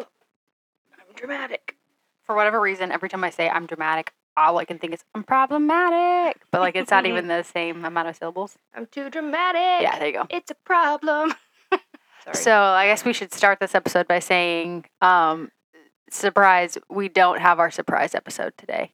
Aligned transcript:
I'm 0.00 1.14
dramatic. 1.14 1.76
For 2.24 2.34
whatever 2.36 2.60
reason, 2.60 2.92
every 2.92 3.08
time 3.08 3.24
I 3.24 3.30
say 3.30 3.48
I'm 3.48 3.66
dramatic, 3.66 4.12
all 4.36 4.58
I 4.58 4.64
can 4.64 4.78
think 4.78 4.94
is 4.94 5.04
I'm 5.14 5.24
problematic. 5.24 6.42
But 6.50 6.60
like 6.60 6.76
it's 6.76 6.90
not 6.90 7.06
even 7.06 7.26
the 7.28 7.42
same 7.42 7.84
amount 7.84 8.08
of 8.08 8.16
syllables. 8.16 8.56
I'm 8.74 8.86
too 8.86 9.10
dramatic. 9.10 9.82
Yeah, 9.82 9.98
there 9.98 10.06
you 10.08 10.12
go. 10.14 10.26
It's 10.30 10.50
a 10.50 10.56
problem. 10.64 11.34
Sorry. 12.24 12.34
So 12.36 12.52
I 12.56 12.86
guess 12.86 13.04
we 13.04 13.12
should 13.12 13.32
start 13.34 13.58
this 13.60 13.74
episode 13.74 14.06
by 14.06 14.20
saying, 14.20 14.84
um, 15.00 15.50
surprise, 16.10 16.78
we 16.88 17.08
don't 17.08 17.40
have 17.40 17.58
our 17.58 17.70
surprise 17.70 18.14
episode 18.14 18.52
today. 18.56 18.92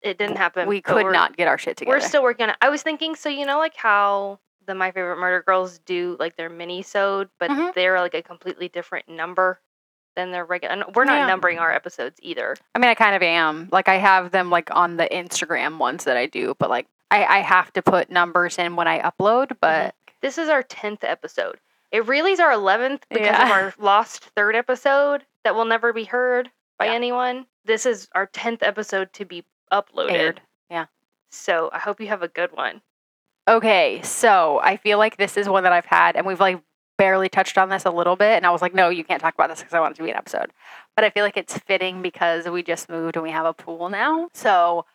it 0.00 0.16
didn't 0.18 0.36
happen. 0.36 0.66
we 0.68 0.80
but 0.80 0.84
could 0.94 1.04
we're- 1.04 1.12
not 1.12 1.36
get 1.36 1.46
our 1.48 1.58
shit 1.58 1.76
together. 1.76 1.96
We're 1.96 2.00
still 2.00 2.22
working 2.22 2.44
on 2.44 2.50
it. 2.50 2.56
I 2.62 2.70
was 2.70 2.82
thinking, 2.82 3.14
so 3.16 3.28
you 3.28 3.44
know, 3.46 3.58
like 3.58 3.76
how 3.76 4.40
the 4.66 4.74
My 4.74 4.90
Favorite 4.92 5.18
Murder 5.18 5.42
Girls 5.46 5.78
do 5.80 6.16
like 6.18 6.36
their 6.36 6.48
mini 6.48 6.80
sode, 6.82 7.28
but 7.38 7.50
Mhm. 7.50 7.74
they're 7.74 8.00
like 8.00 8.14
a 8.14 8.22
completely 8.22 8.68
different 8.68 9.08
number 9.08 9.60
than 10.16 10.30
their 10.30 10.44
regular. 10.44 10.72
and 10.74 10.84
We're 10.94 11.04
not 11.04 11.18
Yeah. 11.18 11.26
numbering 11.26 11.58
our 11.58 11.72
episodes 11.72 12.18
either. 12.22 12.56
I 12.74 12.78
mean, 12.78 12.90
I 12.90 12.94
kind 12.94 13.14
of 13.16 13.22
am. 13.22 13.68
Like, 13.72 13.88
I 13.88 13.96
have 13.96 14.30
them 14.30 14.50
like 14.50 14.74
on 14.74 14.96
the 14.96 15.08
Instagram 15.10 15.78
ones 15.78 16.04
that 16.04 16.16
I 16.16 16.26
do, 16.26 16.54
but 16.58 16.70
like, 16.70 16.86
I, 17.10 17.24
I 17.24 17.38
have 17.38 17.72
to 17.74 17.82
put 17.82 18.10
numbers 18.10 18.58
in 18.58 18.76
when 18.76 18.88
I 18.88 19.00
upload. 19.00 19.56
But 19.60 19.88
mm-hmm. 19.88 19.90
This 20.20 20.38
is 20.38 20.48
our 20.48 20.62
tenth 20.62 21.04
episode. 21.04 21.58
It 21.92 22.06
really 22.06 22.32
is 22.32 22.40
our 22.40 22.50
eleventh 22.52 23.04
because 23.10 23.36
of 23.40 23.50
our 23.50 23.74
lost 23.78 24.24
third 24.34 24.56
episode 24.56 25.24
that 25.44 25.54
will 25.54 25.66
never 25.66 25.92
be 25.92 26.04
heard 26.04 26.50
by 26.78 26.86
Yeah. 26.86 26.92
anyone. 26.92 27.46
This 27.66 27.84
is 27.84 28.08
our 28.14 28.26
tenth 28.26 28.62
episode 28.62 29.12
to 29.12 29.24
be 29.26 29.44
uploaded. 29.70 30.10
Aired. 30.12 30.40
Yeah. 30.70 30.86
So 31.30 31.68
I 31.74 31.78
hope 31.78 32.00
you 32.00 32.06
have 32.08 32.22
a 32.22 32.28
good 32.28 32.52
one. 32.52 32.80
okay, 33.46 34.00
so 34.02 34.58
I 34.62 34.78
feel 34.78 34.96
like 34.96 35.18
this 35.18 35.36
is 35.36 35.48
one 35.48 35.64
that 35.64 35.72
I've 35.72 35.84
had, 35.84 36.16
and 36.16 36.24
we've 36.26 36.40
like 36.40 36.60
barely 36.96 37.28
touched 37.28 37.58
on 37.58 37.68
this 37.68 37.84
a 37.84 37.90
little 37.90 38.16
bit. 38.16 38.36
And 38.36 38.46
I 38.46 38.50
was 38.50 38.62
like, 38.62 38.74
no, 38.74 38.88
you 38.88 39.04
can't 39.04 39.20
talk 39.20 39.34
about 39.34 39.48
this 39.48 39.60
because 39.60 39.74
I 39.74 39.80
want 39.80 39.94
it 39.94 39.96
to 39.96 40.02
be 40.04 40.10
an 40.10 40.16
episode. 40.16 40.52
But 40.94 41.04
I 41.04 41.10
feel 41.10 41.24
like 41.24 41.36
it's 41.36 41.58
fitting 41.58 42.02
because 42.02 42.46
we 42.48 42.62
just 42.62 42.88
moved 42.88 43.16
and 43.16 43.22
we 43.22 43.30
have 43.30 43.46
a 43.46 43.52
pool 43.52 43.88
now. 43.88 44.28
So, 44.32 44.86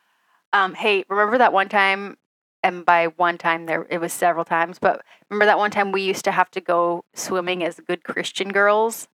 um, 0.53 0.73
hey, 0.75 1.03
remember 1.09 1.37
that 1.37 1.53
one 1.53 1.69
time? 1.69 2.17
And 2.63 2.85
by 2.85 3.07
one 3.07 3.37
time, 3.37 3.67
there 3.67 3.85
it 3.89 3.99
was 3.99 4.11
several 4.11 4.43
times. 4.43 4.79
But 4.79 5.01
remember 5.29 5.45
that 5.45 5.57
one 5.57 5.71
time 5.71 5.91
we 5.91 6.01
used 6.01 6.25
to 6.25 6.31
have 6.31 6.51
to 6.51 6.61
go 6.61 7.05
swimming 7.13 7.63
as 7.63 7.79
good 7.79 8.03
Christian 8.03 8.49
girls, 8.51 9.07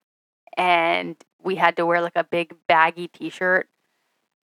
and 0.58 1.16
we 1.44 1.56
had 1.56 1.76
to 1.78 1.86
wear 1.86 2.02
like 2.02 2.16
a 2.16 2.24
big 2.24 2.56
baggy 2.68 3.08
T-shirt 3.08 3.68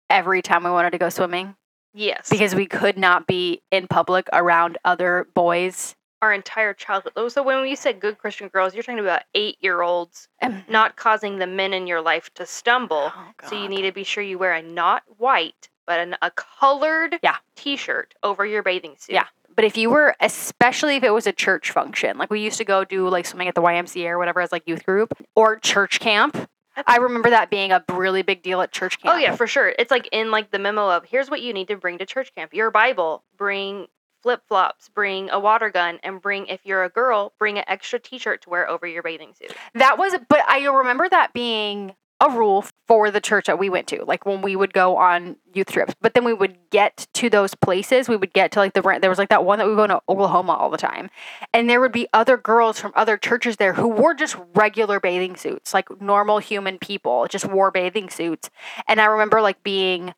every 0.08 0.40
time 0.40 0.64
we 0.64 0.70
wanted 0.70 0.92
to 0.92 0.98
go 0.98 1.10
swimming 1.10 1.56
Yes. 1.92 2.28
because 2.30 2.54
we 2.54 2.64
could 2.64 2.96
not 2.96 3.26
be 3.26 3.60
in 3.70 3.86
public 3.86 4.28
around 4.32 4.78
other 4.82 5.26
boys. 5.34 5.94
Our 6.22 6.32
entire 6.32 6.72
childhood. 6.74 7.12
Oh, 7.16 7.28
So 7.28 7.42
when 7.42 7.62
we 7.62 7.74
said 7.74 8.00
good 8.00 8.18
Christian 8.18 8.48
girls, 8.48 8.74
you're 8.74 8.82
talking 8.82 8.98
about 9.00 9.22
eight 9.34 9.56
year 9.60 9.82
olds 9.82 10.28
And 10.40 10.54
mm-hmm. 10.54 10.72
not 10.72 10.96
causing 10.96 11.38
the 11.38 11.46
men 11.46 11.72
in 11.72 11.86
your 11.86 12.00
life 12.00 12.32
to 12.34 12.46
stumble. 12.46 13.12
Oh, 13.14 13.28
So 13.48 13.60
you 13.60 13.68
need 13.68 13.82
to 13.82 13.92
be 13.92 14.04
sure 14.04 14.22
you 14.22 14.38
wear 14.38 14.52
a 14.54 14.62
not 14.62 15.02
white, 15.18 15.68
but 15.86 16.00
an, 16.00 16.16
a 16.22 16.30
colored 16.30 17.18
Yeah. 17.22 17.36
t-shirt 17.54 18.14
over 18.22 18.46
your 18.46 18.62
bathing 18.62 18.94
suit. 18.98 19.14
Yeah. 19.14 19.26
But 19.54 19.64
if 19.64 19.76
you 19.76 19.88
were, 19.88 20.14
especially 20.20 20.96
if 20.96 21.02
it 21.02 21.10
was 21.10 21.26
a 21.26 21.32
church 21.32 21.70
function, 21.70 22.18
like 22.18 22.30
we 22.30 22.40
used 22.40 22.58
to 22.58 22.64
go 22.64 22.84
do 22.84 23.08
like 23.08 23.24
swimming 23.24 23.48
at 23.48 23.54
the 23.54 23.62
YMCA 23.62 24.06
or 24.10 24.18
whatever 24.18 24.40
as 24.40 24.52
like 24.52 24.62
youth 24.66 24.84
group 24.84 25.14
or 25.34 25.58
church 25.58 25.98
camp. 25.98 26.48
I 26.86 26.98
remember 26.98 27.30
that 27.30 27.48
being 27.48 27.72
a 27.72 27.82
really 27.90 28.20
big 28.20 28.42
deal 28.42 28.60
at 28.60 28.70
church 28.70 29.00
camp. 29.00 29.14
Oh 29.14 29.18
yeah, 29.18 29.34
for 29.34 29.46
sure. 29.46 29.72
It's 29.78 29.90
like 29.90 30.10
in 30.12 30.30
like 30.30 30.50
the 30.50 30.58
memo 30.58 30.90
of 30.90 31.06
here's 31.06 31.30
what 31.30 31.40
you 31.40 31.54
need 31.54 31.68
to 31.68 31.76
bring 31.76 31.96
to 31.98 32.04
church 32.04 32.34
camp. 32.34 32.52
Your 32.52 32.70
Bible, 32.70 33.24
bring 33.38 33.86
flip 34.22 34.42
flops, 34.48 34.88
bring 34.88 35.30
a 35.30 35.38
water 35.38 35.70
gun, 35.70 35.98
and 36.02 36.20
bring 36.20 36.46
if 36.46 36.60
you're 36.64 36.84
a 36.84 36.88
girl, 36.88 37.32
bring 37.38 37.58
an 37.58 37.64
extra 37.66 37.98
t-shirt 37.98 38.42
to 38.42 38.50
wear 38.50 38.68
over 38.68 38.86
your 38.86 39.02
bathing 39.02 39.34
suit. 39.34 39.54
That 39.74 39.98
was, 39.98 40.14
but 40.28 40.40
I 40.48 40.64
remember 40.66 41.08
that 41.08 41.32
being 41.32 41.94
a 42.20 42.30
rule 42.30 42.64
for 42.88 43.10
the 43.10 43.20
church 43.20 43.46
that 43.46 43.58
we 43.58 43.68
went 43.68 43.86
to, 43.88 44.02
like 44.04 44.24
when 44.24 44.40
we 44.40 44.56
would 44.56 44.72
go 44.72 44.96
on 44.96 45.36
youth 45.52 45.70
trips. 45.70 45.94
But 46.00 46.14
then 46.14 46.24
we 46.24 46.32
would 46.32 46.56
get 46.70 47.06
to 47.14 47.28
those 47.28 47.54
places. 47.54 48.08
We 48.08 48.16
would 48.16 48.32
get 48.32 48.52
to 48.52 48.58
like 48.58 48.72
the 48.72 48.80
rent. 48.80 49.02
There 49.02 49.10
was 49.10 49.18
like 49.18 49.28
that 49.28 49.44
one 49.44 49.58
that 49.58 49.66
we 49.66 49.74
would 49.74 49.82
go 49.82 49.86
to 49.86 50.00
Oklahoma 50.08 50.54
all 50.54 50.70
the 50.70 50.78
time, 50.78 51.10
and 51.52 51.68
there 51.68 51.80
would 51.80 51.92
be 51.92 52.08
other 52.14 52.38
girls 52.38 52.80
from 52.80 52.92
other 52.96 53.18
churches 53.18 53.56
there 53.56 53.74
who 53.74 53.88
wore 53.88 54.14
just 54.14 54.36
regular 54.54 54.98
bathing 54.98 55.36
suits, 55.36 55.74
like 55.74 56.00
normal 56.00 56.38
human 56.38 56.78
people, 56.78 57.26
just 57.28 57.46
wore 57.46 57.70
bathing 57.70 58.08
suits. 58.08 58.48
And 58.88 58.98
I 58.98 59.04
remember 59.04 59.42
like 59.42 59.62
being 59.62 60.14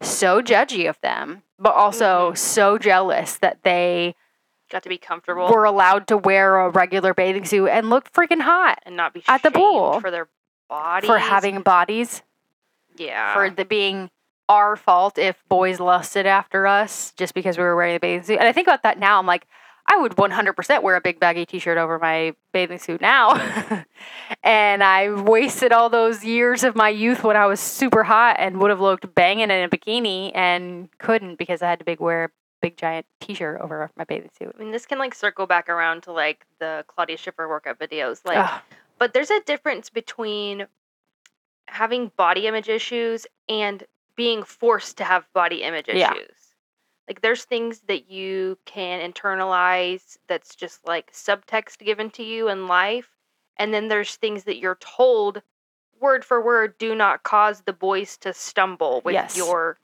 so 0.00 0.40
judgy 0.40 0.88
of 0.88 0.98
them, 1.02 1.42
but 1.58 1.74
also 1.74 2.32
Mhm. 2.32 2.38
so 2.38 2.78
jealous 2.78 3.36
that 3.38 3.62
they 3.62 4.14
Got 4.70 4.82
to 4.82 4.88
be 4.90 4.98
comfortable 4.98 5.48
were 5.48 5.64
allowed 5.64 6.06
to 6.08 6.16
wear 6.18 6.58
a 6.58 6.68
regular 6.68 7.14
bathing 7.14 7.44
suit 7.46 7.68
and 7.68 7.88
look 7.88 8.12
freaking 8.12 8.42
hot 8.42 8.78
and 8.84 8.96
not 8.96 9.14
be 9.14 9.22
at 9.26 9.42
the 9.42 9.50
pool. 9.50 10.00
for 10.00 10.10
their 10.10 10.28
bodies. 10.68 11.08
for 11.08 11.18
having 11.18 11.62
bodies. 11.62 12.22
yeah 12.96 13.32
for 13.32 13.48
the 13.50 13.64
being 13.64 14.10
our 14.48 14.76
fault 14.76 15.18
if 15.18 15.42
boys 15.48 15.78
lusted 15.80 16.26
after 16.26 16.66
us 16.66 17.12
just 17.16 17.34
because 17.34 17.56
we 17.58 17.64
were 17.64 17.76
wearing 17.76 17.96
a 17.96 18.00
bathing 18.00 18.22
suit. 18.24 18.38
And 18.38 18.48
I 18.48 18.52
think 18.52 18.66
about 18.66 18.82
that 18.82 18.98
now. 18.98 19.18
I'm 19.18 19.26
like, 19.26 19.46
I 19.90 19.96
would 19.96 20.16
100% 20.16 20.82
wear 20.82 20.96
a 20.96 21.00
big 21.00 21.18
baggy 21.18 21.46
t-shirt 21.46 21.78
over 21.78 21.98
my 21.98 22.34
bathing 22.52 22.78
suit 22.78 23.00
now. 23.00 23.34
and 24.42 24.84
I 24.84 25.10
wasted 25.10 25.72
all 25.72 25.88
those 25.88 26.22
years 26.22 26.62
of 26.62 26.76
my 26.76 26.90
youth 26.90 27.24
when 27.24 27.36
I 27.38 27.46
was 27.46 27.58
super 27.58 28.04
hot 28.04 28.36
and 28.38 28.60
would 28.60 28.68
have 28.68 28.80
looked 28.80 29.14
banging 29.14 29.50
in 29.50 29.50
a 29.50 29.68
bikini 29.68 30.30
and 30.34 30.90
couldn't 30.98 31.36
because 31.36 31.62
I 31.62 31.70
had 31.70 31.78
to 31.78 31.86
big 31.86 32.00
wear 32.00 32.24
a 32.24 32.28
big 32.60 32.76
giant 32.76 33.06
t-shirt 33.20 33.62
over 33.62 33.90
my 33.96 34.04
bathing 34.04 34.30
suit. 34.38 34.54
I 34.54 34.62
mean, 34.62 34.72
this 34.72 34.84
can 34.84 34.98
like 34.98 35.14
circle 35.14 35.46
back 35.46 35.70
around 35.70 36.02
to 36.02 36.12
like 36.12 36.44
the 36.60 36.84
Claudia 36.86 37.16
Schiffer 37.16 37.48
workout 37.48 37.78
videos. 37.78 38.20
Like, 38.26 38.36
Ugh. 38.36 38.60
but 38.98 39.14
there's 39.14 39.30
a 39.30 39.40
difference 39.40 39.88
between 39.88 40.66
having 41.66 42.12
body 42.18 42.46
image 42.46 42.68
issues 42.68 43.26
and 43.48 43.84
being 44.16 44.42
forced 44.42 44.98
to 44.98 45.04
have 45.04 45.26
body 45.32 45.62
image 45.62 45.88
issues. 45.88 45.98
Yeah. 46.00 46.14
Like, 47.08 47.22
there's 47.22 47.44
things 47.44 47.80
that 47.88 48.10
you 48.10 48.58
can 48.66 49.00
internalize 49.12 50.18
that's 50.28 50.54
just 50.54 50.86
like 50.86 51.12
subtext 51.12 51.78
given 51.78 52.10
to 52.10 52.22
you 52.22 52.48
in 52.48 52.66
life. 52.66 53.08
And 53.56 53.72
then 53.72 53.88
there's 53.88 54.16
things 54.16 54.44
that 54.44 54.58
you're 54.58 54.76
told 54.80 55.42
word 56.00 56.24
for 56.24 56.40
word 56.44 56.76
do 56.78 56.94
not 56.94 57.22
cause 57.24 57.62
the 57.62 57.72
boys 57.72 58.16
to 58.18 58.32
stumble 58.32 59.00
with 59.04 59.14
Yes. 59.14 59.36
your 59.36 59.78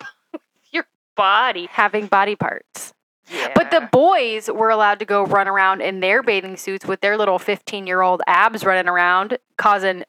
your 0.70 0.84
body. 1.16 1.66
having 1.70 2.06
body 2.06 2.36
parts. 2.36 2.92
Yeah. 3.30 3.52
But 3.54 3.70
the 3.70 3.88
boys 3.92 4.48
were 4.48 4.70
allowed 4.70 4.98
to 5.00 5.04
go 5.04 5.24
run 5.24 5.48
around 5.48 5.80
in 5.82 6.00
their 6.00 6.22
bathing 6.22 6.56
suits 6.56 6.86
with 6.86 7.00
their 7.00 7.16
little 7.18 7.38
15 7.38 7.86
year 7.86 8.02
old 8.02 8.22
abs 8.26 8.64
running 8.64 8.88
around, 8.88 9.38
causing, 9.56 10.04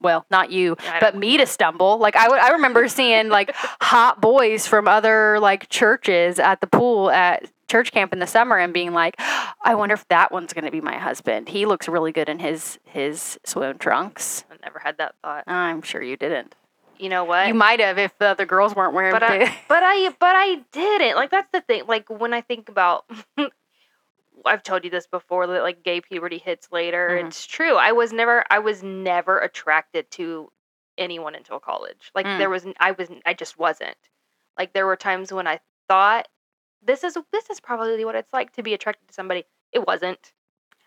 well, 0.00 0.26
not 0.30 0.50
you, 0.50 0.76
but 1.00 1.16
me 1.16 1.36
to 1.38 1.46
stumble. 1.46 1.98
Like, 1.98 2.16
I 2.16 2.28
would- 2.28 2.38
I 2.38 2.50
remember 2.50 2.86
seeing 2.88 3.28
like 3.28 3.50
hot 3.80 4.20
boys 4.20 4.66
from 4.66 4.86
other 4.88 5.38
like 5.40 5.68
churches 5.68 6.38
at 6.38 6.60
the 6.60 6.66
pool 6.66 7.10
at 7.10 7.50
church 7.68 7.90
camp 7.92 8.12
in 8.12 8.20
the 8.20 8.26
summer 8.26 8.56
and 8.58 8.72
being 8.72 8.92
like, 8.92 9.16
I 9.18 9.74
wonder 9.74 9.94
if 9.94 10.06
that 10.08 10.30
one's 10.30 10.52
going 10.52 10.66
to 10.66 10.70
be 10.70 10.80
my 10.80 10.96
husband. 10.98 11.48
He 11.48 11.66
looks 11.66 11.88
really 11.88 12.12
good 12.12 12.28
in 12.28 12.38
his, 12.38 12.78
his 12.84 13.40
swim 13.44 13.78
trunks. 13.78 14.44
I 14.50 14.54
never 14.62 14.78
had 14.78 14.98
that 14.98 15.16
thought. 15.22 15.44
I'm 15.48 15.82
sure 15.82 16.00
you 16.02 16.16
didn't. 16.16 16.54
You 16.98 17.08
know 17.08 17.24
what? 17.24 17.48
You 17.48 17.54
might 17.54 17.80
have 17.80 17.98
if 17.98 18.16
the 18.18 18.26
other 18.28 18.46
girls 18.46 18.74
weren't 18.76 18.94
wearing 18.94 19.12
but 19.12 19.22
I, 19.22 19.38
but 19.68 19.82
I, 19.82 20.08
but 20.18 20.34
I 20.36 20.60
didn't. 20.72 21.16
Like 21.16 21.30
that's 21.30 21.50
the 21.52 21.60
thing. 21.60 21.82
Like 21.88 22.08
when 22.08 22.32
I 22.32 22.40
think 22.40 22.68
about, 22.68 23.04
I've 24.46 24.62
told 24.62 24.84
you 24.84 24.90
this 24.90 25.06
before 25.06 25.46
that 25.46 25.62
like 25.62 25.82
gay 25.82 26.00
puberty 26.00 26.38
hits 26.38 26.68
later. 26.72 27.10
Mhm. 27.22 27.26
It's 27.26 27.46
true. 27.46 27.76
I 27.76 27.92
was 27.92 28.12
never, 28.12 28.44
I 28.50 28.58
was 28.58 28.82
never 28.82 29.38
attracted 29.40 30.10
to 30.12 30.50
anyone 30.98 31.34
until 31.34 31.58
college. 31.60 32.10
Like 32.14 32.26
Mm. 32.26 32.38
there 32.38 32.50
was, 32.50 32.66
I 32.80 32.92
was, 32.92 33.08
I 33.24 33.34
just 33.34 33.58
wasn't. 33.58 33.96
Like 34.58 34.72
there 34.72 34.86
were 34.86 34.96
times 34.96 35.32
when 35.32 35.46
I 35.46 35.60
thought 35.88 36.28
this 36.82 37.02
is 37.04 37.16
this 37.32 37.50
is 37.50 37.60
probably 37.60 38.04
what 38.04 38.14
it's 38.14 38.32
like 38.32 38.52
to 38.54 38.62
be 38.62 38.72
attracted 38.74 39.08
to 39.08 39.14
somebody. 39.14 39.44
It 39.72 39.86
wasn't. 39.86 40.32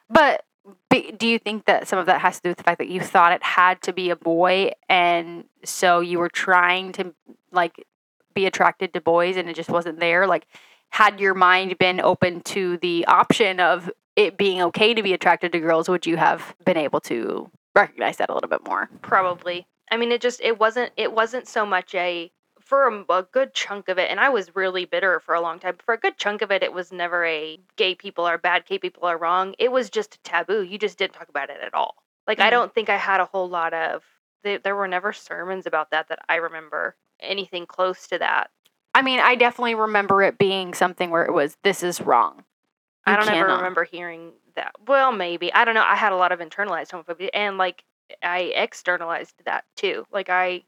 But 0.09 0.45
do 0.89 1.27
you 1.27 1.39
think 1.39 1.65
that 1.65 1.87
some 1.87 1.99
of 1.99 2.05
that 2.07 2.21
has 2.21 2.37
to 2.37 2.41
do 2.43 2.49
with 2.49 2.57
the 2.57 2.63
fact 2.63 2.79
that 2.79 2.87
you 2.89 2.99
thought 3.01 3.31
it 3.31 3.43
had 3.43 3.81
to 3.83 3.93
be 3.93 4.09
a 4.09 4.15
boy, 4.15 4.71
and 4.87 5.45
so 5.63 5.99
you 5.99 6.19
were 6.19 6.29
trying 6.29 6.91
to 6.93 7.13
like 7.51 7.85
be 8.33 8.45
attracted 8.45 8.93
to 8.93 9.01
boys, 9.01 9.37
and 9.37 9.49
it 9.49 9.55
just 9.55 9.69
wasn't 9.69 9.99
there? 9.99 10.25
Like, 10.27 10.47
had 10.89 11.19
your 11.19 11.33
mind 11.33 11.77
been 11.77 11.99
open 12.01 12.41
to 12.41 12.77
the 12.77 13.05
option 13.05 13.59
of 13.59 13.89
it 14.15 14.37
being 14.37 14.61
okay 14.61 14.93
to 14.93 15.01
be 15.03 15.13
attracted 15.13 15.51
to 15.53 15.59
girls, 15.59 15.87
would 15.87 16.05
you 16.05 16.17
have 16.17 16.55
been 16.65 16.77
able 16.77 16.99
to 17.01 17.49
recognize 17.75 18.17
that 18.17 18.29
a 18.29 18.33
little 18.33 18.49
bit 18.49 18.65
more? 18.65 18.89
Probably. 19.01 19.65
I 19.91 19.97
mean, 19.97 20.11
it 20.11 20.21
just 20.21 20.41
it 20.41 20.59
wasn't 20.59 20.91
it 20.97 21.13
wasn't 21.13 21.47
so 21.47 21.65
much 21.65 21.95
a 21.95 22.31
for 22.59 22.87
a, 22.87 23.13
a 23.13 23.23
good 23.23 23.53
chunk 23.53 23.87
of 23.89 23.97
it, 23.97 24.11
and 24.11 24.19
I 24.19 24.29
was 24.29 24.55
really 24.55 24.85
bitter 24.85 25.19
for 25.19 25.33
a 25.33 25.41
long 25.41 25.59
time. 25.59 25.77
For 25.83 25.93
a 25.93 25.97
good 25.97 26.17
chunk 26.17 26.41
of 26.41 26.51
it, 26.51 26.61
it 26.61 26.73
was 26.73 26.91
never 26.91 27.25
a 27.25 27.59
gay 27.77 27.95
people 27.95 28.25
are 28.25 28.37
bad, 28.37 28.65
gay 28.65 28.77
people 28.77 29.05
are 29.07 29.17
wrong. 29.17 29.55
It 29.57 29.71
was 29.71 29.89
just 29.89 30.15
a 30.15 30.19
taboo. 30.19 30.61
You 30.63 30.77
just 30.77 30.97
didn't 30.97 31.13
talk 31.13 31.29
about 31.29 31.49
it 31.49 31.57
at 31.63 31.73
all. 31.73 31.95
Like 32.27 32.39
I 32.39 32.47
Mhm. 32.47 32.51
don't 32.51 32.73
think 32.75 32.89
I 32.89 32.97
had 32.97 33.21
a 33.21 33.25
whole 33.25 33.49
lot 33.49 33.73
of. 33.73 34.03
There, 34.43 34.59
there 34.59 34.75
were 34.75 34.87
never 34.87 35.11
sermons 35.13 35.65
about 35.65 35.91
that 35.91 36.09
that 36.09 36.19
I 36.29 36.35
remember 36.35 36.95
anything 37.19 37.65
close 37.65 38.07
to 38.07 38.19
that. 38.19 38.51
I 38.99 39.01
mean, 39.01 39.21
I 39.21 39.35
definitely 39.35 39.75
remember 39.75 40.21
it 40.23 40.37
being 40.37 40.73
something 40.73 41.09
where 41.09 41.23
it 41.23 41.31
was, 41.31 41.55
this 41.63 41.83
is 41.83 42.01
wrong. 42.01 42.43
I 43.05 43.15
don't 43.15 43.29
ever 43.29 43.55
remember 43.55 43.85
hearing 43.85 44.33
that. 44.55 44.73
Well, 44.87 45.13
maybe 45.13 45.53
I 45.53 45.63
don't 45.63 45.73
know. 45.73 45.85
I 45.85 45.95
had 45.95 46.11
a 46.11 46.17
lot 46.17 46.33
of 46.33 46.39
internalized 46.39 46.89
homophobia, 46.89 47.29
and 47.33 47.57
like 47.57 47.85
I 48.21 48.51
externalized 48.53 49.35
that 49.45 49.63
too. 49.77 50.05
Like 50.11 50.29
I 50.29 50.63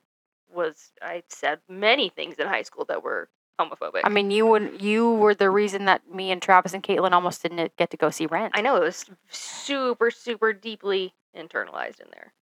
was 0.49 0.93
I 1.01 1.23
said 1.27 1.59
many 1.67 2.07
things 2.07 2.35
in 2.35 2.47
high 2.47 2.61
school 2.61 2.85
that 2.85 3.03
were 3.03 3.27
homophobic. 3.59 4.01
I 4.05 4.09
mean, 4.09 4.31
you 4.31 4.47
would 4.47 4.81
you 4.81 5.13
were 5.15 5.35
the 5.35 5.49
reason 5.49 5.85
that 5.85 6.09
me 6.09 6.31
and 6.31 6.41
Travis 6.41 6.73
and 6.73 6.81
Caitlin 6.81 7.11
almost 7.11 7.43
didn't 7.43 7.75
get 7.75 7.91
to 7.91 7.97
go 7.97 8.09
see 8.09 8.27
Rent. 8.27 8.53
I 8.55 8.61
know 8.61 8.77
it 8.77 8.83
was 8.83 9.05
super 9.29 10.09
super 10.09 10.53
deeply 10.53 11.13
internalized 11.37 11.99
in 11.99 12.07
there. 12.13 12.33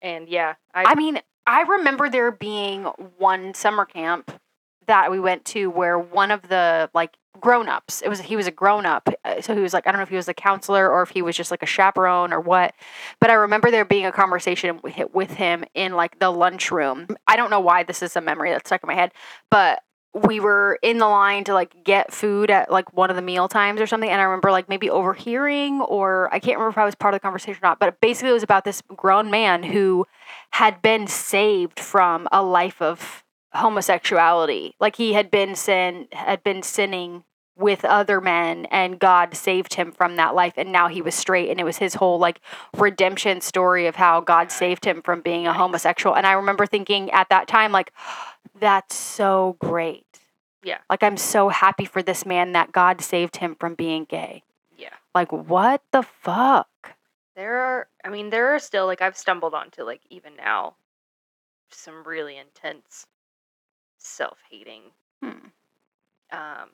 And 0.00 0.26
yeah, 0.26 0.54
I, 0.72 0.84
I 0.86 0.94
mean, 0.94 1.20
I 1.46 1.60
remember 1.62 2.08
there 2.08 2.32
being 2.32 2.84
one 3.18 3.52
summer 3.52 3.84
camp 3.84 4.32
that 4.88 5.10
we 5.10 5.20
went 5.20 5.44
to 5.44 5.70
where 5.70 5.98
one 5.98 6.30
of 6.30 6.42
the 6.48 6.90
like 6.94 7.16
grown-ups 7.40 8.02
it 8.02 8.08
was 8.08 8.20
he 8.20 8.34
was 8.34 8.48
a 8.48 8.50
grown-up 8.50 9.08
uh, 9.24 9.40
so 9.40 9.54
he 9.54 9.60
was 9.60 9.72
like 9.72 9.86
i 9.86 9.92
don't 9.92 9.98
know 9.98 10.02
if 10.02 10.08
he 10.08 10.16
was 10.16 10.26
a 10.26 10.34
counselor 10.34 10.90
or 10.90 11.02
if 11.02 11.10
he 11.10 11.22
was 11.22 11.36
just 11.36 11.52
like 11.52 11.62
a 11.62 11.66
chaperone 11.66 12.32
or 12.32 12.40
what 12.40 12.74
but 13.20 13.30
i 13.30 13.34
remember 13.34 13.70
there 13.70 13.84
being 13.84 14.06
a 14.06 14.10
conversation 14.10 14.80
with 15.12 15.30
him 15.30 15.64
in 15.74 15.92
like 15.92 16.18
the 16.18 16.30
lunchroom. 16.30 17.06
I 17.28 17.36
don't 17.36 17.50
know 17.50 17.60
why 17.60 17.84
this 17.84 18.02
is 18.02 18.16
a 18.16 18.20
memory 18.20 18.50
that's 18.50 18.68
stuck 18.68 18.82
in 18.82 18.88
my 18.88 18.94
head 18.94 19.12
but 19.50 19.82
we 20.14 20.40
were 20.40 20.78
in 20.82 20.98
the 20.98 21.06
line 21.06 21.44
to 21.44 21.54
like 21.54 21.84
get 21.84 22.12
food 22.12 22.50
at 22.50 22.70
like 22.70 22.92
one 22.94 23.10
of 23.10 23.16
the 23.16 23.22
meal 23.22 23.46
times 23.46 23.80
or 23.80 23.86
something 23.86 24.08
and 24.08 24.20
i 24.20 24.24
remember 24.24 24.50
like 24.50 24.68
maybe 24.68 24.90
overhearing 24.90 25.80
or 25.82 26.32
i 26.32 26.38
can't 26.38 26.56
remember 26.56 26.70
if 26.70 26.78
i 26.78 26.84
was 26.84 26.94
part 26.94 27.14
of 27.14 27.20
the 27.20 27.22
conversation 27.22 27.62
or 27.62 27.68
not 27.68 27.78
but 27.78 28.00
basically 28.00 28.30
it 28.30 28.32
was 28.32 28.42
about 28.42 28.64
this 28.64 28.82
grown 28.96 29.30
man 29.30 29.62
who 29.62 30.06
had 30.52 30.80
been 30.82 31.06
saved 31.06 31.78
from 31.78 32.26
a 32.32 32.42
life 32.42 32.80
of 32.82 33.22
homosexuality. 33.54 34.74
Like 34.80 34.96
he 34.96 35.12
had 35.14 35.30
been 35.30 35.54
sin 35.54 36.08
had 36.12 36.42
been 36.42 36.62
sinning 36.62 37.24
with 37.56 37.84
other 37.84 38.20
men 38.20 38.66
and 38.66 39.00
god 39.00 39.34
saved 39.34 39.74
him 39.74 39.90
from 39.90 40.14
that 40.14 40.32
life 40.32 40.54
and 40.56 40.70
now 40.70 40.86
he 40.86 41.02
was 41.02 41.14
straight 41.14 41.50
and 41.50 41.58
it 41.58 41.64
was 41.64 41.78
his 41.78 41.94
whole 41.94 42.16
like 42.16 42.40
redemption 42.76 43.40
story 43.40 43.88
of 43.88 43.96
how 43.96 44.20
god 44.20 44.52
saved 44.52 44.84
him 44.84 45.02
from 45.02 45.20
being 45.20 45.46
a 45.46 45.52
homosexual. 45.52 46.14
And 46.14 46.26
i 46.26 46.32
remember 46.32 46.66
thinking 46.66 47.10
at 47.10 47.28
that 47.30 47.48
time 47.48 47.72
like 47.72 47.92
that's 48.60 48.94
so 48.94 49.56
great. 49.58 50.04
Yeah. 50.62 50.78
like 50.88 51.02
i'm 51.02 51.16
so 51.16 51.48
happy 51.48 51.84
for 51.84 52.00
this 52.02 52.24
man 52.24 52.52
that 52.52 52.70
god 52.72 53.00
saved 53.00 53.38
him 53.38 53.56
from 53.58 53.74
being 53.74 54.04
gay. 54.04 54.44
Yeah. 54.76 54.94
like 55.14 55.32
what 55.32 55.82
the 55.90 56.02
fuck? 56.02 56.68
There 57.34 57.58
are 57.58 57.88
I 58.04 58.08
mean 58.08 58.30
there 58.30 58.54
are 58.54 58.60
still 58.60 58.86
like 58.86 59.02
I've 59.02 59.16
stumbled 59.16 59.54
onto 59.54 59.82
like 59.82 60.02
even 60.10 60.36
now 60.36 60.74
some 61.70 62.04
really 62.04 62.36
intense 62.36 63.06
self-hating 64.08 64.82
Hmm. 65.22 65.48
um 66.32 66.70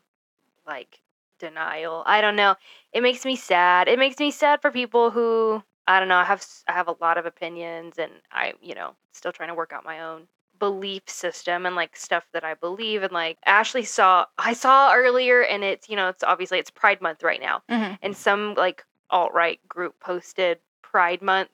like 0.66 1.00
denial. 1.38 2.02
I 2.06 2.20
don't 2.20 2.36
know. 2.36 2.54
It 2.92 3.02
makes 3.02 3.24
me 3.24 3.36
sad. 3.36 3.88
It 3.88 3.98
makes 3.98 4.18
me 4.18 4.30
sad 4.30 4.62
for 4.62 4.70
people 4.70 5.10
who 5.10 5.62
I 5.86 5.98
don't 5.98 6.08
know, 6.08 6.16
I 6.16 6.24
have 6.24 6.44
I 6.68 6.72
have 6.72 6.88
a 6.88 6.96
lot 7.00 7.18
of 7.18 7.26
opinions 7.26 7.98
and 7.98 8.12
I, 8.32 8.54
you 8.62 8.74
know, 8.74 8.94
still 9.12 9.32
trying 9.32 9.50
to 9.50 9.54
work 9.54 9.72
out 9.72 9.84
my 9.84 10.00
own 10.00 10.28
belief 10.58 11.02
system 11.06 11.66
and 11.66 11.74
like 11.76 11.96
stuff 11.96 12.26
that 12.32 12.44
I 12.44 12.54
believe 12.54 13.02
and 13.02 13.12
like 13.12 13.38
Ashley 13.44 13.84
saw 13.84 14.26
I 14.38 14.52
saw 14.54 14.94
earlier 14.94 15.42
and 15.42 15.64
it's, 15.64 15.88
you 15.88 15.96
know, 15.96 16.08
it's 16.08 16.22
obviously 16.22 16.58
it's 16.58 16.70
Pride 16.70 17.02
month 17.02 17.22
right 17.22 17.40
now 17.40 17.62
mm-hmm. 17.68 17.94
and 18.02 18.16
some 18.16 18.54
like 18.54 18.84
alt 19.10 19.32
right 19.34 19.60
group 19.68 19.98
posted 20.00 20.58
Pride 20.82 21.22
Month, 21.22 21.50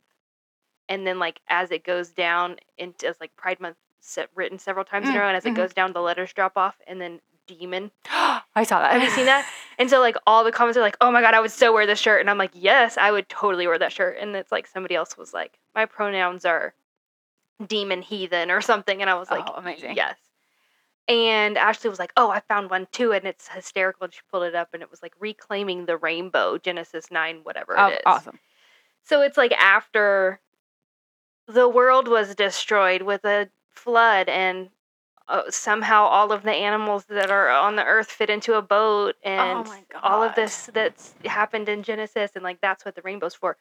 and 0.88 1.06
then 1.06 1.18
like 1.18 1.40
as 1.48 1.70
it 1.70 1.82
goes 1.84 2.10
down 2.10 2.56
into 2.78 3.08
as 3.08 3.16
like 3.20 3.34
Pride 3.36 3.58
Month 3.60 3.76
set, 4.00 4.28
written 4.34 4.58
several 4.58 4.84
times 4.84 5.08
in 5.08 5.14
a 5.14 5.18
Mm, 5.18 5.20
row, 5.20 5.28
and 5.28 5.36
as 5.36 5.44
mhm. 5.44 5.52
it 5.52 5.54
goes 5.54 5.72
down, 5.74 5.92
the 5.92 6.00
letters 6.00 6.32
drop 6.32 6.56
off, 6.56 6.76
and 6.86 7.00
then 7.00 7.20
demon. 7.46 7.90
i 8.10 8.64
saw 8.64 8.80
that 8.80 8.92
Have 8.92 9.02
you 9.02 9.10
seen 9.10 9.26
that? 9.26 9.46
And 9.78 9.88
so 9.88 9.98
like 9.98 10.16
all 10.26 10.44
the 10.44 10.52
comments 10.52 10.76
are 10.76 10.82
like, 10.82 10.98
"Oh 11.00 11.10
my 11.10 11.22
god, 11.22 11.32
I 11.32 11.40
would 11.40 11.50
so 11.50 11.72
wear 11.72 11.86
this 11.86 11.98
shirt," 11.98 12.20
and 12.20 12.28
I'm 12.28 12.36
like, 12.36 12.50
"Yes, 12.52 12.98
I 12.98 13.10
would 13.10 13.28
totally 13.30 13.66
wear 13.66 13.78
that 13.78 13.92
shirt." 13.92 14.18
And 14.20 14.36
it's 14.36 14.52
like 14.52 14.66
somebody 14.66 14.94
else 14.94 15.16
was 15.16 15.32
like, 15.32 15.58
"My 15.74 15.86
pronouns 15.86 16.44
are 16.44 16.74
demon 17.66 18.02
heathen 18.02 18.50
or 18.50 18.60
something," 18.60 19.00
and 19.00 19.08
I 19.08 19.14
was 19.14 19.30
like, 19.30 19.44
oh, 19.48 19.54
amazing 19.54 19.96
Yes. 19.96 20.16
And 21.08 21.56
Ashley 21.58 21.88
was 21.90 21.98
like, 21.98 22.12
"Oh, 22.16 22.30
I 22.30 22.40
found 22.40 22.70
one 22.70 22.86
too," 22.92 23.12
and 23.12 23.24
it's 23.24 23.48
hysterical. 23.48 24.04
And 24.04 24.14
she 24.14 24.20
pulled 24.30 24.44
it 24.44 24.54
up, 24.54 24.68
and 24.74 24.82
it 24.82 24.90
was 24.90 25.02
like 25.02 25.14
reclaiming 25.18 25.86
the 25.86 25.96
rainbow, 25.96 26.58
Genesis 26.58 27.10
nine, 27.10 27.40
whatever 27.42 27.74
oh, 27.78 27.88
it 27.88 27.92
is. 27.94 28.00
awesome 28.06 28.38
So 29.04 29.22
it's 29.22 29.36
like 29.38 29.52
after 29.52 30.40
the 31.48 31.68
world 31.68 32.06
was 32.06 32.34
destroyed 32.34 33.02
with 33.02 33.24
a 33.24 33.48
flood, 33.72 34.28
and 34.28 34.70
uh, 35.28 35.42
somehow 35.50 36.04
all 36.04 36.32
of 36.32 36.42
the 36.42 36.52
animals 36.52 37.04
that 37.06 37.30
are 37.30 37.48
on 37.50 37.76
the 37.76 37.84
earth 37.84 38.10
fit 38.10 38.30
into 38.30 38.54
a 38.54 38.62
boat, 38.62 39.16
and 39.22 39.66
my 39.66 39.82
all 40.02 40.22
of 40.22 40.34
this 40.34 40.70
that's 40.74 41.14
happened 41.24 41.68
in 41.68 41.82
Genesis, 41.82 42.32
and 42.34 42.42
like 42.42 42.60
that's 42.60 42.84
what 42.84 42.94
the 42.94 43.02
rainbow's 43.02 43.34
for. 43.34 43.56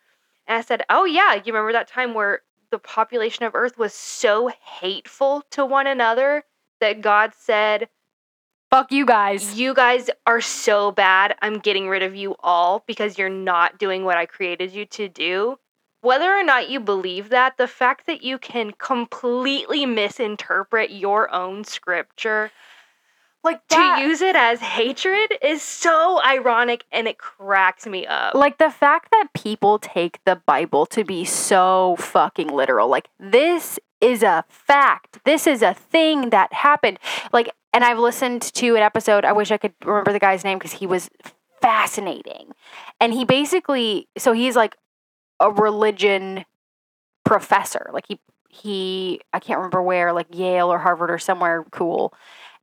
And 0.48 0.58
I 0.58 0.62
said, 0.62 0.84
"Oh 0.90 1.06
yeah, 1.06 1.36
you 1.36 1.54
remember 1.54 1.74
that 1.74 1.88
time 1.88 2.14
where 2.14 2.42
the 2.72 2.80
population 2.80 3.46
of 3.46 3.56
Earth 3.56 3.78
was 3.78 3.94
so 3.94 4.52
hateful 4.64 5.44
to 5.52 5.66
one 5.66 5.88
another 5.88 6.44
that 6.80 7.02
God 7.02 7.34
said." 7.38 7.90
fuck 8.70 8.92
you 8.92 9.06
guys 9.06 9.58
You 9.58 9.74
guys 9.74 10.10
are 10.26 10.42
so 10.42 10.92
bad. 10.92 11.36
I'm 11.42 11.60
getting 11.60 11.88
rid 11.90 12.04
of 12.04 12.16
you 12.16 12.36
all 12.40 12.84
because 12.88 13.18
you're 13.18 13.30
not 13.30 13.80
doing 13.80 14.04
what 14.06 14.18
I 14.18 14.26
created 14.26 14.74
you 14.74 14.86
to 14.86 15.10
do. 15.10 15.58
Whether 16.02 16.34
or 16.34 16.44
not 16.44 16.70
you 16.70 16.80
believe 16.80 17.30
that, 17.30 17.58
the 17.58 17.68
fact 17.68 18.08
that 18.08 18.24
you 18.24 18.38
can 18.38 18.72
completely 18.72 19.86
misinterpret 19.86 20.92
your 20.92 21.32
own 21.34 21.64
scripture 21.64 22.52
like 23.42 23.66
to 23.70 24.02
use 24.02 24.22
it 24.22 24.36
as 24.36 24.60
hatred 24.60 25.34
is 25.42 25.62
so 25.62 26.22
ironic 26.26 26.84
and 26.92 27.08
it 27.08 27.18
cracks 27.18 27.88
me 27.88 28.06
up. 28.06 28.34
like 28.36 28.58
the 28.58 28.70
fact 28.70 29.10
that 29.12 29.30
people 29.34 29.80
take 29.80 30.20
the 30.26 30.36
bible 30.46 30.86
to 30.86 31.06
be 31.06 31.24
so 31.24 31.96
fucking 32.00 32.50
literal 32.50 32.90
like 32.90 33.08
this 33.18 33.80
is 34.02 34.24
a 34.24 34.46
fact. 34.48 35.20
This 35.26 35.46
is 35.48 35.62
a 35.62 35.74
thing 35.74 36.30
that 36.30 36.54
happened. 36.54 37.00
Like 37.34 37.52
and 37.74 37.84
i've 37.84 38.00
listened 38.00 38.42
to 38.42 38.76
an 38.76 38.82
episode 38.82 39.26
i 39.26 39.32
wish 39.32 39.52
i 39.52 39.58
could 39.58 39.74
remember 39.84 40.12
the 40.12 40.20
guy's 40.20 40.44
name 40.44 40.58
because 40.58 40.74
he 40.74 40.88
was 40.88 41.10
fascinating. 41.62 42.52
And 43.02 43.14
he 43.14 43.26
basically 43.26 44.08
so 44.18 44.32
he's 44.32 44.56
like 44.56 44.76
a 45.40 45.52
religion 45.52 46.46
professor 47.26 47.90
like 47.94 48.06
he 48.08 48.20
he 48.50 49.22
i 49.34 49.40
can't 49.40 49.58
remember 49.60 49.82
where 49.82 50.12
like 50.14 50.28
yale 50.34 50.72
or 50.72 50.80
harvard 50.80 51.12
or 51.12 51.20
somewhere 51.20 51.64
cool 51.72 52.14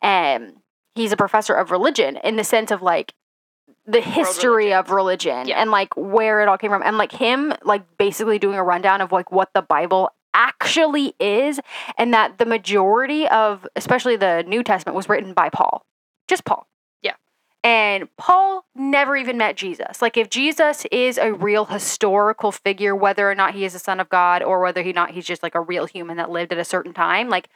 and 0.02 0.54
he's 0.94 1.12
a 1.12 1.16
professor 1.16 1.54
of 1.54 1.70
religion 1.70 2.18
in 2.24 2.36
the 2.36 2.44
sense 2.44 2.70
of 2.70 2.82
like 2.82 3.12
the 3.86 4.00
history 4.00 4.72
of 4.74 4.90
religion 4.90 5.46
Yeah. 5.46 5.60
and 5.60 5.70
like 5.70 5.96
where 5.96 6.40
it 6.42 6.48
all 6.48 6.58
came 6.58 6.70
from 6.70 6.82
and 6.82 6.98
like 6.98 7.12
him 7.12 7.52
like 7.64 7.82
basically 7.98 8.38
doing 8.38 8.56
a 8.56 8.64
rundown 8.64 9.00
of 9.00 9.12
like 9.12 9.30
what 9.30 9.50
the 9.54 9.62
bible 9.62 10.10
actually 10.34 11.14
is 11.20 11.60
and 11.96 12.12
that 12.12 12.38
the 12.38 12.46
majority 12.46 13.28
of 13.28 13.66
especially 13.76 14.16
the 14.16 14.42
new 14.48 14.62
testament 14.64 14.96
was 14.96 15.08
written 15.08 15.32
by 15.32 15.48
paul 15.48 15.86
just 16.28 16.44
paul. 16.44 16.66
And 17.66 18.08
paul 18.16 18.64
never 18.76 19.16
even 19.16 19.36
met 19.36 19.56
jesus. 19.56 20.00
Like 20.00 20.16
if 20.16 20.30
jesus 20.30 20.86
is 20.92 21.18
a 21.18 21.32
real 21.32 21.64
historical 21.64 22.52
figure 22.52 22.94
whether 22.94 23.28
or 23.28 23.34
not 23.34 23.54
he 23.54 23.64
is 23.64 23.74
a 23.74 23.80
son 23.80 23.98
of 23.98 24.08
god 24.08 24.42
or 24.42 24.60
whether 24.60 24.82
he 24.82 24.92
not 24.92 25.10
he's 25.10 25.26
just 25.26 25.42
like 25.42 25.56
a 25.56 25.60
real 25.60 25.86
human 25.86 26.16
that 26.16 26.30
lived 26.30 26.52
at 26.52 26.58
a 26.58 26.64
certain 26.64 26.94
time 26.94 27.28
like 27.28 27.48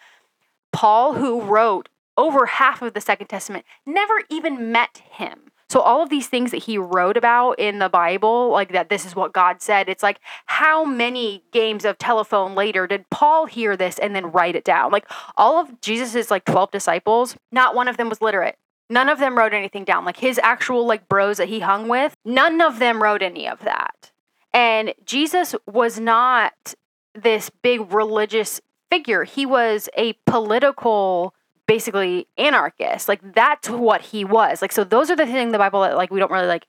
paul 0.72 1.14
who 1.14 1.40
wrote 1.40 1.88
over 2.16 2.46
half 2.46 2.82
of 2.82 2.92
the 2.92 3.00
second 3.00 3.28
testament 3.28 3.64
never 3.86 4.14
even 4.28 4.72
met 4.72 5.00
him. 5.12 5.52
So 5.68 5.78
all 5.78 6.02
of 6.02 6.10
these 6.10 6.26
things 6.26 6.50
that 6.50 6.64
he 6.64 6.76
wrote 6.76 7.16
about 7.16 7.52
in 7.60 7.78
the 7.78 7.88
bible 7.88 8.50
like 8.50 8.72
that 8.72 8.88
this 8.88 9.06
is 9.06 9.14
what 9.14 9.32
god 9.32 9.62
said 9.62 9.88
it's 9.88 10.02
like 10.02 10.18
how 10.46 10.84
many 10.84 11.44
games 11.52 11.84
of 11.84 11.98
telephone 11.98 12.56
later 12.56 12.88
did 12.88 13.08
paul 13.10 13.46
hear 13.46 13.76
this 13.76 13.96
and 14.00 14.16
then 14.16 14.32
write 14.32 14.56
it 14.56 14.64
down? 14.64 14.90
Like 14.90 15.08
all 15.36 15.60
of 15.60 15.80
jesus's 15.80 16.32
like 16.32 16.44
12 16.46 16.72
disciples 16.72 17.36
not 17.52 17.76
one 17.76 17.86
of 17.86 17.96
them 17.96 18.08
was 18.08 18.20
literate 18.20 18.56
none 18.90 19.08
of 19.08 19.18
them 19.18 19.38
wrote 19.38 19.54
anything 19.54 19.84
down. 19.84 20.04
Like 20.04 20.18
his 20.18 20.38
actual 20.42 20.84
like 20.86 21.08
bros 21.08 21.38
that 21.38 21.48
he 21.48 21.60
hung 21.60 21.88
with 21.88 22.14
none 22.24 22.60
of 22.60 22.78
them 22.78 23.02
wrote 23.02 23.22
any 23.22 23.48
of 23.48 23.60
that. 23.60 24.10
And 24.52 24.92
jesus 25.06 25.54
was 25.66 25.98
not 25.98 26.74
this 27.14 27.50
big 27.62 27.92
religious 27.92 28.60
figure. 28.90 29.24
He 29.24 29.46
was 29.46 29.88
a 29.96 30.14
political 30.26 31.34
basically 31.66 32.26
anarchist. 32.36 33.08
Like 33.08 33.32
that's 33.32 33.70
what 33.70 34.02
he 34.02 34.24
was. 34.24 34.60
Like 34.60 34.72
so 34.72 34.84
those 34.84 35.10
are 35.10 35.16
the 35.16 35.24
things 35.24 35.38
in 35.38 35.52
the 35.52 35.58
bible 35.58 35.82
that 35.82 35.96
like 35.96 36.10
we 36.10 36.18
don't 36.18 36.32
really 36.32 36.48
like 36.48 36.66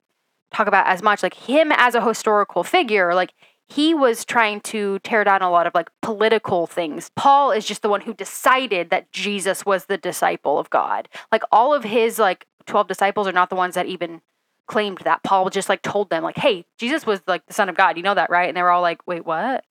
talk 0.52 0.68
about 0.68 0.86
as 0.86 1.02
much. 1.02 1.22
Like 1.22 1.34
him 1.34 1.72
as 1.72 1.94
a 1.94 2.06
historical 2.06 2.62
figure 2.62 3.14
like 3.14 3.34
he 3.74 3.94
was 3.94 4.24
trying 4.24 4.60
to 4.60 4.98
tear 5.00 5.24
down 5.24 5.42
a 5.42 5.50
lot 5.50 5.66
of 5.66 5.74
like 5.74 5.88
political 6.02 6.66
things. 6.66 7.10
Paul 7.16 7.52
is 7.52 7.64
just 7.64 7.82
the 7.82 7.88
one 7.88 8.02
who 8.02 8.12
decided 8.14 8.90
that 8.90 9.10
jesus 9.12 9.64
was 9.64 9.86
the 9.86 9.96
disciple 9.96 10.58
of 10.58 10.70
god. 10.70 11.08
Like 11.30 11.42
all 11.50 11.72
of 11.72 11.84
his 11.84 12.18
like 12.18 12.46
12 12.66 12.88
disciples 12.88 13.26
are 13.26 13.32
not 13.32 13.50
the 13.50 13.56
ones 13.56 13.74
that 13.74 13.86
even 13.86 14.20
claimed 14.66 14.98
that. 15.04 15.22
Paul 15.22 15.48
just 15.50 15.68
like 15.68 15.82
told 15.82 16.10
them 16.10 16.22
like 16.22 16.36
hey 16.36 16.66
jesus 16.78 17.06
was 17.06 17.20
like 17.26 17.46
the 17.46 17.54
son 17.54 17.68
of 17.68 17.76
god. 17.76 17.96
You 17.96 18.02
know 18.02 18.14
that 18.14 18.30
right? 18.30 18.48
And 18.48 18.56
they 18.56 18.62
were 18.62 18.70
all 18.70 18.82
like 18.82 19.06
wait 19.06 19.24
what? 19.24 19.64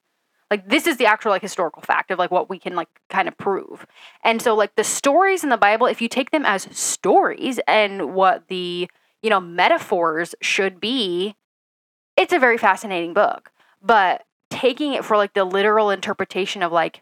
Like 0.50 0.68
this 0.68 0.88
is 0.88 0.98
the 0.98 1.06
actual 1.06 1.32
like 1.32 1.42
historical 1.42 1.82
fact 1.84 2.12
of 2.12 2.20
like 2.20 2.32
what 2.32 2.50
we 2.50 2.60
can 2.60 2.76
like 2.76 2.90
kind 3.10 3.28
of 3.28 3.38
prove. 3.38 3.86
And 4.24 4.42
so 4.42 4.56
like 4.56 4.76
the 4.76 4.84
stories 4.84 5.44
in 5.44 5.50
the 5.50 5.58
bible 5.58 5.86
if 5.86 6.02
you 6.02 6.08
take 6.08 6.32
them 6.32 6.46
as 6.46 6.68
stories 6.72 7.60
and 7.68 8.14
what 8.14 8.48
the 8.48 8.90
you 9.22 9.30
know 9.30 9.40
metaphors 9.40 10.34
should 10.42 10.80
be 10.80 11.36
it's 12.18 12.34
a 12.34 12.40
very 12.40 12.58
fascinating 12.58 13.14
book 13.14 13.51
but 13.82 14.24
taking 14.50 14.94
it 14.94 15.06
for 15.06 15.18
like 15.18 15.34
the 15.34 15.46
literal 15.46 15.90
interpretation 15.90 16.62
of 16.62 16.72
like 16.72 17.02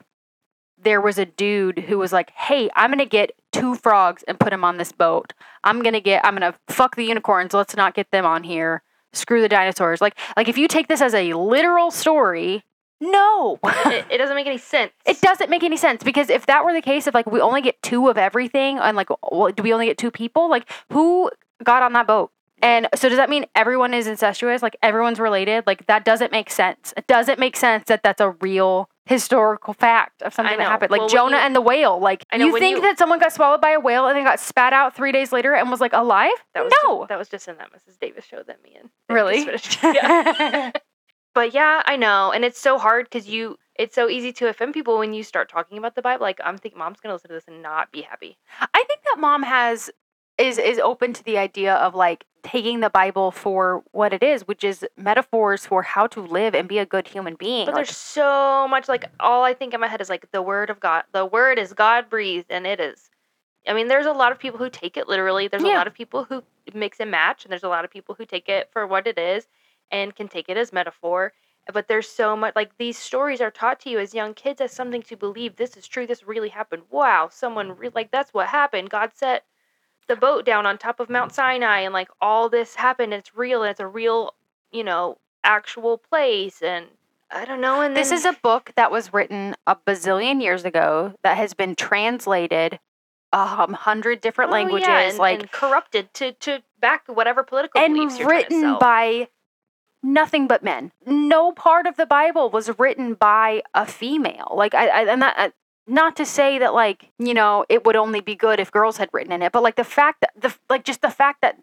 there 0.81 1.01
was 1.01 1.17
a 1.17 1.25
dude 1.25 1.79
who 1.79 1.98
was 1.98 2.13
like, 2.13 2.31
"Hey, 2.31 2.69
I'm 2.75 2.89
gonna 2.89 3.05
get 3.05 3.31
two 3.51 3.75
frogs 3.75 4.24
and 4.24 4.39
put 4.39 4.51
them 4.51 4.63
on 4.63 4.77
this 4.77 4.91
boat. 4.91 5.33
I'm 5.63 5.81
gonna 5.81 6.00
get, 6.00 6.24
I'm 6.25 6.36
gonna 6.36 6.55
fuck 6.67 6.95
the 6.95 7.03
unicorns. 7.03 7.53
Let's 7.53 7.75
not 7.75 7.93
get 7.93 8.12
them 8.12 8.25
on 8.25 8.43
here. 8.43 8.81
Screw 9.12 9.41
the 9.41 9.50
dinosaurs." 9.50 10.01
Like, 10.01 10.17
like 10.38 10.48
if 10.48 10.57
you 10.57 10.67
take 10.67 10.88
this 10.88 11.01
as 11.01 11.13
a 11.13 11.33
literal 11.33 11.91
story, 11.91 12.63
no, 13.01 13.59
it, 13.63 14.05
it 14.09 14.17
doesn't 14.17 14.36
make 14.36 14.48
any 14.48 14.57
sense. 14.57 14.91
it 15.05 15.19
doesn't 15.21 15.50
make 15.50 15.63
any 15.63 15.77
sense 15.77 16.03
because 16.03 16.29
if 16.29 16.45
that 16.45 16.63
were 16.63 16.74
the 16.74 16.81
case, 16.81 17.07
if 17.07 17.13
like 17.13 17.29
we 17.29 17.41
only 17.41 17.62
get 17.62 17.81
two 17.81 18.07
of 18.07 18.17
everything, 18.17 18.77
and 18.77 18.95
like, 18.95 19.09
well, 19.31 19.51
do 19.51 19.63
we 19.63 19.74
only 19.74 19.88
get 19.88 19.98
two 19.98 20.12
people? 20.12 20.50
Like, 20.50 20.69
who 20.91 21.29
got 21.63 21.83
on 21.83 21.93
that 21.93 22.07
boat? 22.07 22.31
And 22.62 22.88
so 22.96 23.10
does 23.10 23.18
that 23.18 23.30
mean 23.30 23.46
everyone 23.56 23.94
is 23.94 24.08
incestuous? 24.08 24.62
Like 24.62 24.75
everyone's 24.84 25.20
related? 25.20 25.66
Like 25.68 25.86
that 25.88 26.06
doesn't 26.06 26.32
make 26.32 26.50
sense. 26.50 26.94
It 26.98 27.08
doesn't 27.08 27.39
make 27.39 27.56
sense 27.56 27.86
that 27.88 28.04
that's 28.04 28.22
a 28.22 28.32
real 28.42 28.89
historical 29.06 29.74
fact 29.74 30.22
of 30.22 30.34
something 30.34 30.58
that 30.58 30.68
happened. 30.68 30.92
Like 30.92 31.00
Well, 31.00 31.10
Jonah 31.10 31.38
you- 31.38 31.44
and 31.44 31.56
the 31.56 31.62
whale. 31.62 32.00
Like 32.00 32.25
know, 32.32 32.46
you 32.46 32.60
think 32.60 32.78
you- 32.78 32.82
that 32.84 32.98
someone 32.98 33.20
got 33.20 33.34
swallowed 33.34 33.62
by 33.62 33.72
a 33.72 33.80
whale 33.80 34.08
and 34.08 34.16
then 34.18 34.24
got 34.24 34.39
spat 34.39 34.72
out 34.74 34.96
three 34.96 35.12
days 35.12 35.32
later 35.32 35.54
and 35.56 35.72
was 35.72 35.82
like 35.82 35.94
alive? 35.94 36.32
that 36.54 36.63
was 36.63 36.74
no. 36.84 37.00
Just, 37.00 37.10
that 37.10 37.18
was 37.18 37.30
just 37.30 37.48
in 37.48 37.58
that 37.58 37.70
Mrs. 37.74 37.98
Davis 38.00 38.25
show 38.25 38.44
that 38.44 38.62
me 38.63 38.75
and 38.80 38.89
Really? 39.10 39.48
yeah. 39.84 40.72
but 41.34 41.54
yeah, 41.54 41.82
I 41.86 41.96
know, 41.96 42.32
and 42.32 42.44
it's 42.46 42.60
so 42.60 42.78
hard 42.78 43.06
because 43.10 43.28
you. 43.28 43.58
It's 43.75 43.96
so 43.96 44.10
easy 44.10 44.34
to 44.34 44.50
offend 44.50 44.74
people 44.74 44.98
when 45.00 45.13
you 45.13 45.24
start 45.24 45.50
talking 45.50 45.78
about 45.78 45.96
the 45.96 46.01
Bible. 46.01 46.22
Like 46.24 46.42
I'm 46.44 46.58
thinking, 46.58 46.78
mom's 46.78 47.00
gonna 47.00 47.13
listen 47.16 47.30
to 47.30 47.34
this 47.36 47.48
and 47.48 47.62
not 47.62 47.94
be 47.94 48.01
happy. 48.01 48.38
I 48.60 48.84
think 48.88 49.00
that 49.06 49.20
mom 49.20 49.42
has 49.44 49.89
is 50.38 50.58
is 50.58 50.80
open 50.80 51.13
to 51.13 51.24
the 51.24 51.38
idea 51.38 51.75
of 51.75 51.96
like 51.96 52.25
taking 52.43 52.79
the 52.79 52.89
Bible 52.89 53.31
for 53.31 53.84
what 53.91 54.13
it 54.13 54.24
is, 54.24 54.48
which 54.48 54.63
is 54.63 54.86
metaphors 54.98 55.65
for 55.65 55.81
how 55.84 56.08
to 56.08 56.22
live 56.22 56.53
and 56.55 56.67
be 56.67 56.77
a 56.77 56.86
good 56.86 57.08
human 57.08 57.36
being. 57.36 57.65
But 57.65 57.75
Like, 57.75 57.86
there's 57.86 57.98
so 57.98 58.67
much 58.67 58.88
like 58.88 59.05
all 59.19 59.43
I 59.43 59.53
think 59.53 59.74
in 59.74 59.79
my 59.79 59.88
head 59.88 60.01
is 60.01 60.10
like 60.10 60.31
the 60.31 60.41
word 60.41 60.69
of 60.69 60.79
God. 60.79 61.03
The 61.12 61.25
word 61.25 61.60
is 61.60 61.74
God 61.74 62.10
breathed, 62.10 62.48
and 62.50 62.65
it 62.65 62.79
is. 62.79 63.10
I 63.67 63.74
mean, 63.74 63.88
there's 63.88 64.05
a 64.05 64.13
lot 64.13 64.31
of 64.31 64.39
people 64.39 64.58
who 64.58 64.69
take 64.69 64.98
it 64.98 65.08
literally. 65.08 65.48
There's 65.48 65.63
Yeah. 65.63 65.75
a 65.75 65.77
lot 65.77 65.88
of 65.88 65.93
people 65.93 66.24
who 66.24 66.43
mix 66.74 67.00
and 67.00 67.12
match, 67.12 67.46
and 67.46 67.51
there's 67.51 67.63
a 67.63 67.69
lot 67.69 67.86
of 67.86 67.91
people 67.91 68.15
who 68.15 68.25
take 68.25 68.50
it 68.50 68.69
for 68.72 68.88
what 68.88 69.05
it 69.08 69.17
is 69.17 69.48
and 69.91 70.15
can 70.15 70.27
take 70.27 70.50
it 70.50 70.58
as 70.58 70.72
metaphor. 70.74 71.34
But 71.72 71.88
there's 71.88 72.08
so 72.10 72.36
much 72.36 72.55
like 72.55 72.77
these 72.77 72.98
stories 72.98 73.41
are 73.41 73.51
taught 73.51 73.79
to 73.81 73.89
you 73.91 74.00
as 74.00 74.13
young 74.15 74.34
kids 74.34 74.60
as 74.62 74.72
something 74.72 75.03
to 75.03 75.15
believe. 75.15 75.55
This 75.55 75.77
is 75.77 75.88
true. 75.88 76.08
This 76.08 76.24
really 76.24 76.50
happened. 76.50 76.84
Wow, 76.89 77.29
someone 77.31 77.77
re- 77.77 77.91
like 77.93 78.10
that's 78.12 78.34
what 78.34 78.48
happened. 78.48 78.89
God 78.89 79.12
set 79.13 79.46
the 80.10 80.18
boat 80.18 80.44
down 80.44 80.66
on 80.66 80.78
top 80.78 81.00
of 81.00 81.10
Mount 81.10 81.32
Sinai, 81.34 81.80
and 81.82 81.94
like 81.94 82.10
all 82.20 82.50
this 82.50 82.75
happened. 82.75 83.13
It's 83.13 83.34
real. 83.34 83.63
It's 83.63 83.80
a 83.80 83.88
real, 83.88 84.34
you 84.72 84.84
know, 84.84 85.18
actual 85.46 85.98
place. 85.98 86.62
And 86.62 86.88
I 87.32 87.46
don't 87.46 87.62
know. 87.62 87.80
And 87.80 87.96
this 87.96 88.10
then- 88.10 88.18
is 88.18 88.25
a 88.25 88.34
book 88.34 88.74
that 88.75 88.92
was 88.92 89.13
written 89.13 89.56
a 89.66 89.78
bazillion 89.78 90.42
years 90.42 90.66
ago 90.66 91.13
that 91.24 91.38
has 91.38 91.54
been 91.54 91.75
translated 91.75 92.80
a 93.32 93.46
hundred 93.46 94.20
different 94.22 94.50
Oh, 94.50 94.54
languages, 94.56 94.88
yeah, 94.88 95.10
and, 95.10 95.18
like 95.20 95.39
and 95.39 95.51
corrupted 95.51 96.13
to 96.16 96.32
to 96.34 96.63
back 96.82 97.04
whatever 97.08 97.44
political 97.44 97.80
and 97.80 97.94
beliefs 97.94 98.18
you're 98.18 98.28
trying 98.28 98.46
to 98.48 98.56
written 98.56 98.78
by 98.80 99.28
nothing 100.01 100.48
but 100.48 100.63
men. 100.63 100.92
No 101.06 101.51
part 101.51 101.86
of 101.86 101.96
the 101.96 102.08
Bible 102.08 102.50
was 102.50 102.72
written 102.80 103.13
by 103.13 103.62
a 103.75 103.86
female. 103.86 104.51
Like 104.56 104.74
I, 104.74 104.88
I 104.88 105.01
and 105.13 105.22
that. 105.22 105.54
Not 105.89 106.15
to 106.17 106.25
say 106.25 106.60
that 106.60 106.74
like 106.74 107.12
you 107.17 107.34
know 107.34 107.65
it 107.69 107.86
would 107.86 107.96
only 107.96 108.22
be 108.22 108.36
good 108.36 108.60
if 108.60 108.72
girls 108.72 108.98
had 108.98 109.10
written 109.12 109.31
in 109.31 109.41
it, 109.41 109.51
but 109.51 109.63
like 109.63 109.75
the 109.75 109.84
fact 109.84 110.22
that 110.22 110.31
the 110.39 110.55
like 110.69 110.86
just 110.86 111.01
the 111.01 111.10
fact 111.10 111.41
that 111.41 111.58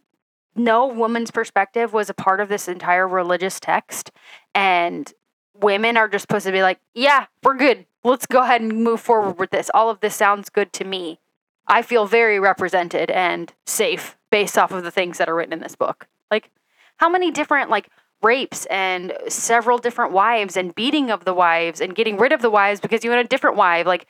no 0.55 0.87
woman's 0.87 1.31
perspective 1.31 1.93
was 1.93 2.11
a 2.11 2.15
part 2.15 2.41
of 2.41 2.49
this 2.49 2.69
entire 2.69 3.07
religious 3.07 3.61
text, 3.61 4.11
and 4.55 5.13
women 5.55 5.97
are 5.97 6.09
just 6.09 6.23
supposed 6.23 6.47
to 6.47 6.53
be 6.53 6.63
like, 6.63 6.81
yeah, 6.95 7.27
we're 7.43 7.57
good. 7.57 7.87
Let's 8.05 8.27
go 8.27 8.43
ahead 8.43 8.61
and 8.61 8.85
move 8.85 9.01
forward 9.01 9.39
with 9.39 9.51
this. 9.51 9.71
All 9.75 9.91
of 9.91 10.01
this 10.01 10.15
sounds 10.15 10.49
good 10.49 10.73
to 10.75 10.85
me. 10.85 11.19
I 11.67 11.83
feel 11.83 12.07
very 12.07 12.39
represented 12.39 13.11
and 13.11 13.53
safe 13.67 14.17
based 14.31 14.57
off 14.57 14.71
of 14.71 14.85
the 14.85 14.91
things 14.91 15.19
that 15.19 15.29
are 15.29 15.35
written 15.35 15.53
in 15.53 15.61
this 15.61 15.77
book. 15.77 16.07
Like, 16.31 16.51
how 16.99 17.09
many 17.09 17.31
different 17.31 17.71
like 17.71 17.89
rapes 18.27 18.67
and 18.67 19.13
several 19.29 19.79
different 19.79 20.13
wives 20.13 20.57
and 20.57 20.75
beating 20.75 21.11
of 21.11 21.25
the 21.25 21.33
wives 21.33 21.81
and 21.81 21.95
getting 21.95 22.19
rid 22.19 22.33
of 22.33 22.43
the 22.43 22.51
wives 22.51 22.81
because 22.81 23.05
you 23.05 23.11
want 23.11 23.25
a 23.25 23.29
different 23.29 23.57
wife, 23.57 23.87
like, 23.87 24.07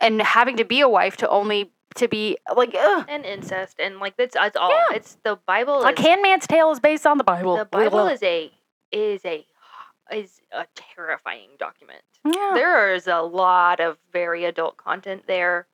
and 0.00 0.22
having 0.22 0.56
to 0.56 0.64
be 0.64 0.80
a 0.80 0.88
wife 0.88 1.16
to 1.18 1.28
only 1.28 1.72
to 1.96 2.06
be 2.06 2.38
like, 2.54 2.74
ugh. 2.78 3.04
and 3.08 3.24
incest 3.24 3.80
and 3.80 3.98
like 3.98 4.16
that's 4.16 4.36
it's 4.38 4.56
all. 4.56 4.70
Yeah. 4.70 4.96
It's 4.96 5.18
the 5.24 5.38
Bible. 5.46 5.80
Like 5.80 5.98
is, 5.98 6.06
Handmaid's 6.06 6.46
Tale 6.46 6.70
is 6.70 6.80
based 6.80 7.06
on 7.06 7.18
the 7.18 7.24
Bible. 7.24 7.56
the 7.56 7.64
Bible 7.64 8.06
is 8.06 8.22
a 8.22 8.52
is 8.92 9.24
a 9.24 9.44
is 10.12 10.40
a 10.52 10.66
terrifying 10.74 11.50
document. 11.58 12.02
yeah. 12.24 12.52
There 12.54 12.94
is 12.94 13.06
a 13.06 13.20
lot 13.20 13.80
of 13.80 13.98
very 14.12 14.44
adult 14.44 14.76
content 14.76 15.24
there, 15.26 15.66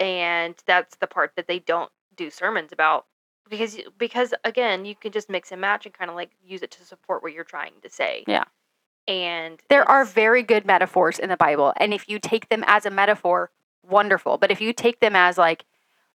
and 0.00 0.54
that's 0.66 0.96
the 0.96 1.06
part 1.06 1.32
that 1.36 1.46
they 1.46 1.60
don't 1.60 1.90
do 2.16 2.30
sermons 2.30 2.72
about 2.72 3.06
because 3.48 3.78
because 3.98 4.34
again 4.44 4.84
you 4.84 4.94
can 4.94 5.12
just 5.12 5.28
mix 5.28 5.52
and 5.52 5.60
match 5.60 5.86
and 5.86 5.94
kind 5.94 6.10
of 6.10 6.16
like 6.16 6.30
use 6.44 6.62
it 6.62 6.70
to 6.72 6.84
support 6.84 7.22
what 7.22 7.32
you're 7.32 7.44
trying 7.44 7.72
to 7.82 7.90
say. 7.90 8.24
Yeah. 8.26 8.44
And 9.06 9.58
There 9.70 9.88
are 9.88 10.04
very 10.04 10.42
good 10.42 10.66
metaphors 10.66 11.18
in 11.18 11.30
the 11.30 11.36
Bible, 11.36 11.72
and 11.78 11.94
if 11.94 12.08
you 12.08 12.18
take 12.18 12.50
them 12.50 12.62
as 12.66 12.84
a 12.84 12.90
metaphor, 12.90 13.50
wonderful. 13.88 14.36
But 14.36 14.50
if 14.50 14.60
you 14.60 14.72
take 14.74 15.00
them 15.00 15.16
as 15.16 15.38
like 15.38 15.64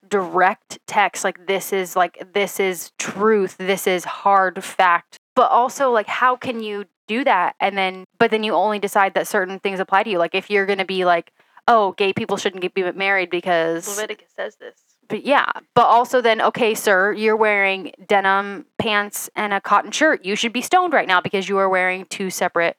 direct 0.07 0.79
text, 0.85 1.23
like 1.23 1.47
this 1.47 1.73
is 1.73 1.95
like 1.95 2.33
this 2.33 2.59
is 2.59 2.91
truth, 2.99 3.57
this 3.57 3.87
is 3.87 4.05
hard 4.05 4.63
fact, 4.63 5.17
but 5.35 5.49
also 5.49 5.91
like 5.91 6.07
how 6.07 6.35
can 6.35 6.61
you 6.61 6.85
do 7.07 7.23
that 7.23 7.55
and 7.59 7.77
then 7.77 8.05
but 8.17 8.31
then 8.31 8.43
you 8.43 8.53
only 8.53 8.79
decide 8.79 9.13
that 9.13 9.27
certain 9.27 9.59
things 9.59 9.79
apply 9.79 10.03
to 10.03 10.09
you? 10.09 10.17
Like 10.17 10.35
if 10.35 10.49
you're 10.49 10.65
going 10.65 10.79
to 10.79 10.85
be 10.85 11.03
like, 11.03 11.31
"Oh, 11.67 11.93
gay 11.93 12.13
people 12.13 12.37
shouldn't 12.37 12.61
get 12.61 12.73
be 12.73 12.91
married 12.91 13.29
because 13.29 13.87
Leviticus 13.87 14.29
says 14.35 14.55
this. 14.57 14.75
But 15.13 15.23
yeah, 15.27 15.45
but 15.75 15.85
also 15.85 16.21
then, 16.21 16.41
okay, 16.41 16.73
sir, 16.73 17.11
you're 17.11 17.35
wearing 17.35 17.91
denim 18.07 18.65
pants 18.79 19.29
and 19.35 19.53
a 19.53 19.61
cotton 19.61 19.91
shirt. 19.91 20.25
You 20.25 20.35
should 20.35 20.51
be 20.51 20.61
stoned 20.63 20.91
right 20.91 21.07
now 21.07 21.21
because 21.21 21.47
you 21.47 21.59
are 21.59 21.69
wearing 21.69 22.05
two 22.05 22.31
separate. 22.31 22.77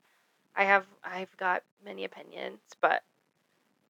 I 0.56 0.64
have 0.64 0.84
I've 1.04 1.34
got 1.36 1.62
many 1.84 2.04
opinions, 2.04 2.58
but 2.80 3.04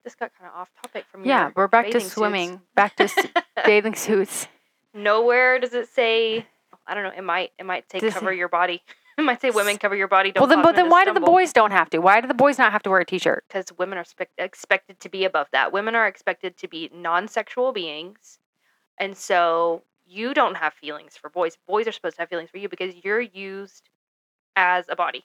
this 0.05 0.15
got 0.15 0.31
kind 0.39 0.51
of 0.53 0.61
off 0.61 0.69
topic 0.83 1.07
from 1.11 1.25
Yeah, 1.25 1.53
we're 1.57 1.69
back 1.69 1.87
to 1.87 1.93
bathing 1.93 2.01
suits. 2.03 2.13
swimming, 2.15 2.61
back 2.75 2.97
to 2.97 3.09
bathing 3.65 3.95
suits. 3.95 4.47
Nowhere 4.93 5.59
does 5.59 5.73
it 5.73 5.89
say. 5.89 6.45
I 6.87 6.93
don't 6.95 7.03
know. 7.03 7.13
It 7.17 7.25
might. 7.25 7.53
It 7.59 7.65
might 7.65 7.91
say 7.91 7.99
Does 7.99 8.13
cover 8.13 8.31
it- 8.31 8.37
your 8.37 8.49
body. 8.51 8.83
It 9.17 9.23
might 9.25 9.41
say 9.41 9.51
women 9.51 9.79
cover 9.79 9.95
your 9.97 10.09
body. 10.09 10.33
Don't 10.33 10.43
well, 10.43 10.49
then, 10.49 10.63
but 10.63 10.77
then 10.77 10.89
why 10.91 11.05
do 11.05 11.13
the 11.15 11.21
boys 11.21 11.53
don't 11.53 11.71
have 11.71 11.91
to? 11.91 11.99
Why 11.99 12.21
do 12.21 12.29
the 12.29 12.35
boys 12.35 12.59
not 12.59 12.73
have 12.73 12.83
to 12.85 12.91
wear 12.91 13.01
a 13.01 13.05
t-shirt? 13.05 13.45
because 13.49 13.67
women 13.79 13.99
are 13.99 14.05
spec- 14.05 14.31
expected 14.39 15.01
to 15.01 15.09
be 15.09 15.25
above 15.25 15.47
that. 15.53 15.73
Women 15.73 15.95
are 15.95 16.07
expected 16.07 16.57
to 16.59 16.69
be 16.69 16.91
non-sexual 16.95 17.73
beings, 17.73 18.39
and 18.99 19.17
so 19.17 19.83
you 20.07 20.35
don't 20.35 20.57
have 20.57 20.75
feelings 20.75 21.17
for 21.17 21.31
boys. 21.31 21.57
Boys 21.67 21.87
are 21.89 21.93
supposed 21.93 22.17
to 22.17 22.23
have 22.23 22.29
feelings 22.29 22.51
for 22.51 22.59
you 22.59 22.69
because 22.69 22.95
you're 23.05 23.21
used 23.21 23.89
as 24.57 24.85
a 24.89 24.97
body 24.97 25.25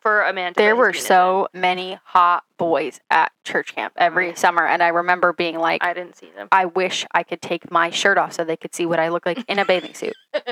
for 0.00 0.22
a 0.22 0.32
man. 0.32 0.52
To 0.54 0.58
There 0.58 0.74
were 0.74 0.92
so 0.92 1.48
many 1.54 1.98
hot 2.04 2.42
boys 2.56 2.98
at 3.10 3.30
church 3.44 3.74
camp 3.74 3.92
every 3.96 4.32
Mhm. 4.32 4.38
summer, 4.38 4.66
and 4.66 4.82
I 4.82 4.88
remember 4.88 5.32
being 5.32 5.58
like. 5.58 5.84
I, 5.84 5.90
I 5.90 5.94
didn't 5.94 6.16
see 6.16 6.30
them. 6.34 6.48
I 6.50 6.64
wish 6.66 7.06
I 7.12 7.22
could 7.22 7.40
take 7.40 7.70
my 7.70 7.90
shirt 7.90 8.18
off 8.18 8.32
so 8.32 8.42
they 8.44 8.56
could 8.56 8.74
see 8.74 8.84
what 8.86 8.98
I 8.98 9.08
look 9.08 9.24
like 9.26 9.44
in 9.48 9.58
a 9.60 9.64
bathing 9.64 9.94
suit, 9.94 10.14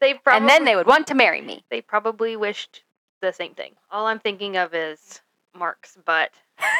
they 0.00 0.14
probably 0.14 0.40
and 0.40 0.48
then 0.48 0.64
they 0.64 0.76
would 0.76 0.86
want 0.86 1.06
to 1.08 1.14
marry 1.14 1.40
me. 1.40 1.64
they 1.70 1.80
probably 1.80 2.36
wished 2.36 2.82
the 3.20 3.32
same 3.32 3.54
thing. 3.54 3.72
All 3.90 4.06
I'm 4.06 4.18
thinking 4.18 4.56
of 4.56 4.74
is 4.74 5.20
Mark's 5.56 5.96
butt 6.04 6.30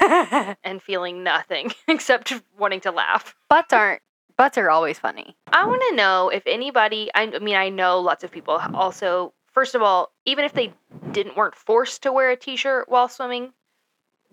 and 0.65 0.83
feeling 0.83 1.23
nothing 1.23 1.73
except 1.89 2.33
wanting 2.59 2.81
to 2.81 2.91
laugh. 2.91 3.35
butts 3.49 3.73
aren't 3.73 4.03
butts 4.37 4.57
are 4.57 4.71
always 4.71 4.99
funny. 4.99 5.37
I 5.53 5.67
want 5.67 5.83
to 5.91 5.97
know 5.97 6.31
if 6.31 6.47
anybody. 6.47 7.11
I, 7.15 7.31
I 7.35 7.39
mean, 7.41 7.57
I 7.57 7.69
know 7.69 8.01
lots 8.01 8.25
of 8.25 8.31
people 8.31 8.61
also. 8.73 9.35
First 9.53 9.75
of 9.75 9.83
all, 9.83 10.13
even 10.25 10.45
if 10.45 10.53
they 10.53 10.73
didn't 11.11 11.37
weren't 11.37 11.57
forced 11.57 12.05
to 12.05 12.13
wear 12.13 12.31
a 12.31 12.37
t-shirt 12.37 12.89
while 12.89 13.09
swimming, 13.09 13.53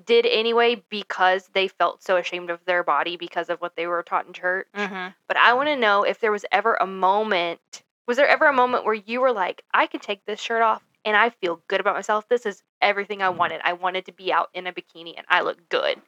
did 0.04 0.26
anyway 0.26 0.84
because 0.90 1.50
they 1.54 1.68
felt 1.68 2.04
so 2.04 2.18
ashamed 2.18 2.50
of 2.50 2.64
their 2.66 2.84
body 2.84 3.18
because 3.18 3.50
of 3.50 3.60
what 3.60 3.76
they 3.76 3.88
were 3.88 4.04
taught 4.04 4.28
in 4.28 4.34
church. 4.34 4.68
Mm-hmm. 4.76 5.10
But 5.28 5.38
I 5.38 5.54
want 5.54 5.70
to 5.70 5.76
know 5.76 6.04
if 6.04 6.20
there 6.20 6.32
was 6.32 6.46
ever 6.52 6.76
a 6.76 6.86
moment. 6.86 7.82
Was 8.08 8.18
there 8.18 8.28
ever 8.28 8.46
a 8.46 8.54
moment 8.54 8.86
where 8.86 8.94
you 8.94 9.22
were 9.22 9.32
like, 9.32 9.64
I 9.74 9.88
can 9.88 10.00
take 10.00 10.26
this 10.26 10.40
shirt 10.40 10.62
off 10.62 10.84
and 11.04 11.18
I 11.18 11.30
feel 11.30 11.62
good 11.68 11.80
about 11.80 11.96
myself? 11.96 12.28
This 12.30 12.46
is 12.46 12.64
everything 12.82 13.22
I 13.22 13.30
wanted. 13.30 13.62
I 13.64 13.74
wanted 13.74 14.06
to 14.06 14.12
be 14.12 14.32
out 14.32 14.50
in 14.54 14.68
a 14.68 14.74
bikini 14.74 15.14
and 15.18 15.26
I 15.30 15.42
look 15.42 15.58
good. 15.70 16.00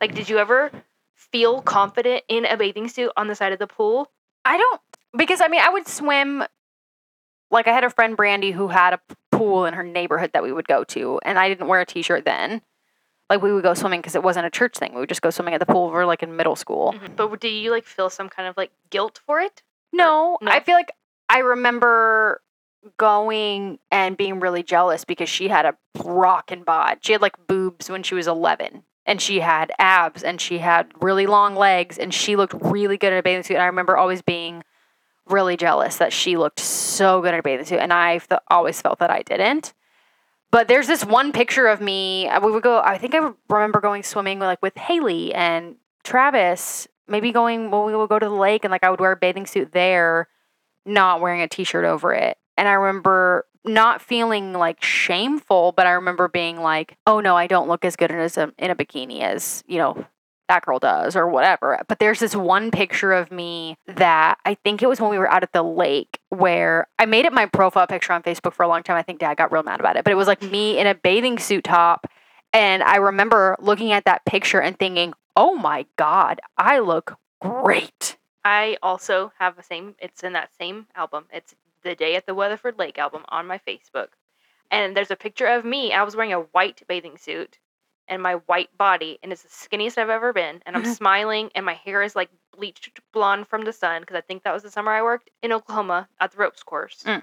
Like, 0.00 0.14
did 0.14 0.28
you 0.28 0.38
ever 0.38 0.70
feel 1.14 1.62
confident 1.62 2.22
in 2.28 2.44
a 2.44 2.56
bathing 2.56 2.88
suit 2.88 3.12
on 3.16 3.28
the 3.28 3.34
side 3.34 3.52
of 3.52 3.58
the 3.58 3.66
pool? 3.66 4.10
I 4.44 4.56
don't 4.56 4.80
because 5.16 5.40
I 5.40 5.48
mean 5.48 5.60
I 5.60 5.70
would 5.70 5.86
swim. 5.88 6.44
Like 7.50 7.66
I 7.66 7.72
had 7.72 7.84
a 7.84 7.90
friend 7.90 8.16
Brandy 8.16 8.50
who 8.50 8.68
had 8.68 8.92
a 8.94 9.00
pool 9.32 9.64
in 9.64 9.74
her 9.74 9.82
neighborhood 9.82 10.30
that 10.34 10.42
we 10.42 10.52
would 10.52 10.68
go 10.68 10.84
to, 10.84 11.18
and 11.24 11.38
I 11.38 11.48
didn't 11.48 11.66
wear 11.68 11.80
a 11.80 11.86
t-shirt 11.86 12.24
then. 12.24 12.60
Like 13.30 13.42
we 13.42 13.52
would 13.52 13.62
go 13.62 13.74
swimming 13.74 14.00
because 14.00 14.14
it 14.14 14.22
wasn't 14.22 14.46
a 14.46 14.50
church 14.50 14.76
thing. 14.76 14.94
We 14.94 15.00
would 15.00 15.08
just 15.08 15.22
go 15.22 15.30
swimming 15.30 15.54
at 15.54 15.60
the 15.60 15.66
pool. 15.66 15.86
We 15.88 15.92
were 15.94 16.06
like 16.06 16.22
in 16.22 16.36
middle 16.36 16.56
school. 16.56 16.94
Mm-hmm. 16.94 17.14
But 17.16 17.40
do 17.40 17.48
you 17.48 17.70
like 17.70 17.84
feel 17.84 18.10
some 18.10 18.28
kind 18.28 18.48
of 18.48 18.56
like 18.56 18.70
guilt 18.90 19.20
for 19.26 19.40
it? 19.40 19.62
No, 19.92 20.38
No. 20.40 20.50
I 20.50 20.60
feel 20.60 20.74
like 20.74 20.92
I 21.28 21.38
remember 21.38 22.40
going 22.96 23.78
and 23.90 24.16
being 24.16 24.40
really 24.40 24.62
jealous 24.62 25.04
because 25.04 25.28
she 25.28 25.48
had 25.48 25.66
a 25.66 25.76
rockin' 26.02 26.62
bod. 26.62 26.98
She 27.00 27.12
had 27.12 27.22
like 27.22 27.34
boobs 27.46 27.90
when 27.90 28.02
she 28.02 28.14
was 28.14 28.26
11 28.26 28.82
and 29.04 29.20
she 29.20 29.40
had 29.40 29.72
abs 29.78 30.22
and 30.22 30.40
she 30.40 30.58
had 30.58 30.90
really 31.00 31.26
long 31.26 31.54
legs 31.54 31.98
and 31.98 32.14
she 32.14 32.36
looked 32.36 32.54
really 32.60 32.96
good 32.96 33.12
in 33.12 33.18
a 33.18 33.22
bathing 33.22 33.42
suit. 33.42 33.54
And 33.54 33.62
I 33.62 33.66
remember 33.66 33.96
always 33.96 34.22
being 34.22 34.62
really 35.26 35.56
jealous 35.56 35.96
that 35.96 36.12
she 36.12 36.36
looked 36.36 36.60
so 36.60 37.20
good 37.20 37.34
in 37.34 37.40
a 37.40 37.42
bathing 37.42 37.66
suit 37.66 37.80
and 37.80 37.92
I 37.92 38.18
th- 38.18 38.40
always 38.48 38.80
felt 38.80 38.98
that 39.00 39.10
I 39.10 39.22
didn't. 39.22 39.74
But 40.50 40.66
there's 40.68 40.86
this 40.86 41.04
one 41.04 41.32
picture 41.32 41.66
of 41.66 41.80
me. 41.82 42.26
uh, 42.28 42.40
We 42.40 42.50
would 42.52 42.62
go. 42.62 42.80
I 42.80 42.96
think 42.96 43.14
I 43.14 43.30
remember 43.50 43.80
going 43.80 44.02
swimming 44.02 44.38
like 44.38 44.62
with 44.62 44.76
Haley 44.78 45.34
and 45.34 45.76
Travis. 46.04 46.88
Maybe 47.06 47.32
going 47.32 47.70
when 47.70 47.84
we 47.84 47.94
would 47.94 48.08
go 48.08 48.18
to 48.18 48.26
the 48.28 48.34
lake 48.34 48.64
and 48.64 48.70
like 48.70 48.82
I 48.84 48.88
would 48.90 49.00
wear 49.00 49.12
a 49.12 49.16
bathing 49.16 49.44
suit 49.46 49.72
there, 49.72 50.28
not 50.88 51.20
wearing 51.20 51.42
a 51.42 51.48
t-shirt 51.48 51.84
over 51.84 52.12
it. 52.12 52.36
And 52.56 52.66
I 52.66 52.72
remember 52.72 53.44
not 53.64 54.00
feeling 54.00 54.52
like 54.52 54.82
shameful, 54.82 55.72
but 55.72 55.86
I 55.86 55.92
remember 55.92 56.28
being 56.28 56.60
like, 56.60 56.96
"Oh 57.06 57.20
no, 57.20 57.36
I 57.36 57.46
don't 57.46 57.68
look 57.68 57.84
as 57.84 57.96
good 57.96 58.10
in 58.10 58.18
a 58.18 58.52
in 58.58 58.70
a 58.70 58.76
bikini 58.76 59.20
as 59.20 59.62
you 59.66 59.78
know 59.78 60.06
that 60.48 60.64
girl 60.64 60.78
does 60.78 61.14
or 61.16 61.28
whatever." 61.28 61.80
But 61.88 61.98
there's 61.98 62.20
this 62.20 62.34
one 62.34 62.70
picture 62.70 63.12
of 63.12 63.30
me 63.30 63.76
that 63.86 64.38
I 64.44 64.54
think 64.54 64.82
it 64.82 64.88
was 64.88 65.00
when 65.00 65.10
we 65.10 65.18
were 65.18 65.30
out 65.30 65.42
at 65.42 65.52
the 65.52 65.62
lake 65.62 66.18
where 66.30 66.88
I 66.98 67.06
made 67.06 67.26
it 67.26 67.32
my 67.32 67.46
profile 67.46 67.86
picture 67.86 68.12
on 68.12 68.22
Facebook 68.22 68.54
for 68.54 68.62
a 68.62 68.68
long 68.68 68.82
time. 68.82 68.96
I 68.96 69.02
think 69.02 69.20
Dad 69.20 69.36
got 69.36 69.52
real 69.52 69.62
mad 69.62 69.80
about 69.80 69.96
it, 69.96 70.04
but 70.04 70.12
it 70.12 70.16
was 70.16 70.28
like 70.28 70.42
me 70.42 70.78
in 70.78 70.86
a 70.86 70.94
bathing 70.94 71.38
suit 71.38 71.64
top, 71.64 72.06
and 72.52 72.82
I 72.82 72.96
remember 72.96 73.56
looking 73.60 73.92
at 73.92 74.04
that 74.06 74.24
picture 74.24 74.60
and 74.60 74.78
thinking, 74.78 75.14
"Oh 75.36 75.54
my 75.54 75.86
god, 75.96 76.40
I 76.56 76.78
look 76.80 77.16
great." 77.40 78.17
I 78.44 78.78
also 78.82 79.32
have 79.38 79.56
the 79.56 79.62
same. 79.62 79.94
It's 79.98 80.22
in 80.22 80.32
that 80.34 80.50
same 80.58 80.86
album. 80.94 81.26
It's 81.32 81.54
the 81.82 81.94
Day 81.94 82.16
at 82.16 82.26
the 82.26 82.34
Weatherford 82.34 82.78
Lake 82.78 82.98
album 82.98 83.24
on 83.28 83.46
my 83.46 83.58
Facebook, 83.58 84.08
and 84.70 84.96
there's 84.96 85.10
a 85.10 85.16
picture 85.16 85.46
of 85.46 85.64
me. 85.64 85.92
I 85.92 86.02
was 86.02 86.16
wearing 86.16 86.32
a 86.32 86.40
white 86.40 86.82
bathing 86.88 87.16
suit 87.18 87.58
and 88.08 88.22
my 88.22 88.34
white 88.46 88.76
body, 88.78 89.18
and 89.22 89.32
it's 89.32 89.42
the 89.42 89.48
skinniest 89.48 89.98
I've 89.98 90.08
ever 90.08 90.32
been. 90.32 90.62
And 90.66 90.76
I'm 90.76 90.84
smiling, 90.94 91.50
and 91.54 91.66
my 91.66 91.74
hair 91.74 92.02
is 92.02 92.16
like 92.16 92.30
bleached 92.56 93.00
blonde 93.12 93.48
from 93.48 93.64
the 93.64 93.72
sun 93.72 94.02
because 94.02 94.16
I 94.16 94.22
think 94.22 94.42
that 94.44 94.54
was 94.54 94.62
the 94.62 94.70
summer 94.70 94.92
I 94.92 95.02
worked 95.02 95.30
in 95.42 95.52
Oklahoma 95.52 96.08
at 96.20 96.32
the 96.32 96.38
ropes 96.38 96.62
course, 96.62 97.02
Mm. 97.04 97.22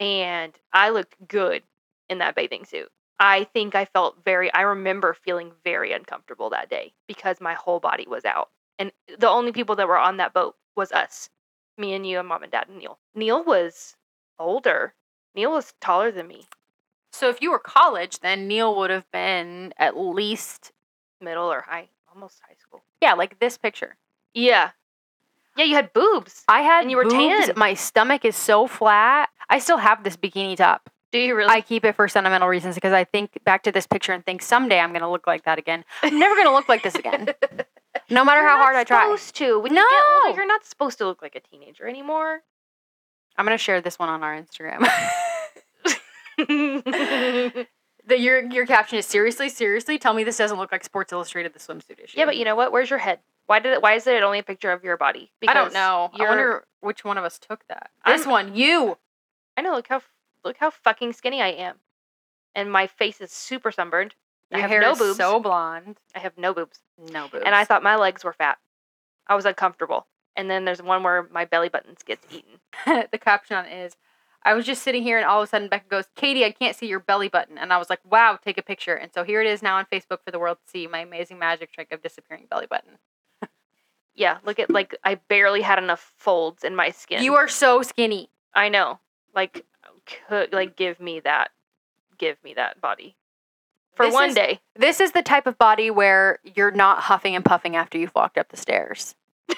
and 0.00 0.58
I 0.72 0.90
looked 0.90 1.14
good 1.28 1.62
in 2.08 2.18
that 2.18 2.34
bathing 2.34 2.64
suit. 2.64 2.90
I 3.20 3.44
think 3.44 3.74
I 3.74 3.84
felt 3.84 4.24
very. 4.24 4.52
I 4.52 4.62
remember 4.62 5.14
feeling 5.14 5.52
very 5.62 5.92
uncomfortable 5.92 6.50
that 6.50 6.68
day 6.70 6.94
because 7.06 7.40
my 7.40 7.54
whole 7.54 7.78
body 7.80 8.06
was 8.08 8.24
out 8.24 8.48
and 8.78 8.92
the 9.18 9.28
only 9.28 9.52
people 9.52 9.76
that 9.76 9.88
were 9.88 9.98
on 9.98 10.16
that 10.18 10.32
boat 10.34 10.56
was 10.76 10.92
us 10.92 11.30
me 11.78 11.94
and 11.94 12.06
you 12.06 12.18
and 12.18 12.28
mom 12.28 12.42
and 12.42 12.52
dad 12.52 12.68
and 12.68 12.78
neil 12.78 12.98
neil 13.14 13.42
was 13.44 13.96
older 14.38 14.94
neil 15.34 15.52
was 15.52 15.74
taller 15.80 16.10
than 16.10 16.26
me 16.26 16.46
So 17.12 17.28
if 17.30 17.40
you 17.40 17.50
were 17.52 17.60
college, 17.60 18.18
then 18.20 18.48
Neil 18.48 18.74
would 18.74 18.90
have 18.90 19.08
been 19.12 19.72
at 19.78 19.96
least 19.96 20.72
middle 21.20 21.46
or 21.52 21.60
high 21.62 21.88
almost 22.12 22.40
high 22.46 22.56
school 22.58 22.82
yeah, 23.00 23.14
like 23.14 23.38
this 23.38 23.56
picture. 23.58 23.96
yeah 24.34 24.70
yeah 25.56 25.64
you 25.64 25.74
had 25.76 25.92
boobs 25.92 26.42
I 26.48 26.62
had 26.62 26.82
And 26.82 26.90
you 26.90 26.96
were 26.96 27.04
boobs. 27.04 27.46
tan. 27.46 27.54
My 27.56 27.74
stomach 27.74 28.24
is 28.24 28.34
so 28.36 28.66
flat. 28.66 29.28
I 29.48 29.58
still 29.60 29.78
have 29.78 30.02
this 30.02 30.16
bikini 30.16 30.56
top. 30.56 30.90
Do 31.14 31.20
you 31.20 31.34
really 31.36 31.48
I 31.48 31.60
keep 31.60 31.84
it 31.84 31.94
for 31.94 32.08
sentimental 32.08 32.48
reasons 32.48 32.74
because 32.74 32.92
I 32.92 33.04
think 33.04 33.38
back 33.44 33.62
to 33.62 33.72
this 33.72 33.86
picture 33.86 34.12
and 34.12 34.24
think 34.26 34.42
someday 34.42 34.80
I'm 34.80 34.92
gonna 34.92 35.10
look 35.10 35.26
like 35.26 35.44
that 35.44 35.58
again. 35.58 35.84
I'm 36.02 36.18
never 36.18 36.34
gonna 36.34 36.52
look 36.52 36.68
like 36.68 36.82
this 36.82 36.94
again. 36.94 37.28
No 38.10 38.24
matter 38.24 38.40
You're 38.40 38.48
how 38.50 38.58
hard 38.58 38.74
I 38.74 38.82
try. 38.82 39.04
supposed 39.04 39.36
to 39.36 39.60
when 39.60 39.72
you 39.72 39.78
get 39.78 39.84
No. 39.88 40.22
older 40.26 40.36
you're 40.36 40.46
not 40.46 40.64
supposed 40.66 40.98
to 40.98 41.06
look 41.06 41.22
like 41.22 41.36
a 41.36 41.40
teenager 41.40 41.86
anymore 41.88 42.40
I'm 43.36 43.44
gonna 43.46 43.56
share 43.56 43.80
this 43.80 43.98
one 44.00 44.08
on 44.08 44.22
our 44.24 44.34
Instagram. 44.36 44.80
the, 48.06 48.18
your 48.18 48.42
your 48.52 48.66
caption 48.66 48.98
is 48.98 49.06
seriously, 49.06 49.48
seriously. 49.48 49.98
Tell 49.98 50.12
me 50.14 50.24
this 50.24 50.36
doesn't 50.36 50.58
look 50.58 50.72
like 50.72 50.84
Sports 50.84 51.12
Illustrated 51.12 51.52
the 51.54 51.58
swimsuit 51.60 52.02
issue. 52.02 52.18
yeah 52.18 52.24
but 52.26 52.36
you 52.36 52.44
know 52.44 52.56
what 52.56 52.72
where's 52.72 52.90
your 52.90 52.98
head 52.98 53.20
why 53.46 53.58
did 53.60 53.72
it 53.72 53.80
why 53.82 53.94
is 53.94 54.06
it 54.06 54.22
only 54.22 54.40
a 54.40 54.42
picture 54.42 54.72
of 54.72 54.82
your 54.84 54.96
body 54.96 55.30
I 55.46 55.54
don't 55.54 55.72
know. 55.72 56.10
I 56.14 56.22
wonder 56.28 56.64
which 56.80 57.04
one 57.04 57.16
of 57.16 57.24
us 57.24 57.38
took 57.38 57.64
that. 57.68 57.90
I'm- 58.04 58.16
This 58.18 58.26
one, 58.26 58.54
you. 58.56 58.98
I 59.56 59.62
know. 59.62 59.72
Look 59.72 59.86
how 59.88 60.02
look 60.44 60.56
how 60.58 60.70
fucking 60.70 61.12
skinny 61.14 61.40
I 61.42 61.48
am, 61.48 61.76
and 62.54 62.70
my 62.70 62.86
face 62.86 63.20
is 63.20 63.30
super 63.32 63.72
sunburned. 63.72 64.14
I 64.52 64.58
have 64.60 64.70
hair 64.70 64.80
no 64.82 64.92
is 64.92 64.98
boobs. 64.98 65.16
so 65.16 65.40
blonde. 65.40 65.98
I 66.14 66.20
have 66.20 66.36
no 66.38 66.54
boobs, 66.54 66.78
No 67.10 67.26
boobs. 67.28 67.42
and 67.44 67.54
I 67.54 67.64
thought 67.64 67.82
my 67.82 67.96
legs 67.96 68.22
were 68.22 68.32
fat. 68.32 68.58
I 69.26 69.34
was 69.34 69.46
uncomfortable. 69.46 70.06
And 70.36 70.50
then 70.50 70.64
there's 70.64 70.82
one 70.82 71.02
where 71.02 71.28
my 71.32 71.44
belly 71.44 71.68
buttons 71.68 72.02
gets 72.04 72.26
eaten. 72.30 72.58
the 73.10 73.18
caption 73.18 73.56
on 73.56 73.66
it 73.66 73.72
is, 73.86 73.96
I 74.42 74.52
was 74.54 74.66
just 74.66 74.82
sitting 74.82 75.02
here 75.02 75.16
and 75.16 75.26
all 75.26 75.40
of 75.40 75.44
a 75.44 75.48
sudden 75.48 75.68
Becca 75.68 75.86
goes, 75.88 76.04
Katie, 76.16 76.44
I 76.44 76.50
can't 76.50 76.76
see 76.76 76.86
your 76.86 77.00
belly 77.00 77.28
button. 77.28 77.56
And 77.56 77.72
I 77.72 77.78
was 77.78 77.88
like, 77.88 78.00
wow, 78.04 78.36
take 78.44 78.58
a 78.58 78.62
picture. 78.62 78.94
And 78.94 79.12
so 79.14 79.24
here 79.24 79.40
it 79.40 79.46
is 79.46 79.62
now 79.62 79.76
on 79.76 79.86
Facebook 79.86 80.18
for 80.24 80.30
the 80.32 80.38
world 80.38 80.58
to 80.64 80.70
see 80.70 80.86
my 80.86 80.98
amazing 81.00 81.38
magic 81.38 81.72
trick 81.72 81.90
of 81.92 82.02
disappearing 82.02 82.46
belly 82.50 82.66
button. 82.66 82.98
Yeah, 84.16 84.38
look 84.44 84.58
at 84.60 84.70
like 84.70 84.94
I 85.02 85.16
barely 85.16 85.62
had 85.62 85.78
enough 85.78 86.12
folds 86.18 86.62
in 86.62 86.76
my 86.76 86.90
skin. 86.90 87.22
You 87.24 87.34
are 87.34 87.48
so 87.48 87.82
skinny. 87.82 88.28
I 88.54 88.68
know. 88.68 89.00
Like, 89.34 89.64
could 90.28 90.52
like 90.52 90.70
mm. 90.70 90.76
give 90.76 91.00
me 91.00 91.20
that, 91.20 91.50
give 92.18 92.36
me 92.44 92.54
that 92.54 92.80
body 92.80 93.16
for 93.94 94.06
This 94.06 94.14
one 94.14 94.28
is- 94.30 94.34
day. 94.34 94.60
This 94.76 95.00
is 95.00 95.12
the 95.12 95.22
type 95.22 95.46
of 95.46 95.58
body 95.58 95.90
where 95.90 96.38
you're 96.42 96.70
not 96.70 97.00
huffing 97.00 97.34
and 97.36 97.44
puffing 97.44 97.76
after 97.76 97.98
you've 97.98 98.14
walked 98.14 98.38
up 98.38 98.48
the 98.48 98.56
stairs. 98.56 99.14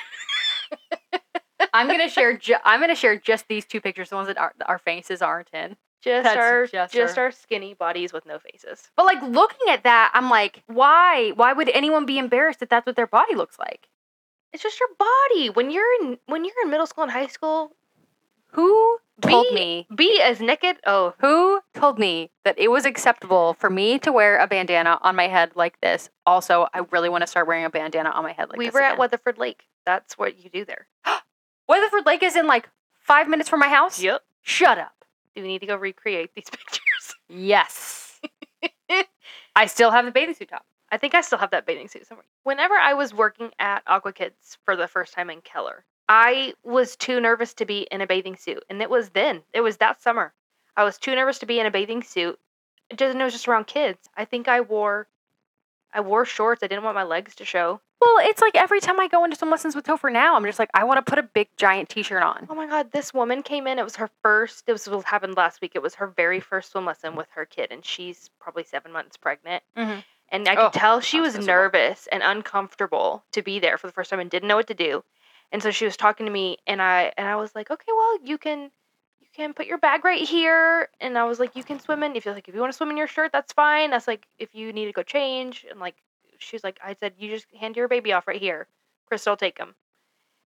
I'm 1.73 1.89
gonna 1.89 2.09
share. 2.09 2.37
Ju- 2.37 2.57
I'm 2.65 2.81
gonna 2.81 2.95
share 2.95 3.17
just 3.17 3.49
these 3.49 3.65
two 3.65 3.81
pictures, 3.81 4.11
the 4.11 4.17
ones 4.17 4.29
that 4.29 4.39
our, 4.39 4.55
our 4.67 4.79
faces 4.79 5.23
aren't 5.23 5.49
in. 5.53 5.77
Just 6.03 6.25
That's 6.25 6.37
our 6.37 6.67
just 6.67 6.93
just, 6.95 7.19
our- 7.19 7.25
our 7.25 7.31
skinny 7.31 7.75
bodies 7.75 8.13
with 8.13 8.27
no 8.27 8.39
faces. 8.39 8.91
But 8.97 9.07
like 9.07 9.23
looking 9.23 9.69
at 9.71 9.83
that, 9.85 10.11
I'm 10.15 10.31
like, 10.31 10.63
why? 10.67 11.33
Why 11.35 11.53
would 11.53 11.69
anyone 11.71 12.07
be 12.07 12.19
embarrassed 12.19 12.61
that 12.61 12.71
that's 12.71 12.87
what 12.87 12.97
their 12.97 13.07
body 13.07 13.35
looks 13.35 13.59
like? 13.59 13.89
It's 14.53 14.63
just 14.63 14.79
your 14.79 14.91
body. 14.99 15.51
When 15.51 15.71
you're 15.71 16.03
in 16.03 16.19
when 16.27 16.45
you're 16.45 16.55
in 16.63 16.71
middle 16.71 16.87
school 16.87 17.05
and 17.05 17.13
high 17.13 17.27
school, 17.27 17.73
Who 18.53 18.99
told 19.23 19.47
Be- 19.51 19.55
me? 19.55 19.87
be 19.95 20.21
as 20.23 20.41
naked. 20.41 20.77
Oh, 20.87 21.15
Who 21.21 21.61
told 21.75 21.99
me 21.99 22.31
that 22.45 22.59
it 22.59 22.71
was 22.71 22.85
acceptable 22.85 23.55
for 23.55 23.71
me 23.71 23.99
to 24.01 24.13
wear 24.13 24.39
a 24.39 24.47
bandana 24.47 24.99
on 25.03 25.17
my 25.17 25.29
head 25.29 25.53
like 25.55 25.81
this? 25.81 26.11
Also, 26.27 26.69
I 26.75 26.81
really 26.91 27.09
want 27.09 27.23
to 27.23 27.27
start 27.27 27.47
wearing 27.47 27.65
a 27.65 27.71
bandana 27.71 28.11
on 28.11 28.23
my 28.23 28.33
head 28.33 28.49
like 28.51 28.59
we 28.59 28.67
this. 28.67 28.75
We 28.75 28.81
were 28.81 28.85
at. 28.85 28.99
Weatherford 28.99 29.39
Lake. 29.39 29.65
That's 29.85 30.19
what 30.19 30.39
you 30.43 30.51
do 30.51 30.65
there. 30.65 30.87
Weatherford 31.69 32.07
Lake 32.07 32.23
is 32.23 32.37
in 32.37 32.47
like 32.47 32.69
five 32.99 33.29
minutes 33.29 33.49
from 33.49 33.61
my 33.61 33.69
house. 33.69 34.01
Yep. 34.03 34.23
Shut 34.43 34.79
up. 34.79 35.05
Do 35.35 35.43
we 35.43 35.49
need 35.49 35.61
to 35.61 35.67
go 35.67 35.77
recreate 35.77 36.31
these 36.35 36.45
pictures? 36.51 37.15
Yes. 37.29 38.21
I 39.57 39.67
still 39.67 39.91
have 39.91 40.05
the 40.05 40.11
bathing 40.13 40.35
suit 40.35 40.49
top. 40.49 40.65
I 40.91 40.99
think 40.99 41.15
I 41.15 41.21
still 41.21 41.39
have 41.39 41.51
that 41.51 41.67
bathing 41.67 41.89
suit 41.89 42.07
somewhere. 42.07 42.27
Whenever 42.45 42.75
I 42.75 42.95
was 42.95 43.13
working 43.13 43.51
at 43.59 43.83
Aqua 43.87 44.13
Kids 44.13 44.59
for 44.65 44.77
the 44.77 44.87
first 44.87 45.13
time 45.15 45.31
in 45.31 45.41
Keller, 45.41 45.85
I 46.09 46.55
was 46.63 46.97
too 46.97 47.21
nervous 47.21 47.53
to 47.55 47.65
be 47.67 47.81
in 47.91 48.01
a 48.01 48.07
bathing 48.07 48.37
suit. 48.37 48.63
And 48.71 48.81
it 48.81 48.91
was 48.91 49.11
then, 49.11 49.43
it 49.53 49.61
was 49.61 49.79
that 49.79 50.01
summer. 50.01 50.33
I 50.77 50.85
was 50.85 50.99
too 50.99 51.15
nervous 51.15 51.39
to 51.41 51.47
be 51.47 51.59
in 51.59 51.67
a 51.67 51.71
bathing 51.71 52.03
suit. 52.03 52.39
It 52.91 52.99
just, 52.99 53.17
it 53.17 53.23
was 53.23 53.33
just 53.33 53.49
around 53.49 53.67
kids. 53.67 54.09
I 54.17 54.25
think 54.25 54.47
I 54.47 54.61
wore, 54.61 55.09
I 55.93 56.01
wore 56.01 56.25
shorts. 56.25 56.63
I 56.63 56.67
didn't 56.69 56.85
want 56.85 56.95
my 56.95 57.03
legs 57.03 57.35
to 57.37 57.45
show. 57.45 57.81
Well, 58.01 58.19
it's 58.21 58.43
like 58.43 58.55
every 58.55 58.79
time 58.81 59.01
I 59.01 59.09
go 59.09 59.25
into 59.25 59.37
swim 59.37 59.51
lessons 59.51 59.75
with 59.75 59.87
Topher 59.87 60.13
now, 60.13 60.37
I'm 60.37 60.45
just 60.45 60.59
like, 60.59 60.69
I 60.75 60.85
want 60.85 61.05
to 61.05 61.11
put 61.11 61.19
a 61.19 61.23
big 61.23 61.49
giant 61.57 61.89
t-shirt 61.89 62.23
on. 62.23 62.47
Oh 62.51 62.55
my 62.55 62.67
God, 62.67 62.93
this 62.93 63.13
woman 63.15 63.43
came 63.43 63.67
in. 63.67 63.79
It 63.79 63.85
was 63.85 63.97
her 63.97 64.11
first, 64.23 64.65
it 64.69 64.73
was 64.73 64.87
what 64.89 65.05
happened 65.07 65.37
last 65.37 65.61
week. 65.63 65.73
It 65.75 65.83
was 65.83 65.95
her 65.97 66.07
very 66.09 66.39
first 66.39 66.71
swim 66.73 66.85
lesson 66.85 67.17
with 67.17 67.27
her 67.35 67.47
kid. 67.47 67.69
And 67.73 67.85
she's 67.85 68.31
probably 68.39 68.65
seven 68.65 68.93
months 68.93 69.17
pregnant. 69.17 69.65
Mhm. 69.77 70.05
And 70.29 70.47
I 70.49 70.55
could 70.57 70.65
Oh, 70.67 70.71
tell 70.73 71.01
she 71.01 71.21
was 71.21 71.37
miserable. 71.37 71.79
nervous 71.79 72.07
and 72.13 72.23
uncomfortable 72.23 73.25
to 73.33 73.43
be 73.43 73.59
there 73.59 73.79
for 73.79 73.87
the 73.87 73.93
first 73.93 74.11
time 74.11 74.21
and 74.21 74.31
didn't 74.31 74.49
know 74.49 74.57
what 74.57 74.67
to 74.69 74.75
do. 74.75 75.03
And 75.53 75.63
so 75.63 75.71
she 75.71 75.85
was 75.85 75.97
talking 75.97 76.27
to 76.27 76.33
me 76.33 76.59
and 76.67 76.83
I 76.83 77.13
and 77.17 77.27
I 77.29 77.37
was 77.37 77.55
like, 77.55 77.71
"Okay, 77.71 77.93
well, 77.97 78.19
you 78.25 78.39
can 78.39 78.71
you 79.21 79.27
can 79.35 79.55
put 79.55 79.67
your 79.67 79.79
bag 79.79 80.05
right 80.05 80.27
here." 80.27 80.89
And 81.01 81.17
I 81.17 81.25
was 81.25 81.39
like, 81.39 81.57
"You 81.57 81.65
can 81.65 81.81
swim 81.81 82.03
in 82.03 82.17
if 82.17 82.27
you 82.27 82.33
like 82.33 82.49
if 82.49 82.55
you 82.55 82.61
want 82.61 82.73
to 82.73 82.77
swim 82.77 82.91
in 82.91 82.97
your 82.97 83.07
shirt, 83.07 83.33
that's 83.33 83.53
fine." 83.53 83.91
That's 83.91 84.07
like 84.09 84.27
if 84.39 84.55
you 84.55 84.73
need 84.73 84.87
to 84.87 84.93
go 84.93 85.03
change 85.03 85.65
and 85.71 85.81
like 85.81 85.97
she's 86.39 86.65
like 86.65 86.79
I 86.85 86.95
said, 86.99 87.15
"You 87.19 87.31
just 87.31 87.47
hand 87.59 87.77
your 87.77 87.89
baby 87.89 88.13
off 88.13 88.27
right 88.27 88.41
here. 88.41 88.67
Crystal 89.07 89.37
take 89.37 89.59
him." 89.59 89.75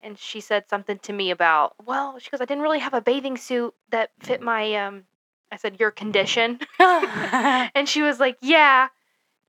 And 0.03 0.19
she 0.19 0.41
said 0.41 0.69
something 0.69 0.99
to 1.01 1.13
me 1.13 1.31
about, 1.31 1.75
"Well, 1.85 2.19
she 2.19 2.31
goes, 2.31 2.41
I 2.41 2.45
didn't 2.45 2.63
really 2.63 2.79
have 2.79 2.95
a 2.95 3.01
bathing 3.01 3.37
suit 3.37 3.75
that 3.91 4.11
fit 4.21 4.41
my 4.43 4.75
um 4.75 5.05
I 5.51 5.57
said, 5.57 5.79
"Your 5.81 5.91
condition." 5.91 6.59
and 6.79 7.89
she 7.89 8.03
was 8.03 8.21
like, 8.21 8.37
"Yeah." 8.41 8.89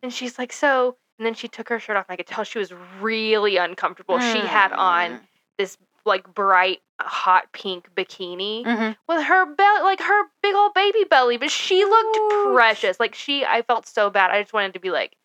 And 0.01 0.13
she's 0.13 0.38
like, 0.39 0.53
"So." 0.53 0.95
And 1.17 1.25
then 1.25 1.33
she 1.33 1.49
took 1.49 1.67
her 1.67 1.79
shirt 1.79 1.97
off, 1.97 2.05
and 2.07 2.13
I 2.13 2.15
could 2.15 2.27
tell 2.27 2.45
she 2.45 2.59
was 2.59 2.71
really 3.01 3.57
uncomfortable. 3.57 4.19
She 4.19 4.39
had 4.39 4.71
on 4.71 5.19
this 5.60 5.78
like 6.06 6.34
bright, 6.34 6.80
hot 7.00 7.52
pink 7.54 7.89
bikini 7.95 8.65
Mhm. 8.65 8.95
with 9.08 9.24
her 9.26 9.45
belly, 9.45 9.82
like 9.84 10.00
her 10.02 10.22
big 10.41 10.56
old 10.56 10.74
baby 10.74 11.04
belly, 11.08 11.38
but 11.38 11.52
she 11.52 11.86
looked 11.86 12.15
Cute. 12.15 12.54
precious. 12.56 13.00
Like 13.00 13.13
she, 13.13 13.45
I 13.45 13.62
felt 13.62 13.86
so 13.88 14.10
bad. 14.10 14.32
I 14.32 14.41
just 14.41 14.54
wanted 14.54 14.74
to 14.74 14.80
be 14.80 14.89
like, 14.89 15.15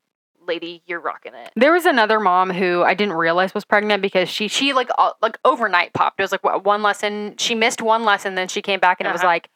"Lady, 0.47 0.83
you're 0.87 1.01
rocking 1.01 1.33
it." 1.35 1.51
There 1.57 1.73
was 1.73 1.87
another 1.87 2.21
mom 2.21 2.51
who 2.51 2.83
I 2.83 2.93
didn't 2.95 3.15
realize 3.15 3.55
was 3.55 3.65
pregnant 3.65 4.03
because 4.03 4.29
she 4.29 4.49
she 4.49 4.73
like 4.75 4.91
uh, 4.99 5.13
like 5.23 5.39
overnight 5.45 5.95
popped. 5.95 6.21
It 6.21 6.25
was 6.25 6.33
like 6.33 6.45
what, 6.45 6.65
one 6.65 6.83
lesson. 6.83 7.37
She 7.39 7.55
missed 7.55 7.81
one 7.81 8.05
lesson, 8.05 8.35
then 8.35 8.49
she 8.49 8.61
came 8.61 8.81
back 8.81 8.99
and 9.01 9.09
it 9.09 9.13
was 9.13 9.21
Uh-huh. 9.23 9.29
like 9.29 9.49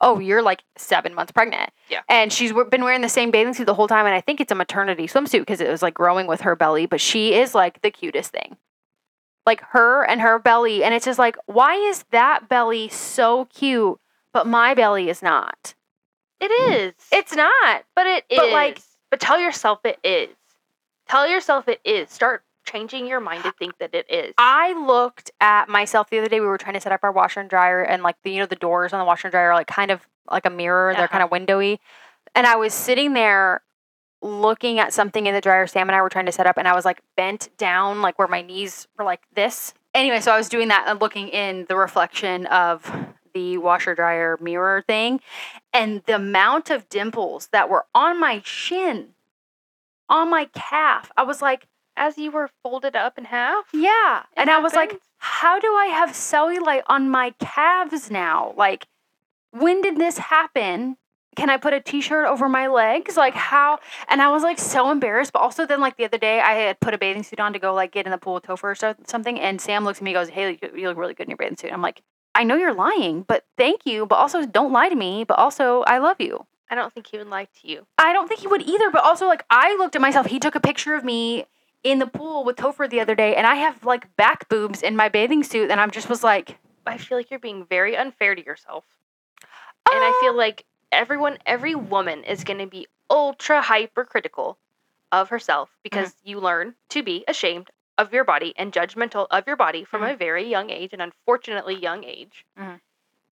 "Oh, 0.00 0.18
you're 0.18 0.40
like 0.42 0.62
seven 0.78 1.14
months 1.14 1.32
pregnant." 1.32 1.70
Yeah. 1.88 2.00
And 2.08 2.32
she's 2.32 2.52
been 2.70 2.84
wearing 2.84 3.02
the 3.02 3.08
same 3.08 3.30
bathing 3.32 3.52
suit 3.54 3.66
the 3.66 3.74
whole 3.74 3.88
time, 3.88 4.06
and 4.06 4.14
I 4.14 4.20
think 4.22 4.40
it's 4.40 4.52
a 4.52 4.54
maternity 4.54 5.06
swimsuit 5.08 5.40
because 5.40 5.60
it 5.60 5.68
was 5.68 5.82
like 5.82 5.94
growing 5.94 6.26
with 6.26 6.40
her 6.42 6.56
belly. 6.56 6.86
But 6.86 7.00
she 7.02 7.34
is 7.34 7.54
like 7.54 7.82
the 7.82 7.90
cutest 7.90 8.30
thing, 8.32 8.56
like 9.46 9.62
her 9.70 10.04
and 10.04 10.20
her 10.20 10.38
belly, 10.38 10.84
and 10.84 10.94
it's 10.94 11.04
just 11.04 11.18
like, 11.18 11.36
why 11.46 11.74
is 11.74 12.04
that 12.10 12.48
belly 12.48 12.88
so 12.88 13.46
cute, 13.46 13.98
but 14.32 14.46
my 14.46 14.74
belly 14.74 15.08
is 15.08 15.22
not? 15.22 15.74
It 16.40 16.50
is. 16.50 16.94
It's 17.12 17.34
not. 17.34 17.84
but 17.94 18.06
it 18.06 18.24
is. 18.30 18.38
but, 18.38 18.50
like- 18.50 18.80
but 19.10 19.20
tell 19.20 19.38
yourself 19.38 19.80
it 19.84 19.98
is. 20.04 20.28
Tell 21.08 21.28
yourself 21.28 21.68
it 21.68 21.80
is. 21.84 22.10
Start 22.10 22.44
changing 22.64 23.06
your 23.06 23.20
mind 23.20 23.42
to 23.42 23.52
think 23.52 23.76
that 23.78 23.94
it 23.94 24.06
is. 24.08 24.32
I 24.38 24.72
looked 24.86 25.30
at 25.40 25.68
myself 25.68 26.10
the 26.10 26.18
other 26.18 26.28
day. 26.28 26.40
We 26.40 26.46
were 26.46 26.58
trying 26.58 26.74
to 26.74 26.80
set 26.80 26.92
up 26.92 27.00
our 27.02 27.12
washer 27.12 27.40
and 27.40 27.50
dryer, 27.50 27.82
and 27.82 28.02
like 28.02 28.16
the 28.22 28.30
you 28.30 28.38
know 28.38 28.46
the 28.46 28.56
doors 28.56 28.92
on 28.92 28.98
the 28.98 29.04
washer 29.04 29.28
and 29.28 29.32
dryer 29.32 29.50
are 29.50 29.54
like 29.54 29.66
kind 29.66 29.90
of 29.90 30.06
like 30.30 30.46
a 30.46 30.50
mirror. 30.50 30.92
They're 30.92 31.04
uh-huh. 31.04 31.18
kind 31.18 31.24
of 31.24 31.30
windowy, 31.30 31.78
and 32.34 32.46
I 32.46 32.56
was 32.56 32.72
sitting 32.72 33.14
there 33.14 33.62
looking 34.22 34.78
at 34.78 34.92
something 34.92 35.26
in 35.26 35.34
the 35.34 35.40
dryer. 35.40 35.66
Sam 35.66 35.88
and 35.88 35.96
I 35.96 36.02
were 36.02 36.08
trying 36.08 36.26
to 36.26 36.32
set 36.32 36.46
up, 36.46 36.58
and 36.58 36.68
I 36.68 36.74
was 36.74 36.84
like 36.84 37.00
bent 37.16 37.48
down, 37.58 38.02
like 38.02 38.18
where 38.18 38.28
my 38.28 38.42
knees 38.42 38.88
were 38.98 39.04
like 39.04 39.22
this. 39.34 39.74
Anyway, 39.94 40.20
so 40.20 40.32
I 40.32 40.36
was 40.36 40.48
doing 40.48 40.68
that 40.68 40.84
and 40.86 41.00
looking 41.00 41.28
in 41.28 41.66
the 41.68 41.76
reflection 41.76 42.46
of 42.46 42.90
the 43.34 43.58
washer 43.58 43.94
dryer 43.94 44.38
mirror 44.40 44.82
thing, 44.86 45.20
and 45.72 46.02
the 46.06 46.16
amount 46.16 46.70
of 46.70 46.88
dimples 46.88 47.48
that 47.52 47.68
were 47.68 47.86
on 47.94 48.18
my 48.20 48.42
shin, 48.44 49.08
on 50.08 50.30
my 50.30 50.46
calf. 50.54 51.10
I 51.16 51.22
was 51.22 51.40
like. 51.42 51.66
As 51.96 52.16
you 52.16 52.30
were 52.30 52.48
folded 52.62 52.96
up 52.96 53.18
in 53.18 53.24
half. 53.24 53.66
Yeah. 53.74 54.22
And 54.34 54.48
I 54.48 54.58
was 54.58 54.72
like, 54.72 54.98
how 55.18 55.58
do 55.58 55.66
I 55.66 55.86
have 55.86 56.10
cellulite 56.10 56.80
on 56.86 57.10
my 57.10 57.34
calves 57.38 58.10
now? 58.10 58.54
Like, 58.56 58.86
when 59.50 59.82
did 59.82 59.98
this 59.98 60.16
happen? 60.16 60.96
Can 61.36 61.48
I 61.48 61.56
put 61.56 61.72
a 61.72 61.80
t 61.80 62.00
shirt 62.00 62.26
over 62.26 62.48
my 62.48 62.66
legs? 62.66 63.16
Like, 63.16 63.34
how? 63.34 63.78
And 64.08 64.20
I 64.20 64.28
was 64.30 64.42
like 64.42 64.58
so 64.58 64.90
embarrassed. 64.90 65.32
But 65.32 65.40
also, 65.40 65.66
then, 65.66 65.80
like, 65.80 65.96
the 65.96 66.04
other 66.04 66.18
day, 66.18 66.40
I 66.40 66.54
had 66.54 66.80
put 66.80 66.94
a 66.94 66.98
bathing 66.98 67.22
suit 67.22 67.40
on 67.40 67.52
to 67.52 67.58
go, 67.58 67.72
like, 67.74 67.92
get 67.92 68.06
in 68.06 68.12
the 68.12 68.18
pool 68.18 68.34
with 68.34 68.44
Topher 68.44 68.64
or 68.64 68.74
so- 68.74 68.94
something. 69.06 69.38
And 69.38 69.60
Sam 69.60 69.84
looks 69.84 69.98
at 69.98 70.02
me 70.02 70.14
and 70.14 70.20
goes, 70.20 70.28
Hey, 70.30 70.58
you- 70.74 70.88
look 70.88 70.98
really 70.98 71.14
good 71.14 71.24
in 71.24 71.30
your 71.30 71.36
bathing 71.36 71.56
suit. 71.56 71.72
I'm 71.72 71.82
like, 71.82 72.02
I 72.34 72.44
know 72.44 72.56
you're 72.56 72.74
lying, 72.74 73.22
but 73.22 73.44
thank 73.56 73.86
you. 73.86 74.06
But 74.06 74.16
also, 74.16 74.44
don't 74.46 74.72
lie 74.72 74.88
to 74.88 74.96
me. 74.96 75.24
But 75.24 75.38
also, 75.38 75.82
I 75.82 75.98
love 75.98 76.16
you. 76.20 76.46
I 76.70 76.76
don't 76.76 76.92
think 76.92 77.08
he 77.08 77.18
would 77.18 77.28
lie 77.28 77.48
to 77.60 77.68
you. 77.68 77.86
I 77.98 78.12
don't 78.12 78.28
think 78.28 78.40
he 78.40 78.46
would 78.46 78.62
either. 78.62 78.90
But 78.90 79.04
also, 79.04 79.26
like, 79.26 79.44
I 79.50 79.76
looked 79.76 79.96
at 79.96 80.02
myself. 80.02 80.26
He 80.26 80.38
took 80.38 80.54
a 80.54 80.60
picture 80.60 80.94
of 80.94 81.04
me 81.04 81.46
in 81.82 81.98
the 81.98 82.06
pool 82.06 82.44
with 82.44 82.56
Topher 82.56 82.88
the 82.88 83.00
other 83.00 83.14
day, 83.14 83.34
and 83.34 83.46
I 83.46 83.56
have 83.56 83.84
like 83.84 84.14
back 84.16 84.48
boobs 84.48 84.82
in 84.82 84.96
my 84.96 85.08
bathing 85.08 85.42
suit, 85.42 85.70
and 85.70 85.80
I'm 85.80 85.90
just 85.90 86.08
was 86.08 86.22
like, 86.22 86.58
I 86.86 86.98
feel 86.98 87.18
like 87.18 87.30
you're 87.30 87.40
being 87.40 87.64
very 87.64 87.96
unfair 87.96 88.34
to 88.34 88.44
yourself. 88.44 88.84
And 89.92 90.04
I 90.04 90.16
feel 90.20 90.32
um, 90.32 90.36
like 90.36 90.64
everyone, 90.92 91.38
every 91.46 91.74
woman 91.74 92.24
is 92.24 92.44
going 92.44 92.58
to 92.58 92.66
be 92.66 92.86
ultra 93.08 93.60
hypercritical 93.62 94.58
of 95.12 95.28
herself 95.30 95.76
because 95.82 96.14
you 96.24 96.38
learn 96.38 96.74
to 96.90 97.02
be 97.02 97.24
ashamed 97.26 97.70
of 97.98 98.12
your 98.12 98.24
body 98.24 98.54
and 98.56 98.72
judgmental 98.72 99.26
of 99.30 99.44
your 99.46 99.56
body 99.56 99.84
from 99.84 100.02
a 100.02 100.16
very 100.16 100.48
young 100.48 100.70
age, 100.70 100.90
and 100.92 101.02
unfortunately 101.02 101.74
young 101.74 102.04
age. 102.04 102.44
Mhm. 102.58 102.80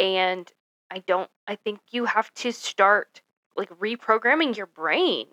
And 0.01 0.53
I 0.90 0.99
don't, 1.01 1.31
I 1.47 1.57
think 1.57 1.81
you 1.90 2.07
have 2.07 2.33
to 2.35 2.53
start 2.53 3.23
like 3.57 3.71
reprogramming 3.71 4.57
your 4.57 4.66
brain. 4.66 5.27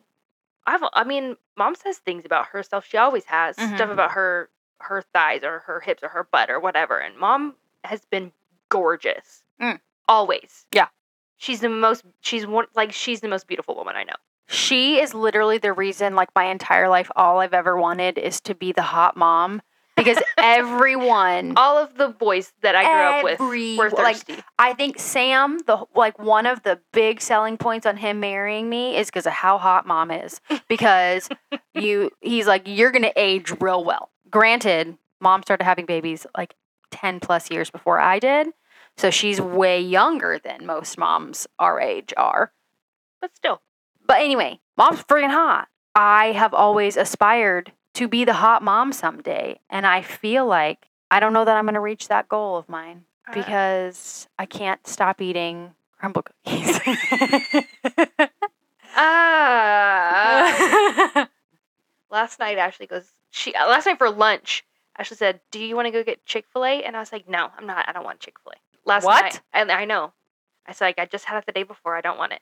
I've, 0.66 0.82
I 0.94 1.04
mean, 1.04 1.38
mom 1.56 1.76
says 1.76 1.98
things 2.00 2.26
about 2.26 2.48
herself. 2.48 2.86
She 2.86 2.98
always 2.98 3.26
has 3.26 3.56
Mhm. 3.58 3.76
stuff 3.76 3.90
about 3.90 4.12
her, 4.12 4.50
her 4.80 5.02
thighs 5.02 5.44
or 5.44 5.60
her 5.60 5.80
hips 5.80 6.02
or 6.04 6.10
her 6.10 6.24
butt 6.24 6.50
or 6.50 6.60
whatever. 6.60 6.98
And 6.98 7.18
mom 7.18 7.56
has 7.84 8.06
been 8.06 8.32
gorgeous. 8.70 9.44
Mm. 9.62 9.80
Always. 10.08 10.66
Yeah. 10.72 10.88
She's 11.46 11.60
the 11.60 11.70
most, 11.70 12.04
she's 12.22 12.48
one, 12.48 12.66
like, 12.76 12.92
she's 12.92 13.22
the 13.22 13.28
most 13.28 13.48
beautiful 13.48 13.76
woman 13.76 13.96
I 13.96 14.04
know. 14.04 14.16
she 14.48 15.00
is 15.00 15.14
literally 15.14 15.60
the 15.60 15.74
reason, 15.74 16.16
like 16.16 16.30
my 16.36 16.46
entire 16.46 16.90
life, 16.90 17.12
all 17.16 17.40
I've 17.40 17.54
ever 17.54 17.78
wanted 17.78 18.18
is 18.18 18.42
to 18.42 18.56
be 18.56 18.72
the 18.72 18.82
hot 18.82 19.16
mom 19.16 19.62
because 19.96 20.18
everyone. 20.38 21.54
All 21.56 21.78
of 21.78 21.96
the 21.98 22.08
boys 22.10 22.52
that 22.62 22.76
I 22.76 22.84
grew 22.84 22.92
up 23.20 23.24
with 23.24 23.42
Every- 23.42 23.78
were 23.78 23.90
like, 23.92 24.18
thirsty. 24.18 24.44
I 24.58 24.74
think 24.74 25.00
Sam, 25.00 25.60
the 25.68 25.86
like 25.96 26.18
one 26.20 26.46
of 26.48 26.64
the 26.64 26.80
big 26.94 27.22
selling 27.22 27.58
points 27.58 27.86
on 27.86 27.98
him 27.98 28.20
marrying 28.20 28.70
me 28.70 28.98
is 28.98 29.08
because 29.08 29.26
of 29.28 29.34
how 29.34 29.58
hot 29.58 29.86
mom 29.86 30.10
is. 30.12 30.42
Because 30.68 31.30
you, 31.76 32.10
he's 32.22 32.48
like, 32.48 32.64
you're 32.66 32.92
gonna 32.92 33.14
age 33.16 33.54
real 33.60 33.84
well. 33.86 34.10
Granted, 34.32 34.98
mom 35.22 35.44
started 35.44 35.64
having 35.64 35.86
babies 35.86 36.26
like 36.36 36.56
ten 36.92 37.20
plus 37.20 37.52
years 37.52 37.70
before 37.70 38.00
I 38.00 38.18
did, 38.20 38.48
so 38.98 39.10
she's 39.10 39.42
way 39.42 39.80
younger 39.82 40.40
than 40.44 40.66
most 40.66 40.98
moms 40.98 41.48
our 41.60 41.80
age 41.80 42.14
are. 42.18 42.52
but 43.22 43.36
still. 43.36 43.62
But 44.08 44.22
anyway, 44.22 44.60
mom's 44.78 45.02
friggin' 45.04 45.32
hot. 45.32 45.68
I 45.96 46.28
have 46.34 46.54
always 46.54 46.98
aspired 46.98 47.72
to 47.96 48.08
be 48.08 48.26
the 48.26 48.34
hot 48.34 48.62
mom 48.62 48.92
someday, 48.94 49.60
and 49.70 49.88
I 49.88 50.02
feel 50.02 50.46
like 50.46 50.90
I 51.10 51.20
don't 51.20 51.34
know 51.34 51.46
that 51.46 51.58
I'm 51.58 51.66
gonna 51.66 51.82
reach 51.82 52.08
that 52.10 52.30
goal 52.30 52.58
of 52.58 52.70
mine 52.70 53.06
Uh, 53.28 53.34
because 53.34 54.28
I 54.38 54.46
can't 54.46 54.86
stop 54.86 55.22
eating 55.22 55.74
Crumbl 56.02 56.26
cookies. 56.26 56.80
Ah. 58.98 61.28
last 62.12 62.40
night, 62.40 62.58
Ashley 62.58 62.88
goes, 62.88 63.06
she, 63.32 63.54
uh, 63.54 63.68
last 63.68 63.86
night 63.86 63.98
for 63.98 64.10
lunch, 64.10 64.64
Ashley 64.98 65.18
said, 65.18 65.42
Do 65.52 65.64
you 65.64 65.76
want 65.76 65.88
to 65.88 65.92
go 65.92 66.04
get 66.04 66.26
Chick 66.26 66.46
fil 66.52 66.66
A? 66.66 66.84
And 66.84 66.96
I 66.96 67.00
was 67.00 67.12
like, 67.12 67.28
No, 67.28 67.50
I'm 67.58 67.66
not. 67.68 67.88
I 67.88 67.92
don't 67.92 68.04
want 68.06 68.20
Chick 68.20 68.36
fil 68.44 68.54
A. 68.54 68.75
Last 68.86 69.04
What? 69.06 69.24
night. 69.24 69.42
And 69.54 69.72
I 69.72 69.86
know. 69.86 70.14
I 70.66 70.72
said, 70.74 70.86
like, 70.86 71.00
I 71.00 71.06
just 71.06 71.26
had 71.26 71.38
it 71.38 71.46
the 71.46 71.52
day 71.52 71.64
before. 71.64 71.96
I 71.96 72.02
don't 72.02 72.18
want 72.18 72.34
it. 72.34 72.42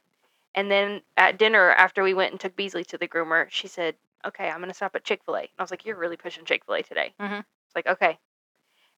And 0.56 0.70
then 0.70 1.02
at 1.18 1.38
dinner, 1.38 1.72
after 1.72 2.04
we 2.04 2.14
went 2.14 2.32
and 2.32 2.40
took 2.40 2.56
Beasley 2.56 2.84
to 2.86 2.98
the 2.98 3.08
groomer, 3.08 3.48
she 3.50 3.68
said, 3.68 3.96
Okay, 4.26 4.48
I'm 4.50 4.60
going 4.60 4.70
to 4.70 4.74
stop 4.74 4.96
at 4.96 5.04
Chick 5.04 5.22
fil 5.26 5.36
A. 5.36 5.40
And 5.42 5.50
I 5.60 5.64
was 5.64 5.72
like, 5.72 5.86
You're 5.86 5.98
really 5.98 6.16
pushing 6.18 6.46
Chick 6.46 6.64
fil 6.66 6.76
A 6.76 6.84
today. 6.84 7.14
Mhm. 7.20 7.40
It's 7.40 7.76
like, 7.76 7.88
Okay. 7.88 8.20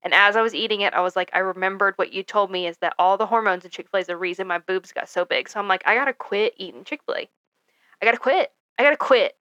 And 0.04 0.14
as 0.14 0.36
I 0.36 0.42
was 0.42 0.54
eating 0.54 0.82
it, 0.82 0.94
I 0.94 1.02
was 1.02 1.16
like, 1.16 1.32
I 1.34 1.40
remembered 1.40 1.96
what 1.98 2.14
you 2.14 2.22
told 2.22 2.52
me 2.52 2.68
is 2.68 2.78
that 2.78 2.94
all 3.00 3.18
the 3.18 3.26
hormones 3.26 3.66
in 3.66 3.72
Chick 3.72 3.90
fil 3.90 3.98
A 4.00 4.02
is 4.02 4.08
the 4.08 4.18
reason 4.18 4.46
my 4.48 4.60
boobs 4.60 4.92
got 4.92 5.10
so 5.10 5.26
big. 5.26 5.50
So 5.50 5.60
I'm 5.60 5.68
like, 5.68 5.82
I 5.86 5.96
got 5.96 6.06
to 6.06 6.14
quit 6.14 6.54
eating 6.58 6.84
Chick 6.84 7.02
fil 7.06 7.16
A. 7.16 7.30
I 8.02 8.06
got 8.06 8.12
to 8.12 8.18
quit. 8.18 8.52
I 8.78 8.84
got 8.84 8.92
to 8.92 8.98
quit. 8.98 9.36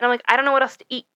And 0.00 0.06
I'm 0.06 0.10
like, 0.10 0.22
I 0.26 0.36
don't 0.36 0.44
know 0.44 0.52
what 0.52 0.62
else 0.62 0.76
to 0.78 0.84
eat. 0.88 1.06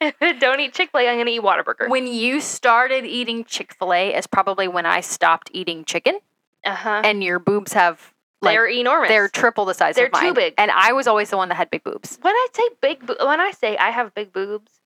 If 0.00 0.14
I 0.20 0.32
don't 0.32 0.60
eat 0.60 0.74
Chick 0.74 0.90
fil 0.92 1.00
A, 1.00 1.08
I'm 1.08 1.16
going 1.16 1.26
to 1.26 1.32
eat 1.32 1.42
Whataburger. 1.42 1.88
when 1.88 2.06
you 2.06 2.40
started 2.40 3.04
eating 3.04 3.44
Chick 3.44 3.74
fil 3.78 3.92
A 3.92 4.14
is 4.14 4.26
probably 4.26 4.68
when 4.68 4.86
I 4.86 5.00
stopped 5.00 5.50
eating 5.52 5.84
chicken, 5.84 6.18
Uh 6.64 6.74
huh. 6.74 7.02
and 7.04 7.22
your 7.24 7.38
boobs 7.38 7.72
have 7.72 8.12
like 8.40 8.54
They're 8.54 8.68
enormous. 8.68 9.08
they're 9.08 9.28
triple 9.28 9.64
the 9.64 9.74
size 9.74 9.96
They're 9.96 10.06
of 10.06 10.12
mine. 10.12 10.22
too 10.22 10.34
big. 10.34 10.54
And 10.58 10.70
I 10.70 10.92
was 10.92 11.06
always 11.08 11.30
the 11.30 11.36
one 11.36 11.48
that 11.48 11.56
had 11.56 11.70
big 11.70 11.82
boobs. 11.82 12.18
when 12.22 12.32
I 12.34 12.46
say 12.52 12.62
big, 12.80 13.04
bo- 13.06 13.16
when 13.26 13.40
I 13.40 13.50
say 13.50 13.76
I 13.76 13.90
have 13.90 14.14
big 14.14 14.32
boobs, 14.32 14.80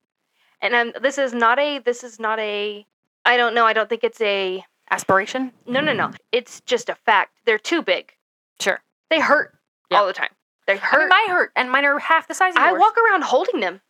and 0.61 0.75
I'm, 0.75 0.93
this 1.01 1.17
is 1.17 1.33
not 1.33 1.59
a, 1.59 1.77
this 1.79 2.03
is 2.03 2.19
not 2.19 2.39
a, 2.39 2.85
I 3.25 3.37
don't 3.37 3.53
know. 3.53 3.65
I 3.65 3.73
don't 3.73 3.87
think 3.89 4.03
it's 4.03 4.21
a, 4.21 4.63
Aspiration? 4.89 5.51
no, 5.67 5.79
no, 5.81 5.93
no. 5.93 6.11
It's 6.31 6.61
just 6.61 6.89
a 6.89 6.95
fact. 6.95 7.37
They're 7.45 7.57
too 7.59 7.81
big. 7.83 8.13
Sure. 8.59 8.81
They 9.09 9.19
hurt 9.19 9.53
Yeah. 9.91 9.99
all 9.99 10.07
the 10.07 10.13
time. 10.13 10.29
They 10.65 10.73
I 10.73 10.77
hurt. 10.77 10.99
mean, 10.99 11.09
mine 11.09 11.29
hurt, 11.29 11.51
and 11.55 11.69
mine 11.71 11.85
are 11.85 11.99
half 11.99 12.27
the 12.27 12.33
size 12.33 12.55
of 12.55 12.61
yours. 12.61 12.73
I 12.75 12.77
walk 12.79 12.95
around 12.97 13.23
holding 13.23 13.59
them. 13.59 13.81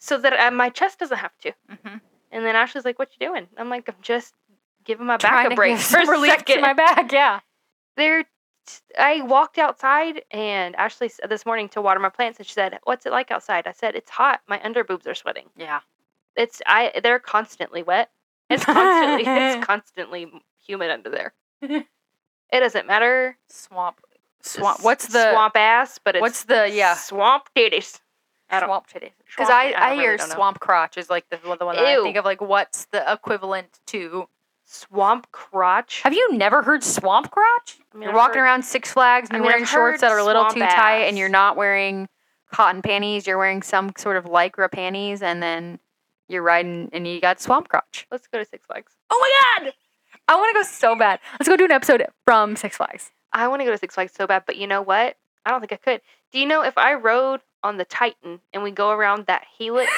So 0.00 0.18
that 0.18 0.32
uh, 0.32 0.50
my 0.50 0.68
chest 0.70 0.98
doesn't 0.98 1.18
have 1.18 1.36
to. 1.42 1.52
hmm 1.68 1.96
And 2.32 2.44
then 2.44 2.56
Ashley's 2.56 2.84
like, 2.84 2.98
"What 2.98 3.10
you 3.18 3.26
doing?" 3.28 3.46
I'm 3.56 3.68
like, 3.68 3.88
"I'm 3.88 3.94
just 4.02 4.34
giving 4.84 5.06
my 5.06 5.16
back 5.18 5.46
to 5.46 5.52
a 5.52 5.56
break 5.56 5.78
for 5.78 5.98
a 6.00 6.04
some 6.04 6.10
relief 6.10 6.32
to 6.32 6.38
second. 6.38 6.62
my 6.62 6.72
back. 6.72 7.12
Yeah. 7.12 7.40
They're. 7.96 8.24
I 8.98 9.22
walked 9.22 9.58
outside 9.58 10.22
and 10.30 10.76
Ashley 10.76 11.08
said 11.08 11.28
this 11.28 11.44
morning 11.44 11.68
to 11.70 11.80
water 11.80 11.98
my 11.98 12.08
plants, 12.08 12.38
and 12.38 12.46
she 12.46 12.52
said, 12.54 12.78
"What's 12.84 13.04
it 13.06 13.12
like 13.12 13.30
outside?" 13.30 13.66
I 13.66 13.72
said, 13.72 13.94
"It's 13.94 14.10
hot. 14.10 14.40
My 14.48 14.60
under 14.62 14.84
boobs 14.84 15.06
are 15.06 15.14
sweating. 15.14 15.46
Yeah. 15.56 15.80
It's 16.36 16.62
I. 16.66 16.92
They're 17.02 17.18
constantly 17.18 17.82
wet. 17.82 18.10
It's 18.48 18.64
constantly. 18.64 19.24
it's 19.26 19.64
constantly 19.72 20.32
humid 20.66 20.90
under 20.90 21.10
there. 21.10 21.34
It 22.52 22.58
doesn't 22.58 22.84
matter. 22.88 23.36
Swamp. 23.48 24.00
Swamp. 24.42 24.82
What's 24.82 25.06
the 25.06 25.30
swamp 25.30 25.54
ass? 25.56 26.00
But 26.02 26.16
it's 26.16 26.20
What's 26.20 26.42
the 26.44 26.68
yeah? 26.68 26.94
swamp 26.94 27.44
titties. 27.56 28.00
I. 28.50 28.66
Swamp 28.66 28.86
titties. 28.88 29.12
Because 29.26 29.46
swamp- 29.48 29.76
I, 29.78 29.92
I, 29.92 29.94
hear 29.94 30.16
know. 30.16 30.24
swamp 30.26 30.60
crotch 30.60 30.96
is 30.98 31.08
like 31.10 31.28
the, 31.30 31.36
the 31.36 31.64
one 31.64 31.76
that 31.76 31.84
I 31.84 32.02
think 32.02 32.16
of 32.16 32.24
like 32.24 32.40
what's 32.40 32.86
the 32.86 33.10
equivalent 33.12 33.80
to. 33.86 34.28
Swamp 34.72 35.26
crotch. 35.32 36.02
Have 36.02 36.12
you 36.14 36.32
never 36.32 36.62
heard 36.62 36.84
swamp 36.84 37.32
crotch? 37.32 37.78
I 37.92 37.96
mean, 37.96 38.02
you're 38.04 38.10
I've 38.10 38.16
walking 38.16 38.36
heard- 38.38 38.44
around 38.44 38.64
Six 38.64 38.92
Flags 38.92 39.28
and 39.28 39.36
I 39.36 39.38
you're 39.40 39.46
wearing 39.46 39.64
shorts 39.64 40.00
that 40.00 40.12
are 40.12 40.18
a 40.18 40.24
little 40.24 40.44
too 40.44 40.60
swamp 40.60 40.72
tight 40.72 41.02
and 41.08 41.18
you're 41.18 41.28
not 41.28 41.56
wearing 41.56 42.08
cotton 42.52 42.80
panties. 42.80 43.26
You're 43.26 43.36
wearing 43.36 43.62
some 43.62 43.90
sort 43.98 44.16
of 44.16 44.26
lycra 44.26 44.70
panties 44.70 45.22
and 45.22 45.42
then 45.42 45.80
you're 46.28 46.42
riding 46.44 46.88
and 46.92 47.04
you 47.04 47.20
got 47.20 47.40
swamp 47.40 47.68
crotch. 47.68 48.06
Let's 48.12 48.28
go 48.28 48.38
to 48.38 48.44
Six 48.44 48.64
Flags. 48.64 48.92
Oh 49.10 49.18
my 49.58 49.64
god! 49.64 49.72
I 50.28 50.36
want 50.36 50.54
to 50.54 50.60
go 50.60 50.62
so 50.62 50.94
bad. 50.94 51.18
Let's 51.40 51.48
go 51.48 51.56
do 51.56 51.64
an 51.64 51.72
episode 51.72 52.06
from 52.24 52.54
Six 52.54 52.76
Flags. 52.76 53.10
I 53.32 53.48
want 53.48 53.60
to 53.62 53.64
go 53.66 53.72
to 53.72 53.78
Six 53.78 53.94
Flags 53.96 54.12
so 54.16 54.28
bad, 54.28 54.44
but 54.46 54.56
you 54.56 54.68
know 54.68 54.82
what? 54.82 55.16
I 55.44 55.50
don't 55.50 55.60
think 55.60 55.72
I 55.72 55.76
could. 55.76 56.00
Do 56.32 56.38
you 56.38 56.46
know 56.46 56.62
if 56.62 56.76
I 56.78 56.94
rode 56.94 57.40
on 57.62 57.76
the 57.76 57.84
Titan 57.84 58.40
and 58.52 58.62
we 58.62 58.70
go 58.70 58.90
around 58.90 59.26
that 59.26 59.44
helix, 59.56 59.92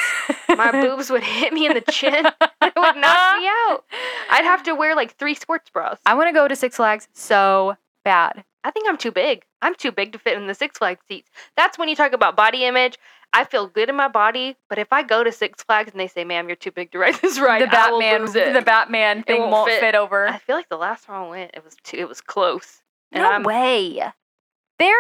my 0.49 0.71
boobs 0.83 1.11
would 1.11 1.23
hit 1.23 1.53
me 1.53 1.67
in 1.67 1.75
the 1.75 1.93
chin. 1.93 2.27
it 2.63 2.73
would 2.77 2.97
knock 2.97 3.39
me 3.39 3.47
out. 3.47 3.85
I'd 4.31 4.45
have 4.45 4.63
to 4.65 4.75
wear 4.75 4.97
like 4.97 5.17
three 5.17 5.35
sports 5.35 5.71
bras. 5.71 5.99
I 6.07 6.15
want 6.15 6.29
to 6.29 6.33
go 6.33 6.49
to 6.49 6.57
Six 6.57 6.77
Flags 6.77 7.09
so 7.13 7.77
bad. 8.05 8.45
I 8.65 8.71
think 8.71 8.89
I'm 8.89 8.97
too 8.97 9.11
big. 9.11 9.45
I'm 9.61 9.75
too 9.75 9.93
big 9.93 10.13
to 10.13 10.19
fit 10.19 10.37
in 10.37 10.47
the 10.47 10.55
Six 10.55 10.79
Flags 10.79 11.03
seats. 11.09 11.31
That's 11.57 11.79
when 11.79 11.89
you 11.89 11.97
talk 11.97 12.13
about 12.13 12.37
body 12.37 12.65
image. 12.65 12.99
I 13.35 13.45
feel 13.45 13.67
good 13.67 13.89
in 13.89 13.97
my 13.97 14.09
body, 14.09 14.57
but 14.69 14.79
if 14.79 14.93
I 14.93 15.03
go 15.03 15.25
to 15.25 15.33
Six 15.33 15.63
Flags 15.63 15.91
and 15.93 16.01
they 16.01 16.07
say, 16.07 16.23
"Ma'am, 16.23 16.49
you're 16.49 16.57
too 16.57 16.71
big 16.71 16.93
to 16.93 16.99
ride 16.99 17.15
this 17.23 17.41
ride," 17.41 17.63
the 17.63 17.67
Batman, 17.67 18.25
it. 18.25 18.53
the 18.53 18.61
Batman 18.61 19.23
thing 19.23 19.41
won't 19.41 19.53
won't, 19.53 19.71
fit. 19.71 19.81
fit. 19.81 19.95
over. 19.95 20.29
I 20.29 20.39
feel 20.39 20.55
like 20.55 20.69
the 20.69 20.77
last 20.77 21.05
time 21.05 21.23
I 21.23 21.29
went, 21.29 21.53
it 21.55 21.65
was 21.65 21.77
too. 21.83 21.97
It 21.97 22.09
was 22.09 22.21
close. 22.21 22.83
And 23.11 23.23
no 23.23 23.31
I'm, 23.31 23.43
way. 23.43 24.03
There, 24.79 24.97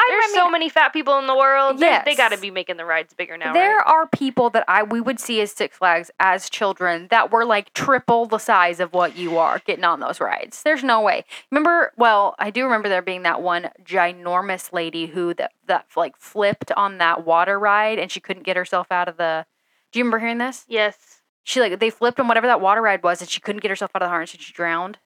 I, 0.00 0.06
There's 0.08 0.26
mean, 0.32 0.34
so 0.34 0.50
many 0.50 0.68
fat 0.68 0.92
people 0.92 1.18
in 1.18 1.26
the 1.26 1.36
world. 1.36 1.78
They- 1.78 2.00
They 2.04 2.14
got 2.14 2.30
to 2.30 2.38
be 2.38 2.50
making 2.50 2.76
the 2.78 2.84
rides 2.84 3.12
bigger 3.12 3.36
now, 3.36 3.52
there 3.52 3.76
right? 3.76 3.86
are 3.86 4.06
people 4.06 4.48
that 4.50 4.64
I 4.68 4.82
we 4.82 5.00
would 5.00 5.20
see 5.20 5.40
as 5.40 5.52
Six 5.52 5.76
Flags 5.76 6.10
as 6.18 6.48
children 6.48 7.08
that 7.10 7.30
were 7.30 7.44
like 7.44 7.72
triple 7.74 8.26
the 8.26 8.38
size 8.38 8.80
of 8.80 8.92
what 8.94 9.16
you 9.16 9.36
are 9.38 9.58
getting 9.60 9.84
on 9.84 10.00
those 10.00 10.20
rides. 10.20 10.62
There's 10.62 10.82
no 10.82 11.00
way. 11.00 11.24
Remember? 11.50 11.92
Well, 11.96 12.34
I 12.38 12.50
do 12.50 12.64
remember 12.64 12.88
there 12.88 13.02
being 13.02 13.22
that 13.24 13.42
one 13.42 13.70
ginormous 13.84 14.72
lady 14.72 15.06
who 15.06 15.34
that 15.34 15.52
that 15.66 15.86
like 15.96 16.16
flipped 16.16 16.72
on 16.72 16.98
that 16.98 17.24
water 17.24 17.58
ride 17.58 17.98
and 17.98 18.10
she 18.10 18.20
couldn't 18.20 18.44
get 18.44 18.56
herself 18.56 18.90
out 18.90 19.08
of 19.08 19.16
the. 19.16 19.46
Do 19.92 19.98
you 19.98 20.04
remember 20.04 20.18
hearing 20.20 20.38
this? 20.38 20.64
Yes. 20.68 21.20
She 21.42 21.60
like 21.60 21.78
they 21.78 21.90
flipped 21.90 22.20
on 22.20 22.28
whatever 22.28 22.46
that 22.46 22.60
water 22.60 22.80
ride 22.82 23.02
was 23.02 23.20
and 23.20 23.28
she 23.28 23.40
couldn't 23.40 23.60
get 23.62 23.70
herself 23.70 23.90
out 23.94 24.02
of 24.02 24.06
the 24.06 24.10
harness 24.10 24.32
and 24.32 24.42
she 24.42 24.52
drowned. 24.52 24.98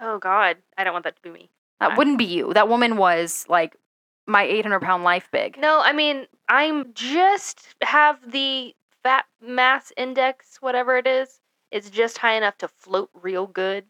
Oh 0.00 0.18
God, 0.18 0.56
I 0.76 0.84
don't 0.84 0.92
want 0.92 1.04
that 1.04 1.16
to 1.16 1.22
be 1.22 1.30
me. 1.30 1.50
That 1.80 1.96
wouldn't 1.98 2.18
be 2.18 2.24
you. 2.24 2.52
That 2.54 2.68
woman 2.68 2.96
was 2.96 3.44
like 3.48 3.76
my 4.26 4.42
800 4.44 4.80
pound 4.80 5.04
life 5.04 5.28
big. 5.32 5.58
No, 5.58 5.80
I 5.82 5.92
mean 5.92 6.26
I'm 6.48 6.92
just 6.94 7.66
have 7.82 8.18
the 8.30 8.74
fat 9.02 9.26
mass 9.40 9.92
index, 9.96 10.58
whatever 10.60 10.96
it 10.96 11.06
is. 11.06 11.40
It's 11.70 11.90
just 11.90 12.18
high 12.18 12.34
enough 12.34 12.56
to 12.58 12.68
float 12.68 13.10
real 13.14 13.46
good, 13.46 13.84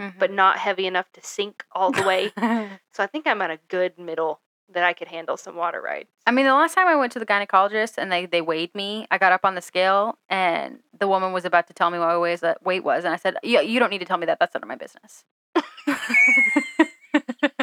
Mm-hmm. 0.00 0.18
but 0.18 0.32
not 0.32 0.56
heavy 0.56 0.86
enough 0.86 1.12
to 1.12 1.20
sink 1.22 1.62
all 1.72 1.92
the 1.92 2.02
way. 2.04 2.32
so 2.90 3.02
I 3.02 3.06
think 3.06 3.26
I'm 3.26 3.42
at 3.42 3.50
a 3.50 3.58
good 3.68 3.98
middle 3.98 4.40
that 4.72 4.82
I 4.82 4.94
could 4.94 5.08
handle 5.08 5.36
some 5.36 5.56
water 5.56 5.82
rides. 5.82 6.08
I 6.26 6.30
mean, 6.30 6.46
the 6.46 6.54
last 6.54 6.74
time 6.74 6.88
I 6.88 6.96
went 6.96 7.12
to 7.12 7.18
the 7.18 7.26
gynecologist 7.26 7.98
and 7.98 8.10
they, 8.10 8.24
they 8.24 8.40
weighed 8.40 8.74
me, 8.74 9.06
I 9.10 9.18
got 9.18 9.32
up 9.32 9.44
on 9.44 9.56
the 9.56 9.60
scale 9.60 10.16
and 10.30 10.78
the 10.98 11.06
woman 11.06 11.32
was 11.34 11.44
about 11.44 11.66
to 11.66 11.74
tell 11.74 11.90
me 11.90 11.98
what 11.98 12.06
my 12.06 12.16
weight 12.16 12.40
was, 12.40 12.54
weight 12.64 12.82
was. 12.82 13.04
And 13.04 13.12
I 13.12 13.18
said, 13.18 13.36
yeah, 13.42 13.60
you 13.60 13.78
don't 13.78 13.90
need 13.90 13.98
to 13.98 14.06
tell 14.06 14.16
me 14.16 14.24
that. 14.24 14.38
That's 14.40 14.54
none 14.54 14.62
of 14.62 14.68
my 14.68 14.76
business. 14.76 15.24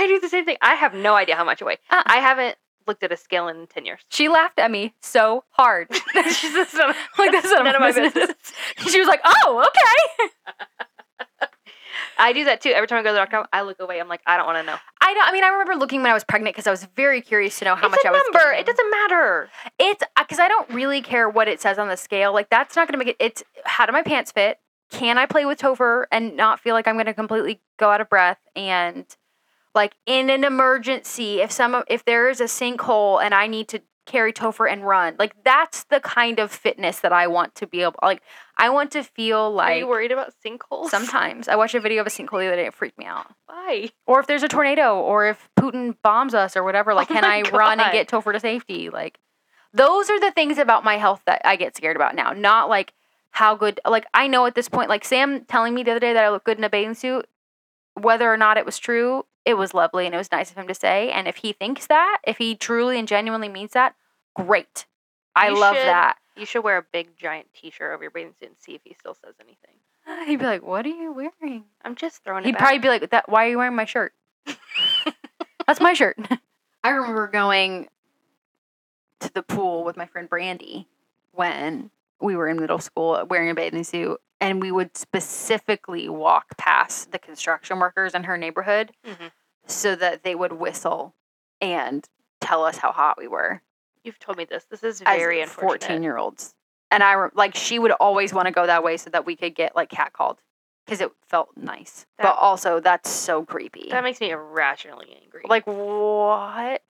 I 0.00 0.06
do 0.06 0.20
the 0.20 0.28
same 0.28 0.44
thing. 0.44 0.56
I 0.62 0.74
have 0.76 0.94
no 0.94 1.14
idea 1.16 1.34
how 1.36 1.44
much 1.44 1.60
I 1.60 1.64
weigh. 1.64 1.78
Uh-uh. 1.90 2.02
I 2.06 2.16
haven't 2.18 2.56
looked 2.86 3.02
at 3.02 3.10
a 3.12 3.16
scale 3.16 3.48
in 3.48 3.66
ten 3.66 3.84
years. 3.84 4.00
She 4.10 4.28
laughed 4.28 4.58
at 4.58 4.70
me 4.70 4.94
so 5.02 5.44
hard. 5.50 5.88
She's 6.14 6.52
just 6.52 6.74
none 6.74 6.90
of- 6.90 6.96
like, 7.18 7.32
that's 7.32 7.50
none, 7.50 7.64
none 7.64 7.74
of 7.74 7.80
my 7.80 7.92
business. 7.92 8.36
she 8.88 8.98
was 9.00 9.08
like, 9.08 9.20
oh, 9.24 9.66
okay. 9.68 10.28
I 12.20 12.32
do 12.32 12.44
that 12.44 12.60
too. 12.60 12.70
Every 12.70 12.86
time 12.88 12.98
I 12.98 13.02
go 13.02 13.08
to 13.10 13.12
the 13.14 13.18
doctor, 13.18 13.44
I 13.52 13.62
look 13.62 13.80
away. 13.80 14.00
I'm 14.00 14.08
like, 14.08 14.20
I 14.26 14.36
don't 14.36 14.46
want 14.46 14.58
to 14.58 14.62
know. 14.64 14.76
I 15.00 15.14
don't, 15.14 15.26
I 15.28 15.32
mean, 15.32 15.44
I 15.44 15.48
remember 15.48 15.74
looking 15.76 16.02
when 16.02 16.10
I 16.10 16.14
was 16.14 16.24
pregnant 16.24 16.54
because 16.54 16.66
I 16.66 16.70
was 16.70 16.84
very 16.96 17.20
curious 17.20 17.58
to 17.60 17.64
know 17.64 17.74
how 17.76 17.86
it's 17.86 17.92
much 17.92 18.06
I 18.06 18.10
was 18.10 18.22
number. 18.32 18.50
gaining. 18.50 18.60
It 18.60 18.66
doesn't 18.66 18.90
matter. 18.90 19.48
It's 19.78 20.02
uh, 20.02 20.06
because 20.24 20.38
I 20.40 20.48
don't 20.48 20.68
really 20.70 21.00
care 21.00 21.28
what 21.28 21.48
it 21.48 21.60
says 21.60 21.78
on 21.78 21.88
the 21.88 21.96
scale. 21.96 22.32
Like 22.32 22.50
that's 22.50 22.74
not 22.76 22.88
going 22.88 22.98
to 22.98 23.04
make 23.04 23.08
it. 23.08 23.16
It's 23.24 23.42
how 23.64 23.86
do 23.86 23.92
my 23.92 24.02
pants 24.02 24.32
fit? 24.32 24.58
Can 24.90 25.16
I 25.18 25.26
play 25.26 25.44
with 25.44 25.58
Topher 25.60 26.04
and 26.10 26.36
not 26.36 26.60
feel 26.60 26.74
like 26.74 26.88
I'm 26.88 26.94
going 26.96 27.06
to 27.06 27.14
completely 27.14 27.60
go 27.78 27.90
out 27.90 28.00
of 28.00 28.08
breath? 28.08 28.38
And 28.56 29.04
like 29.74 29.94
in 30.06 30.30
an 30.30 30.44
emergency, 30.44 31.40
if 31.40 31.50
some 31.52 31.82
if 31.88 32.04
there 32.04 32.28
is 32.28 32.40
a 32.40 32.44
sinkhole 32.44 33.22
and 33.22 33.34
I 33.34 33.46
need 33.46 33.68
to 33.68 33.80
carry 34.06 34.32
Topher 34.32 34.70
and 34.70 34.86
run, 34.86 35.16
like 35.18 35.34
that's 35.44 35.84
the 35.84 36.00
kind 36.00 36.38
of 36.38 36.50
fitness 36.50 37.00
that 37.00 37.12
I 37.12 37.26
want 37.26 37.54
to 37.56 37.66
be 37.66 37.82
able. 37.82 37.96
Like 38.02 38.22
I 38.56 38.70
want 38.70 38.90
to 38.92 39.02
feel 39.02 39.52
like 39.52 39.76
Are 39.76 39.78
you 39.78 39.86
worried 39.88 40.12
about 40.12 40.32
sinkholes? 40.44 40.88
sometimes 40.90 41.46
I 41.48 41.56
watched 41.56 41.74
a 41.74 41.80
video 41.80 42.00
of 42.00 42.06
a 42.06 42.10
sinkhole 42.10 42.40
the 42.40 42.46
other 42.48 42.56
day. 42.56 42.66
It 42.66 42.74
freaked 42.74 42.98
me 42.98 43.04
out. 43.04 43.26
Why? 43.46 43.90
Or 44.06 44.18
if 44.20 44.26
there's 44.26 44.42
a 44.42 44.48
tornado, 44.48 44.98
or 44.98 45.26
if 45.28 45.48
Putin 45.58 45.94
bombs 46.02 46.34
us, 46.34 46.56
or 46.56 46.64
whatever, 46.64 46.94
like, 46.94 47.10
Oh 47.10 47.14
can 47.14 47.24
I 47.24 47.42
run 47.52 47.78
and 47.80 47.92
get 47.92 48.08
Topher 48.08 48.32
to 48.32 48.40
safety? 48.40 48.88
Like, 48.90 49.18
those 49.74 50.08
are 50.08 50.18
the 50.18 50.30
things 50.30 50.56
about 50.58 50.84
my 50.84 50.96
health 50.96 51.20
that 51.26 51.42
I 51.44 51.56
get 51.56 51.76
scared 51.76 51.94
about 51.96 52.14
now. 52.14 52.32
Not 52.32 52.68
like 52.70 52.94
how 53.30 53.54
good, 53.54 53.78
like, 53.86 54.06
I 54.14 54.26
know 54.26 54.46
at 54.46 54.54
this 54.54 54.68
point, 54.70 54.88
like, 54.88 55.04
Sam 55.04 55.44
telling 55.44 55.74
me 55.74 55.82
the 55.82 55.90
other 55.90 56.00
day 56.00 56.14
that 56.14 56.24
I 56.24 56.30
look 56.30 56.44
good 56.44 56.56
in 56.56 56.64
a 56.64 56.70
bathing 56.70 56.94
suit, 56.94 57.26
whether 58.02 58.32
or 58.32 58.36
not 58.36 58.56
it 58.56 58.64
was 58.66 58.78
true, 58.78 59.24
it 59.44 59.54
was 59.54 59.74
lovely 59.74 60.06
and 60.06 60.14
it 60.14 60.18
was 60.18 60.30
nice 60.32 60.50
of 60.50 60.56
him 60.58 60.68
to 60.68 60.74
say. 60.74 61.10
And 61.10 61.26
if 61.28 61.36
he 61.36 61.52
thinks 61.52 61.86
that, 61.86 62.18
if 62.26 62.38
he 62.38 62.54
truly 62.54 62.98
and 62.98 63.08
genuinely 63.08 63.48
means 63.48 63.72
that, 63.72 63.94
great. 64.34 64.86
I 65.36 65.48
You 65.48 65.58
love 65.58 65.76
should- 65.76 65.86
that. 65.86 66.18
You 66.36 66.46
should 66.46 66.62
wear 66.62 66.76
a 66.78 66.82
big 66.92 67.16
giant 67.16 67.48
T-shirt 67.52 67.92
over 67.92 68.04
your 68.04 68.12
bathing 68.12 68.32
suit 68.38 68.50
and 68.50 68.56
see 68.60 68.74
if 68.76 68.80
he 68.84 68.94
still 68.94 69.14
says 69.14 69.34
anything. 69.40 69.74
He'd 70.28 70.36
be 70.38 70.44
like, 70.46 70.62
What 70.62 70.86
are 70.86 70.90
you 70.90 71.12
wearing? 71.12 71.64
I'm 71.84 71.96
just 71.96 72.22
throwing 72.22 72.44
it. 72.44 72.46
He'd 72.46 72.52
back. 72.52 72.60
probably 72.60 72.78
be 72.78 72.88
like, 72.88 73.10
"That 73.10 73.28
why 73.28 73.46
are 73.46 73.50
you 73.50 73.58
wearing 73.58 73.74
my 73.74 73.84
shirt? 73.84 74.12
That's 75.66 75.80
my 75.80 75.92
shirt." 75.94 76.16
I 76.84 76.90
remember 76.90 77.26
going 77.26 77.88
to 79.20 79.32
the 79.34 79.42
pool 79.42 79.82
with 79.84 79.96
my 79.96 80.06
friend 80.06 80.28
Brandy 80.28 80.86
when 81.32 81.90
we 82.20 82.36
were 82.36 82.48
in 82.48 82.58
middle 82.60 82.78
school 82.78 83.24
wearing 83.28 83.50
a 83.50 83.54
bathing 83.54 83.84
suit 83.84 84.20
and 84.40 84.62
we 84.62 84.70
would 84.70 84.96
specifically 84.96 86.08
walk 86.08 86.56
past 86.56 87.10
the 87.12 87.18
construction 87.18 87.78
workers 87.78 88.14
in 88.14 88.24
her 88.24 88.36
neighborhood 88.36 88.92
Mhm. 89.06 89.30
so 89.66 89.94
that 89.96 90.22
they 90.22 90.34
would 90.34 90.52
whistle 90.52 91.14
and 91.60 92.08
tell 92.40 92.64
us 92.64 92.78
how 92.78 92.92
hot 92.92 93.18
we 93.18 93.28
were 93.28 93.62
You've 94.04 94.18
told 94.20 94.38
me 94.38 94.44
this. 94.46 94.64
This 94.64 94.82
is 94.84 95.02
as 95.02 95.18
very 95.18 95.44
14 95.44 96.02
year 96.02 96.16
olds. 96.16 96.54
And 96.90 97.02
I 97.02 97.28
like 97.34 97.54
she 97.54 97.78
would 97.78 97.90
always 97.90 98.32
want 98.32 98.46
to 98.46 98.52
go 98.52 98.64
that 98.66 98.82
way 98.82 98.96
so 98.96 99.10
that 99.10 99.26
we 99.26 99.36
could 99.36 99.54
get 99.54 99.76
like 99.76 99.90
catcalled 99.90 100.38
because 100.86 101.00
it 101.02 101.10
felt 101.26 101.50
nice. 101.56 102.06
That- 102.16 102.22
but 102.22 102.36
also 102.38 102.80
that's 102.80 103.10
so 103.10 103.44
creepy. 103.44 103.88
That 103.90 104.02
makes 104.04 104.20
me 104.20 104.30
irrationally 104.30 105.18
angry. 105.20 105.42
Like 105.46 105.66
what? 105.66 106.82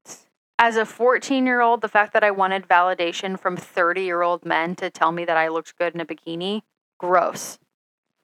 As 0.58 0.76
a 0.76 0.84
14 0.84 1.46
year 1.46 1.60
old, 1.60 1.80
the 1.80 1.88
fact 1.88 2.12
that 2.14 2.24
I 2.24 2.30
wanted 2.30 2.66
validation 2.66 3.38
from 3.38 3.56
30 3.56 4.02
year 4.02 4.22
old 4.22 4.44
men 4.44 4.74
to 4.76 4.90
tell 4.90 5.12
me 5.12 5.24
that 5.24 5.36
I 5.36 5.48
looked 5.48 5.76
good 5.78 5.94
in 5.94 6.00
a 6.00 6.06
bikini, 6.06 6.62
gross. 6.98 7.58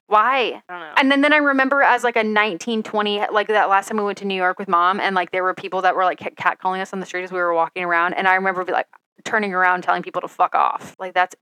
Why? 0.07 0.61
I 0.69 0.73
don't 0.73 0.79
know. 0.79 0.93
And 0.97 1.11
then, 1.11 1.21
then 1.21 1.33
I 1.33 1.37
remember 1.37 1.81
as 1.81 2.03
like 2.03 2.15
a 2.15 2.23
19, 2.23 2.83
20, 2.83 3.27
like 3.31 3.47
that 3.47 3.69
last 3.69 3.87
time 3.87 3.97
we 3.97 4.03
went 4.03 4.19
to 4.19 4.25
New 4.25 4.35
York 4.35 4.59
with 4.59 4.67
mom, 4.67 4.99
and 4.99 5.15
like 5.15 5.31
there 5.31 5.43
were 5.43 5.53
people 5.53 5.81
that 5.81 5.95
were 5.95 6.03
like 6.03 6.19
cat- 6.19 6.35
catcalling 6.35 6.81
us 6.81 6.93
on 6.93 6.99
the 6.99 7.05
street 7.05 7.23
as 7.23 7.31
we 7.31 7.39
were 7.39 7.53
walking 7.53 7.83
around. 7.83 8.13
And 8.13 8.27
I 8.27 8.35
remember 8.35 8.63
be 8.63 8.71
like 8.71 8.87
turning 9.23 9.53
around 9.53 9.81
telling 9.81 10.03
people 10.03 10.21
to 10.21 10.27
fuck 10.27 10.53
off. 10.53 10.95
Like 10.99 11.13
that's 11.13 11.35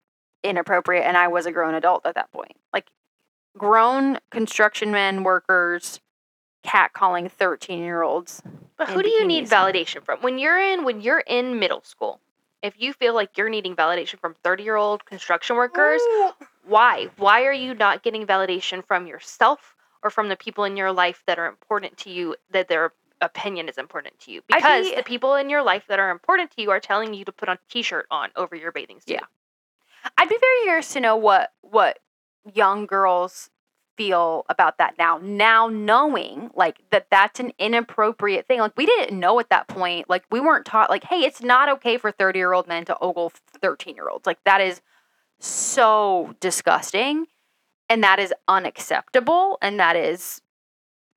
inappropriate. 0.43 1.05
And 1.05 1.17
I 1.17 1.27
was 1.27 1.45
a 1.45 1.51
grown 1.51 1.73
adult 1.73 2.05
at 2.05 2.15
that 2.15 2.31
point. 2.31 2.53
Like 2.71 2.87
grown 3.57 4.19
construction 4.31 4.91
men, 4.91 5.23
workers, 5.23 5.99
catcalling 6.65 7.29
13 7.29 7.79
year 7.79 8.01
olds. 8.01 8.41
But 8.77 8.89
who 8.89 9.03
do 9.03 9.09
you 9.09 9.25
need 9.25 9.45
validation 9.45 10.03
from? 10.03 10.19
When 10.21 10.37
you're 10.37 10.59
in 10.59 10.83
when 10.83 11.01
you're 11.01 11.23
in 11.25 11.59
middle 11.59 11.81
school, 11.83 12.19
if 12.61 12.73
you 12.77 12.93
feel 12.93 13.13
like 13.13 13.37
you're 13.37 13.49
needing 13.49 13.75
validation 13.75 14.19
from 14.19 14.35
30-year-old 14.43 15.05
construction 15.05 15.55
workers, 15.55 16.01
why? 16.65 17.09
Why 17.17 17.43
are 17.43 17.53
you 17.53 17.75
not 17.75 18.03
getting 18.03 18.25
validation 18.25 18.83
from 18.85 19.05
yourself 19.05 19.75
or 20.01 20.09
from 20.09 20.29
the 20.29 20.35
people 20.35 20.63
in 20.63 20.77
your 20.77 20.91
life 20.91 21.23
that 21.27 21.37
are 21.37 21.47
important 21.47 21.97
to 21.97 22.09
you 22.09 22.35
that 22.51 22.69
their 22.69 22.93
opinion 23.21 23.69
is 23.69 23.77
important 23.77 24.17
to 24.21 24.31
you? 24.31 24.41
Because 24.47 24.89
be- 24.89 24.95
the 24.95 25.03
people 25.03 25.35
in 25.35 25.49
your 25.49 25.61
life 25.61 25.83
that 25.87 25.99
are 25.99 26.09
important 26.09 26.51
to 26.51 26.61
you 26.61 26.71
are 26.71 26.79
telling 26.79 27.13
you 27.13 27.25
to 27.25 27.31
put 27.31 27.49
on 27.49 27.57
a 27.57 27.71
t-shirt 27.71 28.07
on 28.09 28.29
over 28.35 28.55
your 28.55 28.71
bathing 28.71 28.99
suit. 29.01 29.15
Yeah. 29.15 29.25
I'd 30.17 30.29
be 30.29 30.37
very 30.39 30.63
curious 30.63 30.93
to 30.93 30.99
know 30.99 31.15
what 31.15 31.51
what 31.61 31.99
young 32.53 32.85
girls 32.85 33.49
feel 33.97 34.45
about 34.49 34.77
that 34.77 34.95
now. 34.97 35.19
Now 35.21 35.67
knowing 35.67 36.49
like 36.55 36.77
that 36.91 37.07
that's 37.09 37.39
an 37.39 37.51
inappropriate 37.59 38.47
thing. 38.47 38.59
Like 38.59 38.77
we 38.77 38.85
didn't 38.85 39.17
know 39.19 39.39
at 39.39 39.49
that 39.49 39.67
point. 39.67 40.09
Like 40.09 40.23
we 40.31 40.39
weren't 40.39 40.65
taught 40.65 40.89
like 40.89 41.03
hey, 41.03 41.21
it's 41.21 41.41
not 41.41 41.69
okay 41.69 41.97
for 41.97 42.11
30-year-old 42.11 42.67
men 42.67 42.85
to 42.85 42.97
ogle 42.99 43.31
13-year-olds. 43.61 44.25
Like 44.25 44.43
that 44.45 44.61
is 44.61 44.81
so 45.39 46.35
disgusting 46.39 47.25
and 47.89 48.03
that 48.03 48.19
is 48.19 48.33
unacceptable 48.47 49.57
and 49.61 49.79
that 49.79 49.95
is 49.95 50.41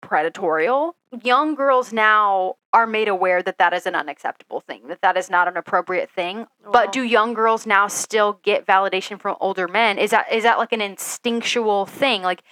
predatorial. 0.02 0.92
Young 1.22 1.54
girls 1.54 1.92
now 1.92 2.56
are 2.72 2.86
made 2.86 3.08
aware 3.08 3.42
that 3.42 3.58
that 3.58 3.72
is 3.72 3.86
an 3.86 3.94
unacceptable 3.94 4.60
thing, 4.60 4.88
that 4.88 5.00
that 5.00 5.16
is 5.16 5.30
not 5.30 5.48
an 5.48 5.56
appropriate 5.56 6.10
thing. 6.10 6.46
Well- 6.62 6.72
But 6.72 6.92
do 6.92 7.02
young 7.02 7.32
girls 7.34 7.66
now 7.66 7.88
still 7.88 8.40
get 8.42 8.66
validation 8.66 9.20
from 9.20 9.36
older 9.40 9.66
men? 9.66 9.98
Is 9.98 10.10
that 10.10 10.30
is 10.30 10.42
that 10.42 10.58
like 10.58 10.72
an 10.72 10.80
instinctual 10.82 11.86
thing? 11.86 12.22
Like 12.22 12.42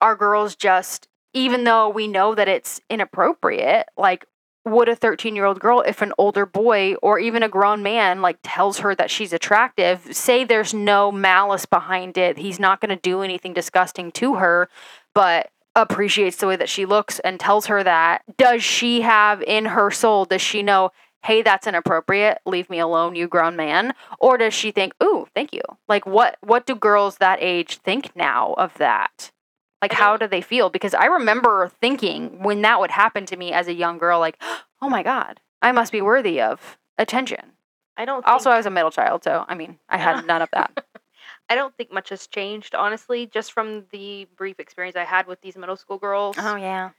are 0.00 0.16
girls 0.16 0.56
just 0.56 1.08
even 1.32 1.64
though 1.64 1.88
we 1.88 2.08
know 2.08 2.34
that 2.34 2.48
it's 2.48 2.80
inappropriate, 2.90 3.86
like 3.96 4.26
would 4.64 4.88
a 4.88 4.96
13-year-old 4.96 5.60
girl 5.60 5.80
if 5.80 6.02
an 6.02 6.12
older 6.18 6.44
boy 6.44 6.94
or 7.02 7.18
even 7.18 7.42
a 7.42 7.48
grown 7.48 7.82
man 7.82 8.20
like 8.20 8.38
tells 8.42 8.80
her 8.80 8.94
that 8.94 9.10
she's 9.10 9.32
attractive, 9.32 10.14
say 10.14 10.44
there's 10.44 10.74
no 10.74 11.10
malice 11.10 11.66
behind 11.66 12.18
it, 12.18 12.36
he's 12.36 12.60
not 12.60 12.80
going 12.80 12.94
to 12.94 13.00
do 13.00 13.22
anything 13.22 13.52
disgusting 13.52 14.12
to 14.12 14.34
her, 14.34 14.68
but 15.14 15.50
appreciates 15.74 16.36
the 16.38 16.46
way 16.46 16.56
that 16.56 16.68
she 16.68 16.84
looks 16.84 17.20
and 17.20 17.40
tells 17.40 17.66
her 17.66 17.82
that, 17.82 18.22
does 18.36 18.62
she 18.62 19.00
have 19.00 19.40
in 19.42 19.66
her 19.66 19.90
soul, 19.90 20.24
does 20.24 20.42
she 20.42 20.62
know, 20.62 20.90
hey, 21.24 21.42
that's 21.42 21.66
inappropriate, 21.66 22.38
leave 22.44 22.68
me 22.68 22.78
alone, 22.78 23.14
you 23.14 23.28
grown 23.28 23.56
man? 23.56 23.94
Or 24.18 24.36
does 24.36 24.52
she 24.52 24.72
think, 24.72 24.92
ooh, 25.02 25.26
thank 25.34 25.54
you? 25.54 25.62
Like 25.88 26.04
what 26.06 26.36
what 26.42 26.66
do 26.66 26.74
girls 26.74 27.16
that 27.16 27.38
age 27.40 27.78
think 27.78 28.14
now 28.14 28.54
of 28.54 28.74
that? 28.74 29.30
Like 29.82 29.92
how 29.92 30.16
don't- 30.16 30.30
they 30.30 30.40
feel? 30.42 30.70
Because 30.70 30.94
I 30.94 31.06
remember 31.06 31.70
thinking 31.80 32.42
when 32.42 32.62
that 32.62 32.80
would 32.80 32.90
happen 32.90 33.26
to 33.26 33.36
me 33.36 33.52
as 33.52 33.66
a 33.68 33.72
young 33.74 33.98
girl, 33.98 34.20
like, 34.20 34.40
oh 34.82 34.88
my 34.88 35.02
God, 35.02 35.40
I 35.62 35.72
must 35.72 35.92
be 35.92 36.02
worthy 36.02 36.40
of 36.40 36.78
attention. 36.98 37.52
I 37.96 38.04
don't. 38.04 38.24
Also, 38.26 38.50
I 38.50 38.56
was 38.56 38.66
a 38.66 38.70
middle 38.70 38.90
child, 38.90 39.24
so 39.24 39.44
I 39.48 39.54
mean, 39.54 39.78
I 39.88 39.98
had 39.98 40.26
none 40.26 40.42
of 40.42 40.48
that. 40.52 40.84
I 41.50 41.54
don't 41.54 41.76
think 41.76 41.92
much 41.92 42.10
has 42.10 42.26
changed, 42.28 42.74
honestly, 42.74 43.26
just 43.26 43.52
from 43.52 43.84
the 43.90 44.26
brief 44.36 44.60
experience 44.60 44.96
I 44.96 45.04
had 45.04 45.26
with 45.26 45.40
these 45.40 45.56
middle 45.56 45.76
school 45.76 45.98
girls 45.98 46.36
Oh 46.38 46.54
yeah. 46.56 46.90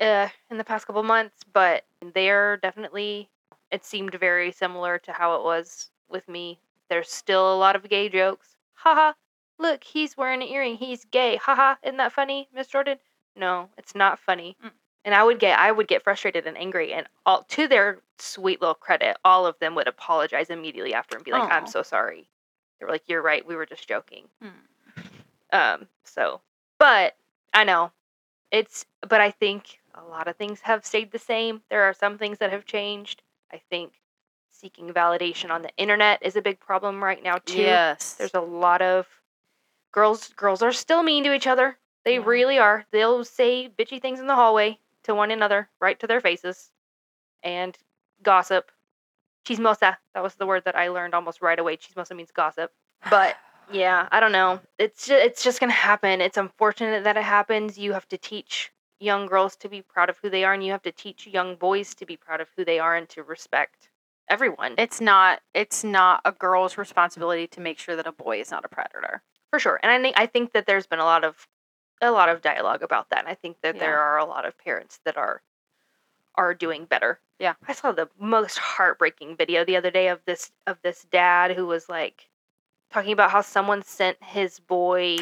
uh, 0.00 0.28
in 0.50 0.58
the 0.58 0.64
past 0.64 0.86
couple 0.86 1.02
months. 1.02 1.36
But 1.52 1.84
they're 2.14 2.56
definitely. 2.58 3.28
It 3.70 3.84
seemed 3.84 4.14
very 4.14 4.50
similar 4.50 4.98
to 5.00 5.12
how 5.12 5.36
it 5.36 5.44
was 5.44 5.90
with 6.10 6.26
me. 6.28 6.58
There's 6.90 7.10
still 7.10 7.54
a 7.54 7.56
lot 7.56 7.76
of 7.76 7.88
gay 7.88 8.08
jokes. 8.08 8.56
Haha. 8.74 9.12
Look, 9.58 9.84
he's 9.84 10.16
wearing 10.16 10.42
an 10.42 10.48
earring. 10.48 10.76
He's 10.76 11.04
gay. 11.06 11.36
Haha. 11.36 11.76
Isn't 11.82 11.96
that 11.96 12.12
funny, 12.12 12.48
Miss 12.54 12.68
Jordan? 12.68 12.98
No, 13.36 13.68
it's 13.76 13.94
not 13.94 14.18
funny. 14.18 14.56
Mm. 14.64 14.70
And 15.04 15.14
I 15.14 15.24
would 15.24 15.38
get 15.38 15.58
I 15.58 15.72
would 15.72 15.88
get 15.88 16.02
frustrated 16.02 16.46
and 16.46 16.58
angry 16.58 16.92
and 16.92 17.06
all 17.24 17.44
to 17.44 17.68
their 17.68 17.98
sweet 18.18 18.60
little 18.60 18.74
credit, 18.74 19.16
all 19.24 19.46
of 19.46 19.58
them 19.58 19.74
would 19.74 19.88
apologize 19.88 20.50
immediately 20.50 20.92
after 20.92 21.16
and 21.16 21.24
be 21.24 21.32
like, 21.32 21.50
I'm 21.50 21.66
so 21.66 21.82
sorry. 21.82 22.28
They 22.78 22.86
were 22.86 22.92
like, 22.92 23.04
You're 23.06 23.22
right, 23.22 23.46
we 23.46 23.56
were 23.56 23.66
just 23.66 23.88
joking. 23.88 24.24
Mm. 24.42 24.52
Um, 25.50 25.88
so 26.04 26.40
but 26.78 27.16
I 27.52 27.64
know. 27.64 27.92
It's 28.50 28.86
but 29.08 29.20
I 29.20 29.30
think 29.30 29.80
a 29.94 30.02
lot 30.02 30.28
of 30.28 30.36
things 30.36 30.60
have 30.60 30.84
stayed 30.84 31.12
the 31.12 31.18
same. 31.18 31.62
There 31.70 31.82
are 31.84 31.94
some 31.94 32.18
things 32.18 32.38
that 32.38 32.50
have 32.50 32.64
changed. 32.64 33.22
I 33.52 33.60
think 33.70 33.92
seeking 34.50 34.88
validation 34.90 35.50
on 35.50 35.62
the 35.62 35.70
internet 35.76 36.18
is 36.22 36.36
a 36.36 36.42
big 36.42 36.58
problem 36.58 37.02
right 37.02 37.22
now 37.22 37.38
too. 37.38 37.62
Yes. 37.62 38.14
There's 38.14 38.34
a 38.34 38.40
lot 38.40 38.82
of 38.82 39.06
girls 39.92 40.28
girls 40.34 40.62
are 40.62 40.72
still 40.72 41.02
mean 41.02 41.24
to 41.24 41.32
each 41.34 41.46
other. 41.46 41.78
They 42.04 42.14
Yeah. 42.16 42.24
really 42.24 42.58
are. 42.58 42.86
They'll 42.90 43.24
say 43.24 43.68
bitchy 43.68 44.00
things 44.00 44.20
in 44.20 44.26
the 44.26 44.34
hallway 44.34 44.78
to 45.04 45.14
one 45.14 45.30
another, 45.30 45.68
right 45.80 45.98
to 46.00 46.06
their 46.06 46.20
faces. 46.20 46.70
And 47.42 47.76
gossip. 48.22 48.70
Chismosa. 49.46 49.96
That 50.14 50.22
was 50.22 50.34
the 50.34 50.46
word 50.46 50.64
that 50.64 50.76
I 50.76 50.88
learned 50.88 51.14
almost 51.14 51.40
right 51.40 51.58
away. 51.58 51.76
Chismosa 51.76 52.14
means 52.14 52.30
gossip. 52.30 52.72
But 53.10 53.36
yeah, 53.72 54.08
I 54.12 54.20
don't 54.20 54.32
know. 54.32 54.60
It's 54.78 55.06
just, 55.06 55.24
it's 55.24 55.42
just 55.42 55.60
going 55.60 55.70
to 55.70 55.76
happen. 55.76 56.20
It's 56.20 56.36
unfortunate 56.36 57.04
that 57.04 57.16
it 57.16 57.24
happens. 57.24 57.78
You 57.78 57.92
have 57.92 58.08
to 58.08 58.18
teach 58.18 58.72
young 59.00 59.26
girls 59.26 59.56
to 59.56 59.68
be 59.68 59.80
proud 59.80 60.10
of 60.10 60.18
who 60.18 60.28
they 60.28 60.44
are 60.44 60.52
and 60.52 60.64
you 60.64 60.72
have 60.72 60.82
to 60.82 60.90
teach 60.92 61.26
young 61.26 61.54
boys 61.54 61.94
to 61.94 62.04
be 62.04 62.16
proud 62.16 62.40
of 62.40 62.48
who 62.56 62.64
they 62.64 62.78
are 62.80 62.96
and 62.96 63.08
to 63.08 63.22
respect 63.22 63.90
everyone. 64.28 64.74
it's 64.76 65.00
not 65.00 65.40
it's 65.54 65.84
not 65.84 66.20
a 66.24 66.32
girl's 66.32 66.76
responsibility 66.76 67.46
to 67.46 67.60
make 67.60 67.78
sure 67.78 67.94
that 67.94 68.08
a 68.08 68.12
boy 68.12 68.40
is 68.40 68.50
not 68.50 68.64
a 68.64 68.68
predator. 68.68 69.22
For 69.50 69.58
sure 69.58 69.78
and 69.82 69.90
i 69.92 70.00
think 70.00 70.18
i 70.18 70.26
think 70.26 70.52
that 70.52 70.66
there's 70.66 70.86
been 70.86 70.98
a 70.98 71.04
lot 71.04 71.24
of 71.24 71.46
a 72.00 72.10
lot 72.10 72.28
of 72.28 72.40
dialogue 72.42 72.82
about 72.82 73.10
that 73.10 73.20
and 73.20 73.28
i 73.28 73.34
think 73.34 73.60
that 73.62 73.74
Yeah. 73.74 73.80
there 73.80 73.98
are 73.98 74.18
a 74.18 74.24
lot 74.24 74.44
of 74.44 74.56
parents 74.58 75.00
that 75.04 75.16
are 75.16 75.42
are 76.34 76.54
doing 76.54 76.84
better 76.84 77.20
Yeah. 77.38 77.54
i 77.66 77.72
saw 77.72 77.92
the 77.92 78.08
most 78.18 78.58
heartbreaking 78.58 79.36
video 79.36 79.64
the 79.64 79.76
other 79.76 79.90
day 79.90 80.08
of 80.08 80.24
this 80.24 80.52
of 80.66 80.80
this 80.82 81.04
dad 81.10 81.56
who 81.56 81.66
was 81.66 81.88
like 81.88 82.28
talking 82.90 83.12
about 83.12 83.30
how 83.30 83.40
someone 83.40 83.82
sent 83.82 84.22
his 84.22 84.60
boy 84.60 85.18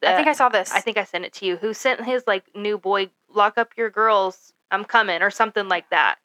I 0.00 0.14
think 0.14 0.28
I 0.28 0.32
saw 0.32 0.48
this. 0.48 0.70
I 0.72 0.80
think 0.80 0.96
I 0.96 1.02
sent 1.02 1.24
it 1.24 1.32
to 1.34 1.44
you. 1.44 1.56
Who 1.56 1.74
sent 1.74 2.04
his 2.04 2.22
like 2.24 2.54
new 2.54 2.78
boy 2.78 3.10
lock 3.28 3.58
up 3.58 3.72
your 3.76 3.90
girls? 3.90 4.52
I'm 4.70 4.84
coming 4.84 5.22
or 5.22 5.30
something 5.30 5.66
like 5.68 5.90
that. 5.90 6.18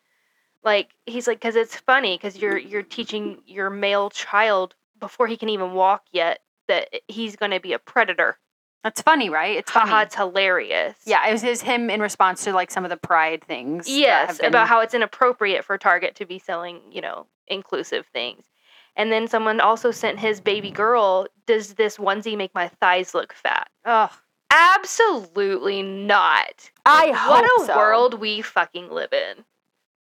Like 0.63 0.89
he's 1.07 1.25
like 1.25 1.41
cuz 1.41 1.55
it's 1.55 1.75
funny 1.75 2.19
cuz 2.19 2.37
you're 2.37 2.57
you're 2.57 2.83
teaching 2.83 3.41
your 3.47 3.71
male 3.71 4.11
child 4.11 4.75
before 4.99 5.25
he 5.25 5.37
can 5.37 5.49
even 5.49 5.73
walk 5.73 6.03
yet 6.11 6.42
that 6.67 6.89
he's 7.07 7.35
going 7.35 7.51
to 7.51 7.59
be 7.59 7.73
a 7.73 7.79
predator. 7.79 8.37
That's 8.83 9.01
funny, 9.01 9.29
right? 9.29 9.57
It's 9.57 9.71
funny. 9.71 9.89
Haha, 9.91 10.01
it's 10.03 10.15
hilarious. 10.15 10.95
yeah, 11.05 11.27
it 11.27 11.31
was 11.31 11.41
his, 11.41 11.61
him 11.61 11.89
in 11.89 12.01
response 12.01 12.43
to 12.43 12.51
like 12.53 12.69
some 12.69 12.83
of 12.83 12.89
the 12.89 12.97
pride 12.97 13.43
things. 13.43 13.87
Yes, 13.87 14.39
been- 14.39 14.47
about 14.47 14.67
how 14.67 14.81
it's 14.81 14.93
inappropriate 14.93 15.63
for 15.63 15.77
Target 15.77 16.15
to 16.15 16.25
be 16.25 16.37
selling, 16.37 16.81
you 16.91 16.99
know, 17.01 17.27
inclusive 17.47 18.05
things. 18.11 18.43
And 18.95 19.11
then 19.11 19.27
someone 19.27 19.59
also 19.59 19.89
sent 19.91 20.19
his 20.19 20.39
baby 20.41 20.69
girl, 20.69 21.27
does 21.47 21.73
this 21.75 21.97
onesie 21.97 22.37
make 22.37 22.53
my 22.53 22.67
thighs 22.67 23.13
look 23.15 23.33
fat? 23.33 23.69
Ugh. 23.85 24.11
Absolutely 24.51 25.81
not. 25.81 26.69
I 26.85 27.07
what 27.07 27.45
hope 27.45 27.63
a 27.63 27.65
so. 27.67 27.77
world 27.77 28.19
we 28.19 28.41
fucking 28.41 28.91
live 28.91 29.11
in. 29.13 29.43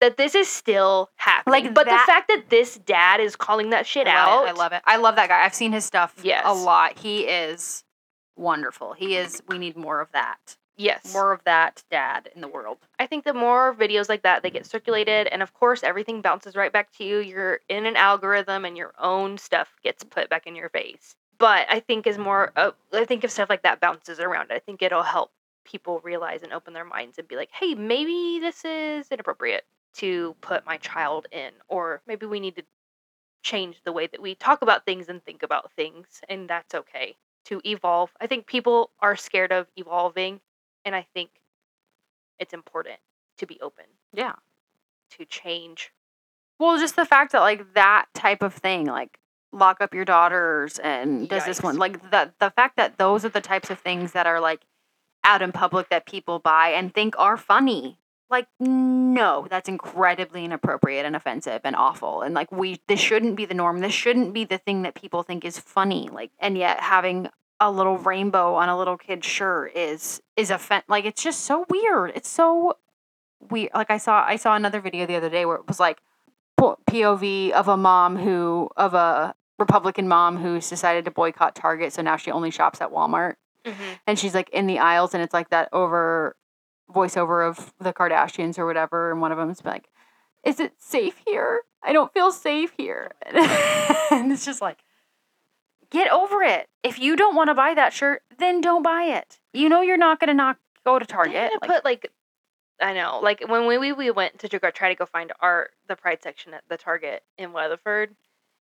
That 0.01 0.17
this 0.17 0.35
is 0.35 0.49
still 0.49 1.09
happening. 1.15 1.65
Like 1.65 1.73
but 1.73 1.85
that- 1.85 2.05
the 2.05 2.11
fact 2.11 2.27
that 2.27 2.49
this 2.49 2.77
dad 2.79 3.21
is 3.21 3.35
calling 3.35 3.69
that 3.69 3.85
shit 3.87 4.07
I 4.07 4.11
out. 4.11 4.43
it. 4.45 4.49
I 4.49 4.51
love 4.51 4.73
it. 4.73 4.81
I 4.85 4.97
love 4.97 5.15
that 5.15 5.29
guy. 5.29 5.43
I've 5.45 5.53
seen 5.53 5.71
his 5.71 5.85
stuff 5.85 6.15
Yes. 6.23 6.41
a 6.45 6.53
lot. 6.53 6.97
He 6.99 7.21
is 7.21 7.83
wonderful. 8.35 8.93
He 8.93 9.15
is. 9.15 9.41
We 9.47 9.57
need 9.57 9.77
more 9.77 10.01
of 10.01 10.11
that. 10.11 10.57
Yes. 10.77 11.13
More 11.13 11.31
of 11.31 11.43
that 11.43 11.83
dad 11.91 12.29
in 12.33 12.41
the 12.41 12.47
world. 12.47 12.79
I 12.97 13.05
think 13.05 13.23
the 13.23 13.33
more 13.35 13.75
videos 13.75 14.09
like 14.09 14.23
that 14.23 14.41
they 14.41 14.49
get 14.49 14.65
circulated, 14.65 15.27
and 15.27 15.43
of 15.43 15.53
course 15.53 15.83
everything 15.83 16.21
bounces 16.21 16.55
right 16.55 16.71
back 16.73 16.91
to 16.97 17.03
you. 17.03 17.19
You're 17.19 17.59
in 17.69 17.85
an 17.85 17.95
algorithm, 17.95 18.65
and 18.65 18.75
your 18.75 18.93
own 18.97 19.37
stuff 19.37 19.69
gets 19.83 20.03
put 20.03 20.29
back 20.29 20.47
in 20.47 20.55
your 20.55 20.69
face. 20.69 21.15
But 21.37 21.67
I 21.69 21.79
think 21.81 22.07
is 22.07 22.17
more. 22.17 22.51
Uh, 22.55 22.71
I 22.93 23.05
think 23.05 23.23
if 23.23 23.29
stuff 23.29 23.49
like 23.49 23.61
that 23.63 23.79
bounces 23.79 24.19
around, 24.19 24.51
I 24.51 24.57
think 24.59 24.81
it'll 24.81 25.03
help 25.03 25.31
people 25.63 25.99
realize 26.03 26.41
and 26.41 26.51
open 26.53 26.73
their 26.73 26.85
minds 26.85 27.19
and 27.19 27.27
be 27.27 27.35
like, 27.35 27.49
hey, 27.51 27.75
maybe 27.75 28.39
this 28.39 28.65
is 28.65 29.07
inappropriate 29.11 29.63
to 29.95 30.36
put 30.41 30.65
my 30.65 30.77
child 30.77 31.27
in, 31.32 31.51
or 31.67 32.01
maybe 32.08 32.25
we 32.25 32.39
need 32.39 32.56
to 32.56 32.63
change 33.43 33.82
the 33.84 33.91
way 33.91 34.08
that 34.08 34.21
we 34.21 34.36
talk 34.36 34.62
about 34.62 34.86
things 34.86 35.10
and 35.10 35.23
think 35.23 35.43
about 35.43 35.71
things, 35.73 36.21
and 36.30 36.49
that's 36.49 36.73
okay 36.75 37.15
to 37.45 37.62
evolve. 37.65 38.12
I 38.21 38.27
think 38.27 38.45
people 38.45 38.91
are 38.99 39.15
scared 39.15 39.51
of 39.51 39.67
evolving, 39.75 40.41
and 40.86 40.95
I 40.95 41.06
think 41.13 41.30
it's 42.39 42.54
important 42.54 42.99
to 43.38 43.45
be 43.45 43.60
open 43.62 43.86
Yeah. 44.13 44.36
to 45.12 45.25
change. 45.25 45.91
Well, 46.60 46.77
just 46.77 46.95
the 46.95 47.06
fact 47.06 47.32
that 47.32 47.39
like 47.39 47.73
that 47.73 48.06
type 48.13 48.43
of 48.43 48.54
thing, 48.54 48.86
like 48.86 49.19
lock 49.51 49.82
up 49.82 49.93
your 49.93 50.06
daughters 50.06 50.80
and 50.80 51.27
does 51.27 51.45
this 51.45 51.62
one, 51.62 51.77
like 51.77 52.12
the 52.12 52.34
the 52.39 52.51
fact 52.51 52.77
that 52.77 52.97
those 52.97 53.25
are 53.25 53.30
the 53.30 53.41
types 53.41 53.69
of 53.69 53.80
things 53.80 54.12
that 54.13 54.27
are 54.27 54.39
like 54.39 54.62
out 55.23 55.41
in 55.41 55.51
public 55.51 55.89
that 55.89 56.06
people 56.06 56.39
buy 56.39 56.69
and 56.69 56.93
think 56.93 57.15
are 57.17 57.38
funny. 57.38 57.97
Like 58.32 58.48
no, 58.60 59.46
that's 59.50 59.67
incredibly 59.70 60.46
inappropriate 60.46 61.06
and 61.06 61.15
offensive 61.15 61.62
and 61.63 61.76
awful. 61.76 62.22
And 62.22 62.34
like 62.34 62.52
we 62.52 62.80
this 62.88 63.00
shouldn't 63.00 63.36
be 63.36 63.46
the 63.46 63.54
norm. 63.54 63.80
This 63.80 63.94
shouldn't 63.94 64.34
be 64.34 64.46
the 64.46 64.58
thing 64.58 64.82
that 64.84 64.96
people 64.96 65.22
think 65.24 65.44
is 65.46 65.60
funny. 65.60 66.10
Like 66.12 66.32
and 66.39 66.58
yet 66.58 66.80
having 66.80 67.30
a 67.60 67.70
little 67.70 67.98
rainbow 67.98 68.56
on 68.56 68.70
a 68.70 68.78
little 68.78 68.98
kid's 68.98 69.28
shirt 69.28 69.76
is 69.76 70.22
is 70.36 70.50
offen- 70.50 70.82
like 70.88 71.06
it's 71.06 71.22
just 71.22 71.41
so 71.41 71.65
weird. 71.70 72.12
It's 72.15 72.30
so 72.30 72.78
weird. 73.50 73.72
Like 73.76 73.91
I 73.91 73.98
saw 73.98 74.24
I 74.26 74.38
saw 74.38 74.56
another 74.56 74.80
video 74.80 75.06
the 75.06 75.15
other 75.17 75.30
day 75.30 75.46
where 75.46 75.58
it 75.58 75.67
was 75.67 75.80
like 75.80 76.00
POV 76.60 77.52
of 77.52 77.67
a 77.67 77.78
mom 77.78 78.17
who 78.17 78.70
of 78.78 78.94
a 78.94 79.36
Republican 79.60 80.08
mom 80.08 80.38
who's 80.38 80.70
decided 80.70 81.06
to 81.06 81.12
boycott 81.12 81.56
Target, 81.56 81.94
so 81.94 82.02
now 82.02 82.15
she 82.17 82.32
only 82.32 82.52
shops 82.52 82.82
at 82.82 82.91
Walmart, 82.91 83.36
Mm-hmm. 83.65 83.84
and 84.08 84.17
she's 84.17 84.34
like 84.34 84.50
in 84.50 84.65
the 84.65 84.80
aisles, 84.80 85.13
and 85.13 85.22
it's 85.22 85.34
like 85.36 85.50
that 85.52 85.70
over 85.72 86.36
voiceover 86.93 87.47
of 87.47 87.73
the 87.80 87.93
Kardashians 87.93 88.58
or 88.58 88.65
whatever, 88.65 89.12
and 89.12 89.21
one 89.21 89.32
of 89.32 89.38
them's 89.38 89.63
like, 89.63 89.89
"Is 90.43 90.60
it 90.60 90.73
safe 90.80 91.21
here? 91.25 91.62
I 91.84 91.93
don't 91.93 92.13
feel 92.13 92.32
safe 92.32 92.73
here," 92.77 93.12
and 93.25 94.32
it's 94.32 94.45
just 94.45 94.62
like. 94.62 94.80
Get 95.89 96.10
over 96.10 96.41
it. 96.41 96.69
If 96.84 96.99
you 96.99 97.17
don't 97.17 97.36
want 97.36 97.49
to 97.49 97.54
buy 97.54 97.73
that 97.73 97.91
shirt, 97.91 98.21
then 98.38 98.62
don't 98.62 98.82
buy 98.82 99.04
it. 99.04 99.41
You 99.51 99.67
know 99.67 99.82
you're 99.82 99.97
not 99.97 100.21
gonna 100.21 100.34
not 100.34 100.56
go 100.86 100.97
to 100.97 101.06
Target. 101.06 101.51
Like, 101.62 101.69
put 101.69 101.84
like, 101.84 102.12
I 102.82 102.93
know, 102.93 103.19
like 103.21 103.43
when 103.47 103.67
we 103.67 103.77
we, 103.77 103.91
we 103.91 104.10
went 104.10 104.39
to 104.39 104.47
try 104.47 104.88
to 104.88 104.95
go 104.95 105.06
find 105.06 105.34
our 105.41 105.69
the 105.89 105.97
Pride 105.97 106.23
section 106.23 106.54
at 106.54 106.63
the 106.69 106.77
Target 106.77 107.23
in 107.38 107.51
Weatherford, 107.51 108.15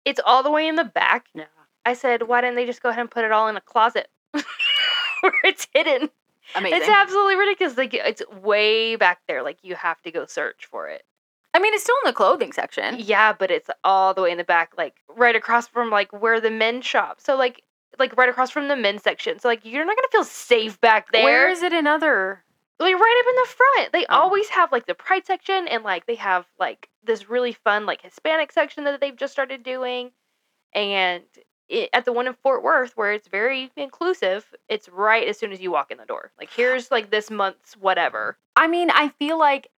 it's 0.05 0.21
all 0.25 0.41
the 0.41 0.51
way 0.51 0.67
in 0.67 0.75
the 0.75 0.85
back. 0.85 1.25
Yeah. 1.33 1.45
I 1.85 1.93
said, 1.93 2.23
why 2.23 2.41
didn't 2.41 2.55
they 2.55 2.65
just 2.65 2.81
go 2.81 2.89
ahead 2.89 3.01
and 3.01 3.11
put 3.11 3.23
it 3.23 3.31
all 3.31 3.47
in 3.47 3.57
a 3.57 3.61
closet 3.61 4.09
where 4.31 5.33
it's 5.43 5.67
hidden? 5.73 6.09
Amazing. 6.55 6.79
It's 6.79 6.89
absolutely 6.89 7.35
ridiculous. 7.35 7.77
Like 7.77 7.93
it's 7.93 8.21
way 8.41 8.95
back 8.95 9.19
there. 9.27 9.43
Like 9.43 9.59
you 9.63 9.75
have 9.75 10.01
to 10.03 10.11
go 10.11 10.25
search 10.25 10.65
for 10.69 10.87
it. 10.89 11.03
I 11.53 11.59
mean, 11.59 11.73
it's 11.73 11.83
still 11.83 11.95
in 12.03 12.09
the 12.09 12.13
clothing 12.13 12.51
section. 12.51 12.95
Yeah, 12.99 13.33
but 13.33 13.49
it's 13.49 13.69
all 13.83 14.13
the 14.13 14.21
way 14.21 14.31
in 14.31 14.37
the 14.37 14.43
back, 14.43 14.73
like 14.77 14.95
right 15.09 15.35
across 15.35 15.67
from 15.67 15.89
like 15.89 16.11
where 16.13 16.39
the 16.39 16.51
men 16.51 16.81
shop. 16.81 17.19
So 17.19 17.35
like 17.35 17.63
like 17.97 18.15
right 18.15 18.29
across 18.29 18.51
from 18.51 18.67
the 18.67 18.75
men's 18.75 19.01
section. 19.03 19.39
So 19.39 19.47
like 19.47 19.65
you're 19.65 19.85
not 19.85 19.95
gonna 19.95 20.07
feel 20.11 20.23
safe 20.23 20.79
back 20.81 21.11
there. 21.11 21.23
Where 21.23 21.49
is 21.49 21.63
it 21.63 21.73
in 21.73 21.87
other? 21.87 22.43
like 22.79 22.93
right 22.93 23.23
up 23.25 23.29
in 23.29 23.35
the 23.35 23.47
front. 23.55 23.91
They 23.91 24.05
Oh. 24.07 24.21
always 24.21 24.49
have 24.49 24.71
like 24.71 24.85
the 24.85 24.93
pride 24.93 25.25
section 25.25 25.67
and 25.67 25.83
like 25.83 26.05
they 26.05 26.13
have 26.15 26.45
like 26.59 26.89
this 27.03 27.27
really 27.27 27.53
fun 27.53 27.87
like 27.87 28.03
Hispanic 28.03 28.51
section 28.51 28.83
that 28.83 29.01
they've 29.01 29.15
just 29.15 29.33
started 29.33 29.63
doing. 29.63 30.11
And 30.75 31.23
it, 31.69 31.89
at 31.93 32.05
the 32.05 32.13
one 32.13 32.27
in 32.27 32.33
Fort 32.33 32.63
Worth 32.63 32.93
where 32.95 33.11
it's 33.13 33.27
very 33.27 33.71
inclusive, 33.75 34.45
it's 34.69 34.89
right 34.89 35.27
as 35.27 35.37
soon 35.37 35.51
as 35.51 35.59
you 35.59 35.71
walk 35.71 35.91
in 35.91 35.97
the 35.97 36.05
door. 36.05 36.31
Like 36.39 36.51
here's 36.51 36.91
like 36.91 37.09
this 37.09 37.29
month's 37.29 37.75
whatever. 37.75 38.37
I 38.55 38.67
mean, 38.67 38.89
I 38.91 39.09
feel 39.09 39.37
like 39.37 39.69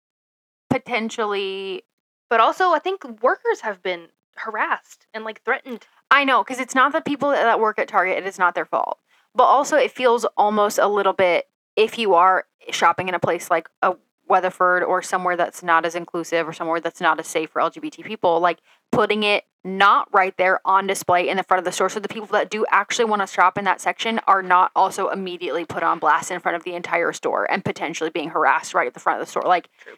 potentially 0.70 1.84
But 2.30 2.40
also, 2.40 2.72
I 2.72 2.80
think 2.80 3.04
workers 3.24 3.62
have 3.62 3.82
been 3.82 4.08
harassed 4.36 5.08
and 5.14 5.24
like 5.26 5.42
threatened. 5.44 5.88
I 6.12 6.24
know, 6.24 6.44
because 6.44 6.60
it's 6.60 6.76
not 6.76 6.92
the 6.92 7.02
people 7.02 7.30
that 7.32 7.60
work 7.60 7.80
at 7.80 7.88
Target, 7.88 8.18
it 8.20 8.28
is 8.28 8.40
not 8.40 8.56
their 8.56 8.66
fault. 8.66 9.00
But 9.36 9.46
also, 9.46 9.78
it 9.78 9.92
feels 9.92 10.26
almost 10.38 10.78
a 10.80 10.88
little 10.88 11.14
bit 11.14 11.48
if 11.76 11.98
you 11.98 12.14
are 12.14 12.46
shopping 12.72 13.08
in 13.10 13.16
a 13.16 13.20
place 13.20 13.50
like 13.50 13.70
a 13.82 13.96
Weatherford 14.30 14.84
or 14.84 15.02
somewhere 15.02 15.36
that's 15.36 15.64
not 15.64 15.86
as 15.86 15.96
inclusive 15.96 16.48
or 16.48 16.54
somewhere 16.54 16.80
that's 16.80 17.02
not 17.02 17.20
as 17.20 17.28
safe 17.28 17.50
for 17.50 17.62
LGBT 17.62 18.04
people, 18.06 18.40
like 18.40 18.60
putting 18.92 19.24
it 19.24 19.46
not 19.64 20.08
right 20.14 20.36
there 20.38 20.60
on 20.66 20.88
display 20.88 21.28
in 21.28 21.36
the 21.38 21.44
front 21.44 21.60
of 21.60 21.66
the 21.66 21.72
store. 21.72 21.90
So 21.90 22.00
the 22.00 22.08
people 22.08 22.28
that 22.28 22.50
do 22.50 22.66
actually 22.70 23.06
want 23.06 23.22
to 23.22 23.28
shop 23.28 23.58
in 23.58 23.66
that 23.66 23.82
section 23.82 24.20
are 24.28 24.42
not 24.42 24.72
also 24.76 25.10
immediately 25.10 25.66
put 25.66 25.84
on 25.84 26.00
blast 26.00 26.32
in 26.32 26.40
front 26.40 26.56
of 26.56 26.64
the 26.64 26.76
entire 26.76 27.12
store 27.12 27.50
and 27.52 27.66
potentially 27.66 28.10
being 28.10 28.30
harassed 28.30 28.74
right 28.74 28.88
at 28.88 28.94
the 28.94 29.00
front 29.00 29.20
of 29.20 29.26
the 29.26 29.30
store. 29.30 29.44
Like, 29.44 29.70
True. 29.84 29.96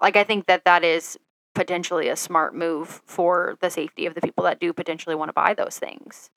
like 0.00 0.16
I 0.16 0.24
think 0.24 0.46
that 0.46 0.64
that 0.64 0.82
is 0.82 1.16
potentially 1.54 2.08
a 2.08 2.16
smart 2.16 2.54
move 2.54 3.02
for 3.06 3.56
the 3.60 3.70
safety 3.70 4.06
of 4.06 4.14
the 4.14 4.20
people 4.20 4.42
that 4.44 4.58
do 4.58 4.72
potentially 4.72 5.14
want 5.14 5.28
to 5.28 5.32
buy 5.32 5.54
those 5.54 5.78
things. 5.78 6.30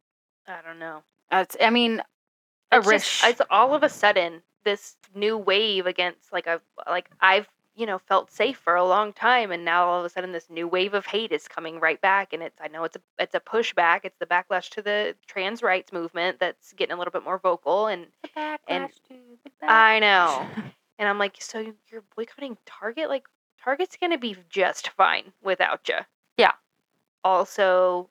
I 0.48 0.60
don't 0.64 0.78
know. 0.80 1.02
That's, 1.32 1.58
I 1.60 1.72
mean, 1.72 2.02
a 2.72 2.78
It's 2.78 2.88
just, 2.88 3.24
risk. 3.24 3.26
it's 3.26 3.42
all 3.50 3.74
of 3.74 3.82
a 3.82 3.90
sudden 3.90 4.44
this 4.68 4.98
new 5.16 5.38
wave 5.38 5.88
against 5.88 6.34
like 6.34 6.46
I've 6.46 6.62
like 6.86 7.10
I've 7.22 7.48
you 7.74 7.86
know 7.86 8.00
felt 8.00 8.30
safe 8.32 8.58
for 8.58 8.76
a 8.76 8.86
long 8.86 9.14
time, 9.14 9.52
and 9.52 9.64
now 9.64 9.88
all 9.88 10.00
of 10.00 10.06
a 10.06 10.10
sudden 10.10 10.34
this 10.34 10.50
new 10.50 10.68
wave 10.68 10.94
of 10.94 11.06
hate 11.06 11.32
is 11.32 11.48
coming 11.48 11.80
right 11.80 12.02
back, 12.02 12.34
and 12.34 12.44
it's 12.44 12.60
I 12.62 12.68
know 12.68 12.84
it's 12.84 12.98
a 12.98 13.02
it's 13.18 13.34
a 13.34 13.40
pushback. 13.40 14.02
It's 14.04 14.18
the 14.20 14.26
backlash 14.26 14.70
to 14.72 14.82
the 14.82 15.16
trans 15.26 15.64
rights 15.64 15.94
movement 15.94 16.40
that's 16.40 16.74
getting 16.74 16.94
a 16.94 16.98
little 16.98 17.14
bit 17.14 17.24
more 17.24 17.40
vocal, 17.40 17.88
and 17.88 18.08
and 18.68 18.90
I 19.62 20.00
know. 20.00 20.46
And 21.00 21.08
I'm 21.08 21.20
like, 21.20 21.36
so 21.40 21.60
you're 21.92 22.04
boycotting 22.16 22.58
Target? 22.66 23.08
Like, 23.08 23.28
Target's 23.64 23.98
gonna 24.02 24.18
be 24.18 24.36
just 24.50 24.90
fine 24.90 25.32
without 25.44 25.88
you. 25.88 25.98
Yeah. 26.38 26.54
Also, 27.24 28.10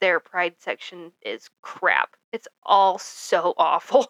their 0.00 0.18
Pride 0.18 0.54
section 0.58 1.12
is 1.22 1.48
crap. 1.62 2.16
It's 2.32 2.48
all 2.64 2.98
so 2.98 3.54
awful. 3.58 4.08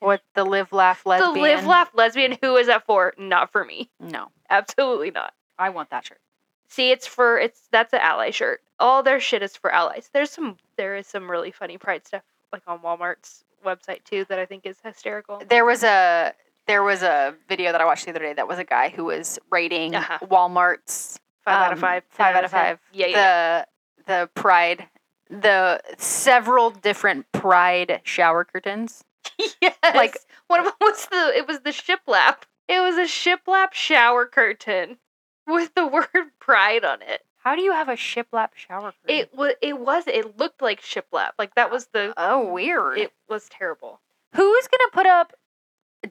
What 0.00 0.22
the 0.34 0.44
live 0.44 0.72
laugh 0.72 1.04
lesbian? 1.06 1.34
The 1.34 1.40
live 1.40 1.66
laugh 1.66 1.90
lesbian. 1.94 2.36
Who 2.42 2.56
is 2.56 2.66
that 2.68 2.84
for? 2.86 3.14
Not 3.18 3.50
for 3.52 3.64
me. 3.64 3.90
No, 4.00 4.28
Absolutely 4.50 5.10
not. 5.10 5.34
I 5.58 5.70
want 5.70 5.90
that 5.90 6.06
shirt. 6.06 6.20
See, 6.68 6.90
it's 6.90 7.06
for 7.06 7.38
it's 7.38 7.62
that's 7.72 7.92
an 7.92 8.00
ally 8.00 8.30
shirt. 8.30 8.60
All 8.78 9.02
their 9.02 9.18
shit 9.20 9.42
is 9.42 9.56
for 9.56 9.72
allies. 9.72 10.10
There's 10.12 10.30
some 10.30 10.56
there 10.76 10.96
is 10.96 11.06
some 11.06 11.30
really 11.30 11.50
funny 11.50 11.78
Pride 11.78 12.06
stuff 12.06 12.22
like 12.52 12.62
on 12.66 12.78
Walmart's 12.80 13.44
website 13.64 14.04
too 14.04 14.24
that 14.28 14.38
I 14.38 14.46
think 14.46 14.66
is 14.66 14.76
hysterical. 14.84 15.42
There 15.48 15.64
was 15.64 15.82
a 15.82 16.32
there 16.66 16.82
was 16.82 17.02
a 17.02 17.34
video 17.48 17.72
that 17.72 17.80
I 17.80 17.84
watched 17.86 18.04
the 18.04 18.10
other 18.10 18.20
day 18.20 18.34
that 18.34 18.46
was 18.46 18.58
a 18.58 18.64
guy 18.64 18.90
who 18.90 19.06
was 19.06 19.38
rating 19.50 19.94
Uh-huh. 19.94 20.18
Walmart's 20.26 21.18
Five 21.44 21.54
out 21.56 21.72
of 21.72 21.78
um, 21.78 21.80
five. 21.80 22.02
five 22.10 22.34
10 22.34 22.36
out 22.36 22.44
of 22.44 22.50
10. 22.50 22.60
five. 22.60 22.78
Yeah, 22.92 23.06
yeah. 23.06 23.64
The 24.06 24.12
the 24.12 24.30
pride 24.34 24.86
the 25.30 25.80
several 25.98 26.70
different 26.70 27.30
pride 27.32 28.00
shower 28.04 28.44
curtains. 28.44 29.04
yes. 29.60 29.76
Like- 29.94 30.18
one 30.46 30.60
of 30.60 30.66
them 30.66 30.74
was 30.80 31.06
the 31.06 31.32
it 31.36 31.46
was 31.46 31.60
the 31.60 31.70
shiplap. 31.70 32.38
It 32.68 32.80
was 32.80 32.96
a 32.96 33.02
shiplap 33.02 33.72
shower 33.72 34.26
curtain 34.26 34.98
with 35.46 35.74
the 35.74 35.86
word 35.88 36.06
pride 36.40 36.84
on 36.84 37.02
it. 37.02 37.22
How 37.38 37.54
do 37.54 37.62
you 37.62 37.72
have 37.72 37.88
a 37.88 37.94
shiplap 37.94 38.50
shower 38.54 38.92
curtain? 39.02 39.16
It 39.18 39.34
was 39.34 39.54
it 39.62 39.78
was 39.78 40.04
it 40.06 40.38
looked 40.38 40.60
like 40.62 40.80
shiplap. 40.82 41.30
Like 41.38 41.54
that 41.54 41.70
was 41.70 41.88
the 41.92 42.12
oh 42.16 42.50
weird. 42.52 42.98
it 42.98 43.12
was 43.28 43.48
terrible. 43.48 44.00
Who's 44.34 44.68
gonna 44.68 44.90
put 44.92 45.06
up 45.06 45.32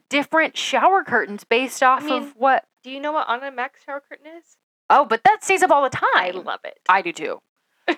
different 0.08 0.56
shower 0.56 1.02
curtains 1.04 1.44
based 1.44 1.82
off 1.82 2.04
mean- 2.04 2.22
of 2.22 2.34
what? 2.36 2.64
Do 2.82 2.90
you 2.90 3.00
know 3.00 3.12
what 3.12 3.28
Anna 3.28 3.50
Max 3.50 3.80
shower 3.84 4.00
curtain 4.08 4.26
is? 4.38 4.56
Oh, 4.90 5.04
but 5.04 5.22
that 5.24 5.42
stays 5.44 5.62
up 5.62 5.70
all 5.70 5.82
the 5.82 5.90
time. 5.90 6.06
I 6.14 6.30
love 6.30 6.60
it. 6.64 6.78
I 6.88 7.02
do 7.02 7.12
too. 7.12 7.40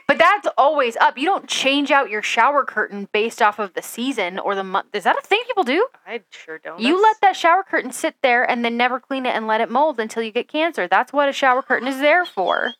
But 0.07 0.19
that's 0.19 0.49
always 0.57 0.97
up. 0.97 1.19
You 1.19 1.27
don't 1.27 1.49
change 1.49 1.91
out 1.91 2.11
your 2.11 2.23
shower 2.23 2.65
curtain 2.65 3.09
based 3.13 3.43
off 3.43 3.59
of 3.59 3.75
the 3.75 3.83
season 3.83 4.39
or 4.39 4.55
the 4.55 4.65
month. 4.65 4.95
Is 4.95 5.05
that 5.05 5.19
a 5.19 5.23
thing 5.23 5.41
people 5.47 5.65
do? 5.65 5.87
I 6.07 6.21
sure 6.31 6.59
don't. 6.59 6.81
You 6.81 7.01
let 7.01 7.17
that 7.23 7.37
shower 7.37 7.63
curtain 7.63 7.93
sit 7.93 8.15
there 8.23 8.49
and 8.49 8.65
then 8.65 8.77
never 8.77 9.01
clean 9.01 9.27
it 9.27 9.35
and 9.35 9.47
let 9.47 9.61
it 9.61 9.71
mold 9.71 9.99
until 10.01 10.23
you 10.23 10.33
get 10.33 10.49
cancer. 10.49 10.87
That's 10.89 11.13
what 11.13 11.29
a 11.29 11.33
shower 11.33 11.63
curtain 11.63 11.89
is 11.89 11.99
there 11.99 12.25
for. 12.25 12.73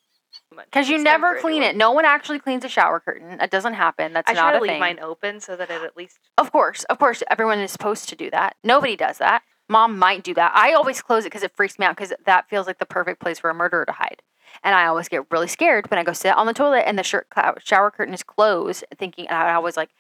Because 0.65 0.89
you 0.89 0.99
never 0.99 1.39
clean 1.41 1.63
it. 1.63 1.77
No 1.77 1.93
one 1.93 2.05
actually 2.05 2.39
cleans 2.39 2.65
a 2.65 2.69
shower 2.69 3.01
curtain. 3.01 3.39
That 3.39 3.51
doesn't 3.51 3.75
happen. 3.75 4.13
That's 4.13 4.31
I 4.31 4.35
try 4.35 4.43
not 4.43 4.51
to 4.53 4.59
a 4.59 4.61
leave 4.61 4.71
thing. 4.73 4.81
mine 4.81 4.99
open 5.01 5.41
so 5.41 5.57
that 5.57 5.71
it 5.71 5.83
at 5.83 5.97
least 5.97 6.19
Of 6.39 6.53
course, 6.53 6.85
of 6.85 6.99
course, 6.99 7.23
everyone 7.31 7.61
is 7.61 7.71
supposed 7.71 8.09
to 8.11 8.17
do 8.17 8.31
that. 8.31 8.57
Nobody 8.65 8.97
does 8.97 9.19
that. 9.19 9.43
Mom 9.69 9.99
might 9.99 10.25
do 10.25 10.35
that. 10.35 10.53
I 10.55 10.73
always 10.73 11.01
close 11.03 11.25
it 11.25 11.29
because 11.29 11.45
it 11.45 11.53
freaks 11.55 11.79
me 11.79 11.87
out 11.87 11.97
because 11.97 12.13
that 12.27 12.49
feels 12.49 12.67
like 12.67 12.79
the 12.79 12.87
perfect 12.87 13.21
place 13.21 13.39
for 13.39 13.51
a 13.51 13.55
murderer 13.55 13.85
to 13.85 13.93
hide. 13.93 14.23
And 14.63 14.75
I 14.75 14.87
always 14.87 15.09
get 15.09 15.25
really 15.31 15.49
scared 15.49 15.91
when 15.91 15.99
I 15.99 16.05
go 16.05 16.13
sit 16.13 16.37
on 16.37 16.47
the 16.47 16.53
toilet 16.55 16.85
and 16.87 16.99
the 16.99 17.03
shirt 17.03 17.27
shower 17.61 17.91
curtain 17.91 18.15
is 18.15 18.23
closed, 18.23 18.85
thinking 18.99 19.27
and 19.29 19.37
I 19.37 19.55
always 19.55 19.77
like 19.77 19.91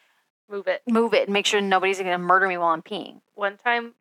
move 0.48 0.66
it. 0.66 0.82
move 0.88 1.14
it 1.14 1.24
and 1.28 1.32
make 1.32 1.46
sure 1.46 1.60
nobody's 1.60 1.98
going 1.98 2.10
to 2.10 2.18
murder 2.18 2.46
me 2.48 2.56
while 2.58 2.68
I'm 2.70 2.82
peeing. 2.82 3.20
One 3.34 3.56
time 3.56 3.94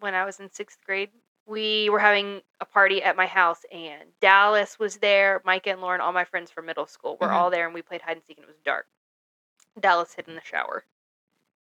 when 0.00 0.14
I 0.14 0.24
was 0.24 0.40
in 0.40 0.50
sixth 0.52 0.78
grade, 0.84 1.10
we 1.46 1.88
were 1.90 1.98
having 1.98 2.40
a 2.60 2.64
party 2.64 3.02
at 3.02 3.16
my 3.16 3.26
house 3.26 3.60
and 3.70 4.02
Dallas 4.20 4.78
was 4.78 4.96
there, 4.98 5.40
Micah 5.44 5.70
and 5.70 5.80
Lauren, 5.80 6.00
all 6.00 6.12
my 6.12 6.24
friends 6.24 6.50
from 6.50 6.66
middle 6.66 6.86
school 6.86 7.16
were 7.20 7.28
Mhm. 7.28 7.32
all 7.32 7.50
there 7.50 7.64
and 7.66 7.74
we 7.74 7.82
played 7.82 8.02
hide 8.02 8.16
and 8.16 8.24
seek 8.24 8.38
and 8.38 8.44
it 8.44 8.48
was 8.48 8.56
dark. 8.64 8.86
Dallas 9.78 10.14
hid 10.14 10.28
in 10.28 10.34
the 10.34 10.40
shower. 10.42 10.84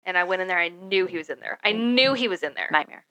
And 0.05 0.17
I 0.17 0.23
went 0.25 0.41
in 0.41 0.47
there, 0.47 0.59
I 0.59 0.67
knew 0.69 1.05
he 1.05 1.17
was 1.17 1.29
in 1.29 1.39
there. 1.39 1.59
I 1.63 1.71
knew 1.71 2.13
he 2.13 2.27
was 2.27 2.43
in 2.43 2.53
there. 2.55 2.69
Nightmare. 2.71 3.05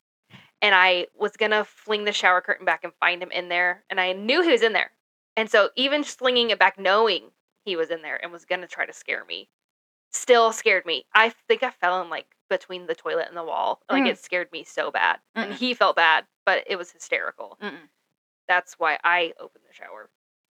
and 0.61 0.77
I 0.77 1.09
was 1.17 1.37
gonna 1.37 1.65
fling 1.65 2.05
the 2.05 2.13
shower 2.13 2.41
curtain 2.41 2.65
back 2.65 2.85
and 2.85 2.93
find 3.01 3.21
him 3.21 3.33
in 3.33 3.49
there, 3.49 3.83
and 3.91 4.01
I 4.01 4.13
knew 4.13 4.43
he 4.43 4.53
was 4.53 4.63
in 4.63 4.73
there. 4.73 4.93
And 5.37 5.51
so 5.51 5.71
even 5.77 6.05
slinging 6.05 6.51
it 6.51 6.59
back, 6.59 6.79
knowing 6.79 7.31
he 7.65 7.77
was 7.77 7.91
in 7.91 8.03
there 8.03 8.21
and 8.23 8.33
was 8.33 8.45
gonna 8.45 8.67
try 8.67 8.85
to 8.87 8.93
scare 8.93 9.25
me, 9.25 9.49
still 10.11 10.53
scared 10.53 10.85
me. 10.87 11.05
I 11.15 11.31
think 11.49 11.63
I 11.63 11.71
fell 11.71 12.03
in 12.03 12.11
like 12.11 12.27
between 12.51 12.87
the 12.87 12.95
toilet 12.95 13.29
and 13.29 13.37
the 13.37 13.45
wall. 13.45 13.81
Like 13.91 14.03
Mm. 14.05 14.09
it 14.11 14.19
scared 14.19 14.53
me 14.53 14.63
so 14.65 14.91
bad, 14.91 15.19
and 15.35 15.53
Mm-mm. 15.53 15.57
he 15.57 15.73
felt 15.75 15.97
bad, 15.97 16.25
but 16.45 16.65
it 16.67 16.77
was 16.77 16.91
hysterical. 16.91 17.57
Mm-mm. 17.63 17.89
That's 18.49 18.75
why 18.79 18.99
I 19.05 19.33
opened 19.41 19.65
the 19.69 19.73
shower. 19.75 20.11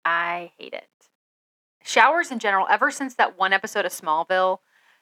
I 0.06 0.52
hate 0.58 0.74
it. 0.74 0.88
Showers 1.84 2.32
in 2.32 2.40
general, 2.40 2.66
ever 2.70 2.92
since 2.92 3.16
that 3.16 3.38
one 3.38 3.52
episode 3.54 3.86
of 3.86 3.92
Smallville, 3.92 4.60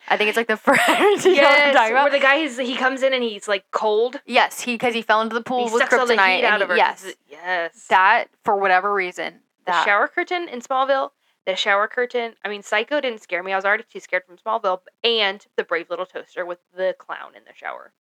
I 0.07 0.17
think 0.17 0.29
it's 0.29 0.37
like 0.37 0.47
the 0.47 0.57
first. 0.57 0.87
you 0.87 1.35
know 1.35 1.43
what 1.43 1.59
I'm 1.59 1.73
yes, 1.73 1.91
where 1.91 2.09
the 2.09 2.19
guy 2.19 2.35
is 2.37 2.57
he 2.57 2.75
comes 2.75 3.03
in 3.03 3.13
and 3.13 3.23
he's 3.23 3.47
like 3.47 3.65
cold. 3.71 4.19
Yes, 4.25 4.61
he 4.61 4.73
because 4.73 4.95
he 4.95 5.03
fell 5.03 5.21
into 5.21 5.35
the 5.35 5.43
pool 5.43 5.67
he 5.67 5.73
with 5.73 5.83
sucks 5.83 5.93
all 5.93 6.07
the 6.07 6.15
kryptonite. 6.15 6.37
heat 6.37 6.43
out 6.45 6.61
of 6.63 6.69
he- 6.71 6.75
yes, 6.77 7.05
yes. 7.29 7.85
that 7.89 8.25
for 8.43 8.55
whatever 8.57 8.91
reason, 8.91 9.41
the 9.65 9.71
that 9.71 9.85
shower 9.85 10.07
curtain 10.07 10.47
in 10.49 10.61
Smallville, 10.61 11.11
the 11.45 11.55
shower 11.55 11.87
curtain. 11.87 12.33
I 12.43 12.49
mean, 12.49 12.63
Psycho 12.63 13.01
didn't 13.01 13.21
scare 13.21 13.43
me. 13.43 13.53
I 13.53 13.55
was 13.55 13.65
already 13.65 13.83
too 13.91 13.99
scared 13.99 14.23
from 14.25 14.37
Smallville, 14.37 14.79
and 15.03 15.45
the 15.57 15.63
brave 15.63 15.89
little 15.89 16.05
toaster 16.05 16.45
with 16.45 16.59
the 16.75 16.95
clown 16.97 17.35
in 17.35 17.43
the 17.45 17.53
shower. 17.55 17.93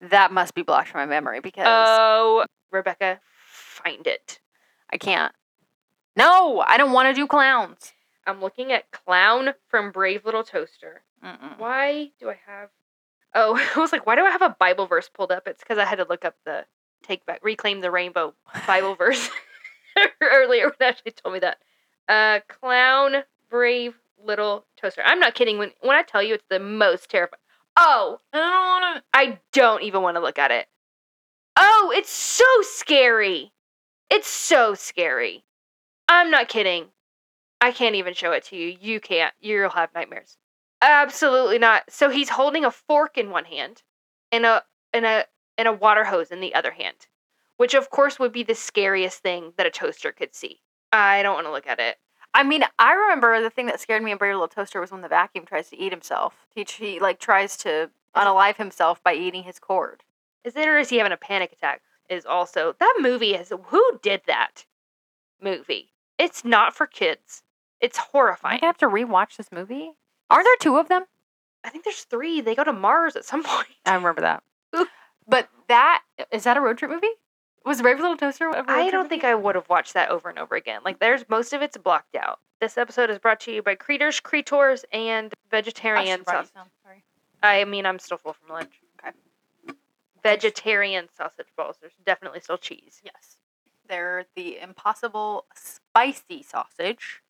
that 0.00 0.32
must 0.32 0.54
be 0.54 0.62
blocked 0.62 0.88
from 0.88 1.00
my 1.00 1.06
memory 1.06 1.40
because 1.40 1.66
Oh, 1.68 2.44
Rebecca, 2.70 3.20
find 3.46 4.06
it. 4.06 4.40
I 4.92 4.96
can't. 4.98 5.32
No, 6.16 6.60
I 6.60 6.76
don't 6.76 6.92
want 6.92 7.08
to 7.08 7.14
do 7.20 7.26
clowns. 7.26 7.92
I'm 8.26 8.40
looking 8.40 8.70
at 8.72 8.90
clown 8.90 9.54
from 9.68 9.90
Brave 9.90 10.24
Little 10.24 10.44
Toaster. 10.44 11.02
Mm-mm. 11.24 11.58
Why 11.58 12.10
do 12.20 12.28
I 12.30 12.38
have? 12.46 12.68
Oh, 13.34 13.56
I 13.76 13.78
was 13.80 13.92
like, 13.92 14.06
why 14.06 14.14
do 14.16 14.22
I 14.24 14.30
have 14.30 14.42
a 14.42 14.56
Bible 14.58 14.86
verse 14.86 15.08
pulled 15.08 15.32
up? 15.32 15.46
It's 15.48 15.62
because 15.62 15.78
I 15.78 15.84
had 15.84 15.96
to 15.98 16.06
look 16.08 16.24
up 16.24 16.34
the 16.44 16.66
take 17.02 17.24
back, 17.26 17.40
reclaim 17.42 17.80
the 17.80 17.90
rainbow 17.90 18.34
Bible 18.66 18.94
verse 18.98 19.30
earlier 20.20 20.72
when 20.78 20.90
Ashley 20.90 21.12
told 21.12 21.34
me 21.34 21.40
that. 21.40 21.58
Uh, 22.08 22.40
clown, 22.48 23.22
brave 23.50 23.94
little 24.24 24.66
toaster. 24.76 25.02
I'm 25.04 25.20
not 25.20 25.34
kidding 25.34 25.58
when 25.58 25.72
when 25.80 25.96
I 25.96 26.02
tell 26.02 26.22
you 26.22 26.34
it's 26.34 26.44
the 26.48 26.58
most 26.58 27.10
terrifying. 27.10 27.38
Oh, 27.76 28.20
I 28.32 28.38
don't 28.38 28.66
want 28.66 28.96
to. 28.96 29.02
I 29.14 29.38
don't 29.52 29.82
even 29.82 30.02
want 30.02 30.16
to 30.16 30.22
look 30.22 30.38
at 30.38 30.50
it. 30.50 30.66
Oh, 31.56 31.92
it's 31.94 32.10
so 32.10 32.44
scary. 32.62 33.52
It's 34.10 34.28
so 34.28 34.74
scary. 34.74 35.44
I'm 36.08 36.30
not 36.30 36.48
kidding. 36.48 36.86
I 37.60 37.72
can't 37.72 37.94
even 37.94 38.14
show 38.14 38.32
it 38.32 38.44
to 38.44 38.56
you. 38.56 38.76
You 38.80 39.00
can't. 39.00 39.32
You'll 39.40 39.70
have 39.70 39.94
nightmares. 39.94 40.36
Absolutely 40.82 41.58
not. 41.58 41.84
So 41.88 42.10
he's 42.10 42.28
holding 42.28 42.64
a 42.64 42.70
fork 42.70 43.16
in 43.16 43.30
one 43.30 43.44
hand 43.44 43.82
and 44.32 44.44
a 44.44 44.64
and 44.92 45.06
a 45.06 45.26
and 45.56 45.68
a 45.68 45.72
water 45.72 46.04
hose 46.04 46.30
in 46.30 46.40
the 46.40 46.54
other 46.54 46.72
hand, 46.72 47.06
which 47.62 47.74
of 47.74 47.90
course 47.90 48.18
would 48.18 48.32
be 48.32 48.42
the 48.42 48.56
scariest 48.56 49.22
thing 49.22 49.52
that 49.56 49.68
a 49.68 49.70
toaster 49.70 50.10
could 50.10 50.34
see. 50.34 50.60
I 50.90 51.22
don't 51.22 51.34
want 51.36 51.46
to 51.46 51.52
look 51.52 51.68
at 51.68 51.78
it. 51.78 51.96
I 52.34 52.42
mean, 52.42 52.64
I 52.80 52.92
remember 52.92 53.40
the 53.40 53.50
thing 53.50 53.66
that 53.66 53.78
scared 53.78 54.02
me 54.02 54.10
in 54.10 54.18
Brave 54.18 54.34
Little 54.34 54.48
Toaster 54.48 54.80
was 54.80 54.90
when 54.90 55.00
the 55.00 55.06
vacuum 55.06 55.44
tries 55.46 55.70
to 55.70 55.78
eat 55.78 55.92
himself. 55.92 56.34
He, 56.52 56.66
he 56.68 56.98
like 56.98 57.20
tries 57.20 57.56
to 57.58 57.90
unalive 58.16 58.56
himself 58.56 59.00
by 59.04 59.14
eating 59.14 59.44
his 59.44 59.60
cord. 59.60 60.02
Is 60.42 60.56
it 60.56 60.66
or 60.66 60.76
is 60.76 60.88
he 60.88 60.96
having 60.96 61.12
a 61.12 61.16
panic 61.16 61.52
attack? 61.52 61.82
Is 62.10 62.26
also 62.26 62.74
that 62.80 62.98
movie 63.00 63.36
is 63.36 63.52
who 63.66 64.00
did 64.02 64.22
that 64.26 64.66
movie? 65.40 65.92
It's 66.18 66.44
not 66.44 66.74
for 66.74 66.88
kids. 66.88 67.44
It's 67.80 67.96
I 67.96 68.02
horrifying. 68.10 68.58
gonna 68.58 68.70
have 68.70 68.78
to 68.78 68.88
rewatch 68.88 69.36
this 69.36 69.52
movie? 69.52 69.92
Aren't 70.28 70.46
there 70.46 70.56
two 70.58 70.78
of 70.78 70.88
them? 70.88 71.04
I 71.62 71.70
think 71.70 71.84
there's 71.84 72.02
three. 72.02 72.40
They 72.40 72.56
go 72.56 72.64
to 72.64 72.72
Mars 72.72 73.14
at 73.14 73.24
some 73.24 73.44
point. 73.44 73.68
I 73.86 73.94
remember 73.94 74.22
that. 74.22 74.42
Ooh. 74.74 74.88
But 75.28 75.48
that 75.68 76.02
is 76.32 76.42
that 76.42 76.56
a 76.56 76.60
road 76.60 76.78
trip 76.78 76.90
movie? 76.90 77.06
Was 77.64 77.80
Brave 77.82 78.00
Little 78.00 78.16
Toaster? 78.16 78.46
road 78.46 78.64
I 78.68 78.90
don't 78.90 79.08
think? 79.08 79.24
I 79.24 79.34
would 79.34 79.54
have 79.54 79.68
watched 79.68 79.94
that 79.94 80.10
over 80.10 80.28
and 80.28 80.38
over 80.38 80.54
again. 80.56 80.80
Like, 80.84 80.98
there's 80.98 81.24
most 81.28 81.52
of 81.52 81.62
it's 81.62 81.76
blocked 81.76 82.16
out. 82.16 82.40
This 82.60 82.76
episode 82.78 83.10
is 83.10 83.18
brought 83.18 83.40
to 83.40 83.52
you 83.52 83.62
by 83.62 83.74
Creators, 83.74 84.20
Creators, 84.20 84.84
and 84.92 85.32
I 85.32 85.36
Vegetarian 85.50 86.20
have 86.20 86.24
Sausage. 86.26 86.52
Sorry. 86.84 87.02
I 87.42 87.64
mean, 87.64 87.86
I'm 87.86 87.98
still 87.98 88.18
full 88.18 88.32
from 88.34 88.48
lunch. 88.54 88.72
Okay. 89.00 89.74
Vegetarian 90.22 91.08
sausage 91.16 91.48
balls. 91.56 91.76
There's 91.80 91.96
definitely 92.04 92.40
still 92.40 92.58
cheese. 92.58 93.00
Yes. 93.04 93.36
They're 93.88 94.26
the 94.36 94.58
Impossible 94.58 95.46
Spicy 95.54 96.42
Sausage. 96.42 97.22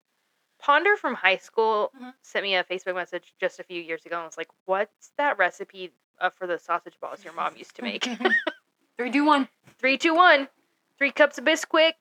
Ponder 0.59 0.97
from 0.97 1.14
high 1.14 1.37
school 1.39 1.91
Mhm. 1.99 2.12
sent 2.22 2.43
me 2.43 2.55
a 2.57 2.64
Facebook 2.64 2.95
message 2.95 3.35
just 3.39 3.61
a 3.61 3.62
few 3.64 3.81
years 3.81 4.05
ago 4.05 4.16
and 4.16 4.26
was 4.26 4.37
like, 4.37 4.49
"What's 4.66 5.12
that 5.16 5.39
recipe 5.39 5.93
uh, 6.18 6.28
for 6.31 6.47
the 6.47 6.59
sausage 6.59 6.99
balls 7.01 7.24
your 7.24 7.33
mom 7.33 7.57
used 7.57 7.74
to 7.76 7.83
make?" 7.83 8.05
Three, 9.01 9.11
two, 9.11 9.24
one. 9.24 9.48
three, 9.78 9.96
two, 9.96 10.14
one. 10.14 10.46
Three 10.98 11.11
cups 11.11 11.38
of 11.38 11.46
Bisquick, 11.46 11.92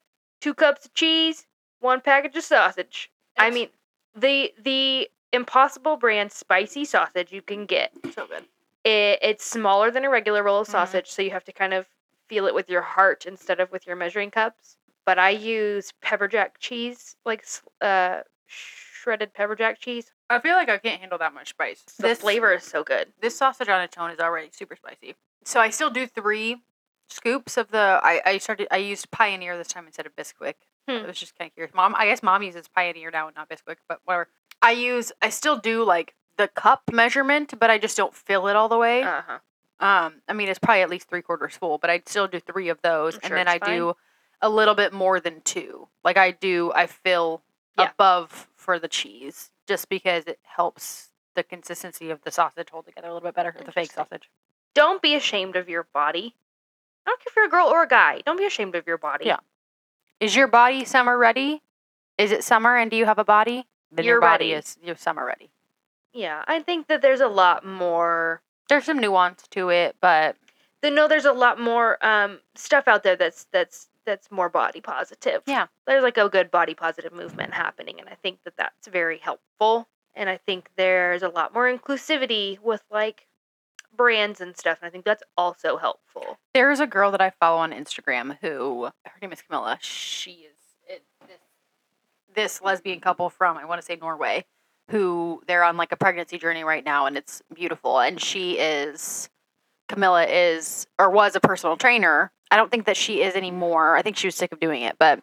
two 0.42 0.54
cups 0.54 0.86
of 0.86 0.94
cheese, 0.94 1.46
one 1.80 2.02
package 2.02 2.36
of 2.36 2.44
sausage. 2.44 3.10
I 3.38 3.52
mean, 3.52 3.70
the 4.14 4.52
the 4.62 5.10
Impossible 5.32 5.96
brand 5.96 6.34
spicy 6.34 6.84
sausage 6.84 7.32
you 7.32 7.42
can 7.42 7.66
get. 7.66 7.94
So 8.14 8.28
good. 8.28 8.44
It, 8.84 9.20
it's 9.22 9.46
smaller 9.46 9.92
than 9.92 10.04
a 10.04 10.10
regular 10.10 10.44
roll 10.44 10.60
of 10.60 10.68
Mhm. 10.68 10.72
sausage, 10.72 11.08
so 11.10 11.22
you 11.22 11.32
have 11.32 11.46
to 11.46 11.54
kind 11.54 11.74
of 11.74 11.88
feel 12.28 12.48
it 12.48 12.54
with 12.54 12.70
your 12.70 12.82
heart 12.82 13.26
instead 13.26 13.62
of 13.62 13.72
with 13.72 13.88
your 13.88 13.96
measuring 13.96 14.30
cups. 14.32 14.76
But 15.06 15.18
I 15.20 15.30
use 15.30 15.94
pepper 16.02 16.28
jack 16.28 16.60
cheese, 16.60 17.16
like 17.26 17.46
uh, 17.80 18.24
shredded 18.48 19.34
pepper 19.34 19.56
jack 19.56 19.80
cheese. 19.80 20.12
I 20.30 20.40
feel 20.40 20.56
like 20.58 20.68
I 20.68 20.78
can't 20.80 21.00
handle 21.00 21.20
that 21.20 21.34
much 21.34 21.52
spice. 21.52 21.82
The 21.84 22.08
This 22.08 22.20
flavor 22.20 22.56
is 22.56 22.64
so 22.66 22.84
good. 22.84 23.14
this 23.22 23.38
sausage 23.38 23.70
on 23.70 23.80
its 23.80 23.98
own 23.98 24.12
is 24.12 24.20
already 24.20 24.50
super 24.52 24.76
spicy. 24.76 25.16
So 25.46 25.62
I 25.62 25.70
still 25.70 25.90
do 25.90 26.06
three 26.06 26.62
scoops 27.10 27.58
of 27.58 27.72
the. 27.72 28.00
I, 28.04 28.22
I 28.26 28.38
started. 28.38 28.68
I 28.72 28.78
used 28.78 29.12
Pioneer 29.12 29.58
this 29.58 29.68
time 29.68 29.86
instead 29.86 30.06
of 30.06 30.16
Bisquick. 30.16 30.56
Hmm. 30.88 31.04
I 31.04 31.08
was 31.08 31.20
just 31.20 31.38
kind 31.38 31.50
of 31.50 31.56
curious. 31.56 31.74
Mom, 31.74 31.96
I 31.98 32.06
guess 32.06 32.24
mom 32.24 32.44
uses 32.44 32.68
Pioneer 32.68 33.12
now 33.12 33.28
and 33.28 33.36
not 33.36 33.50
Bisquick, 33.50 33.78
but 33.88 34.00
whatever. 34.06 34.28
I 34.62 34.72
use. 34.72 35.12
I 35.22 35.30
still 35.30 35.58
do 35.58 35.84
like 35.84 36.14
the 36.38 36.48
cup 36.48 36.84
measurement, 36.92 37.54
but 37.60 37.70
I 37.70 37.78
just 37.78 37.98
don't 37.98 38.14
fill 38.16 38.48
it 38.48 38.56
all 38.56 38.70
the 38.70 38.78
way. 38.78 39.04
Uh 39.04 39.22
huh. 39.28 39.40
Um, 39.82 40.16
I 40.28 40.34
mean, 40.34 40.50
it's 40.50 40.60
probably 40.60 40.82
at 40.82 40.90
least 40.90 41.08
three 41.10 41.22
quarters 41.22 41.56
full, 41.56 41.78
but 41.78 41.90
I'd 41.90 42.08
still 42.10 42.28
do 42.28 42.40
three 42.40 42.68
of 42.70 42.82
those, 42.82 43.18
and 43.20 43.34
then 43.34 43.48
I 43.48 43.58
do 43.60 43.96
a 44.42 44.50
little 44.50 44.76
bit 44.76 44.92
more 44.94 45.20
than 45.22 45.42
two. 45.42 45.88
Like 46.04 46.18
I 46.18 46.32
do, 46.32 46.72
I 46.76 46.88
fill 46.88 47.42
Yeah. 47.78 47.90
above 47.92 48.50
for 48.56 48.78
the 48.78 48.90
cheese, 48.90 49.52
just 49.68 49.88
because 49.88 50.26
it 50.26 50.40
helps 50.44 51.10
the 51.36 51.44
consistency 51.44 52.10
of 52.10 52.22
the 52.24 52.32
sausage 52.32 52.70
hold 52.72 52.88
together 52.88 53.08
a 53.08 53.14
little 53.14 53.26
bit 53.28 53.36
better. 53.36 53.56
The 53.64 53.72
fake 53.72 53.94
sausage. 53.94 54.30
Don't 54.74 55.02
be 55.02 55.16
ashamed 55.16 55.56
of 55.56 55.70
your 55.70 55.84
body. 55.94 56.36
I 57.10 57.12
don't 57.12 57.20
care 57.22 57.32
if 57.32 57.36
you're 57.36 57.46
a 57.46 57.50
girl 57.50 57.68
or 57.68 57.84
a 57.84 57.88
guy. 57.88 58.22
Don't 58.26 58.38
be 58.38 58.46
ashamed 58.46 58.76
of 58.76 58.86
your 58.86 58.98
body. 59.00 59.26
Yeah. 59.26 59.38
Is 60.20 60.36
your 60.36 60.48
body 60.48 60.86
summer 60.86 61.18
ready? 61.18 61.62
Is 62.20 62.32
it 62.32 62.44
summer 62.44 62.76
and 62.78 62.92
do 62.92 62.98
you 62.98 63.06
have 63.06 63.18
a 63.18 63.24
body? 63.24 63.66
Then 63.92 64.06
your 64.06 64.16
You're 64.16 64.22
body 64.22 64.52
ready. 64.52 64.54
is 64.54 64.78
you're 64.84 64.96
summer 64.96 65.26
ready. 65.26 65.50
Yeah. 66.14 66.44
I 66.48 66.60
think 66.62 66.88
that 66.88 67.02
there's 67.02 67.22
a 67.22 67.28
lot 67.28 67.66
more. 67.66 68.42
There's 68.68 68.86
some 68.86 69.00
nuance 69.00 69.48
to 69.50 69.70
it, 69.70 69.96
but 70.00 70.36
The, 70.82 70.92
no, 70.92 71.08
there's 71.08 71.26
a 71.26 71.34
lot 71.34 71.60
more 71.60 71.98
um, 72.06 72.40
stuff 72.54 72.88
out 72.88 73.02
there 73.02 73.16
that's 73.16 73.48
that's 73.52 73.88
that's 74.06 74.30
more 74.30 74.50
body 74.50 74.82
positive. 74.82 75.42
Yeah. 75.48 75.66
There's 75.88 76.04
like 76.04 76.18
a 76.18 76.30
good 76.30 76.52
body 76.52 76.76
positive 76.76 77.14
movement 77.14 77.54
happening, 77.56 78.00
and 78.00 78.08
I 78.10 78.16
think 78.22 78.40
that 78.44 78.56
that's 78.58 78.88
very 78.88 79.18
helpful. 79.18 79.88
And 80.14 80.30
I 80.30 80.38
think 80.38 80.70
there's 80.76 81.24
a 81.24 81.30
lot 81.30 81.54
more 81.54 81.66
inclusivity 81.72 82.60
with 82.60 82.84
like 82.92 83.26
brands 84.00 84.40
and 84.40 84.56
stuff, 84.56 84.78
and 84.82 84.88
I 84.88 84.90
think 84.90 85.04
that's 85.04 85.24
also 85.38 85.76
helpful. 85.76 86.38
there's 86.54 86.80
a 86.80 86.88
girl 86.88 87.12
that 87.12 87.20
I 87.20 87.32
follow 87.32 87.58
on 87.58 87.74
Instagram 87.74 88.38
who 88.40 88.86
her 88.86 89.20
name 89.22 89.34
is 89.34 89.42
Camilla. 89.42 89.78
She 89.82 90.32
is 90.32 90.56
it, 90.88 91.04
this 91.28 91.38
this 92.34 92.62
lesbian 92.62 93.02
couple 93.02 93.30
from 93.30 93.58
I 93.58 93.66
want 93.66 93.82
to 93.82 93.86
say 93.86 93.98
Norway 93.98 94.46
who 94.90 95.44
they're 95.48 95.66
on 95.66 95.76
like 95.76 95.92
a 95.92 95.98
pregnancy 95.98 96.38
journey 96.38 96.64
right 96.64 96.86
now 96.86 97.08
and 97.08 97.18
it's 97.18 97.44
beautiful 97.54 98.00
and 98.00 98.22
she 98.22 98.54
is 98.54 99.30
Camilla 99.90 100.26
is 100.26 100.88
or 100.98 101.10
was 101.10 101.36
a 101.36 101.42
personal 101.42 101.76
trainer. 101.76 102.32
I 102.52 102.56
don't 102.56 102.72
think 102.72 102.86
that 102.86 102.96
she 102.96 103.22
is 103.22 103.36
anymore. 103.36 103.98
I 103.98 104.02
think 104.02 104.16
she 104.16 104.28
was 104.28 104.36
sick 104.36 104.54
of 104.54 104.62
doing 104.62 104.82
it, 104.82 104.96
but 104.98 105.22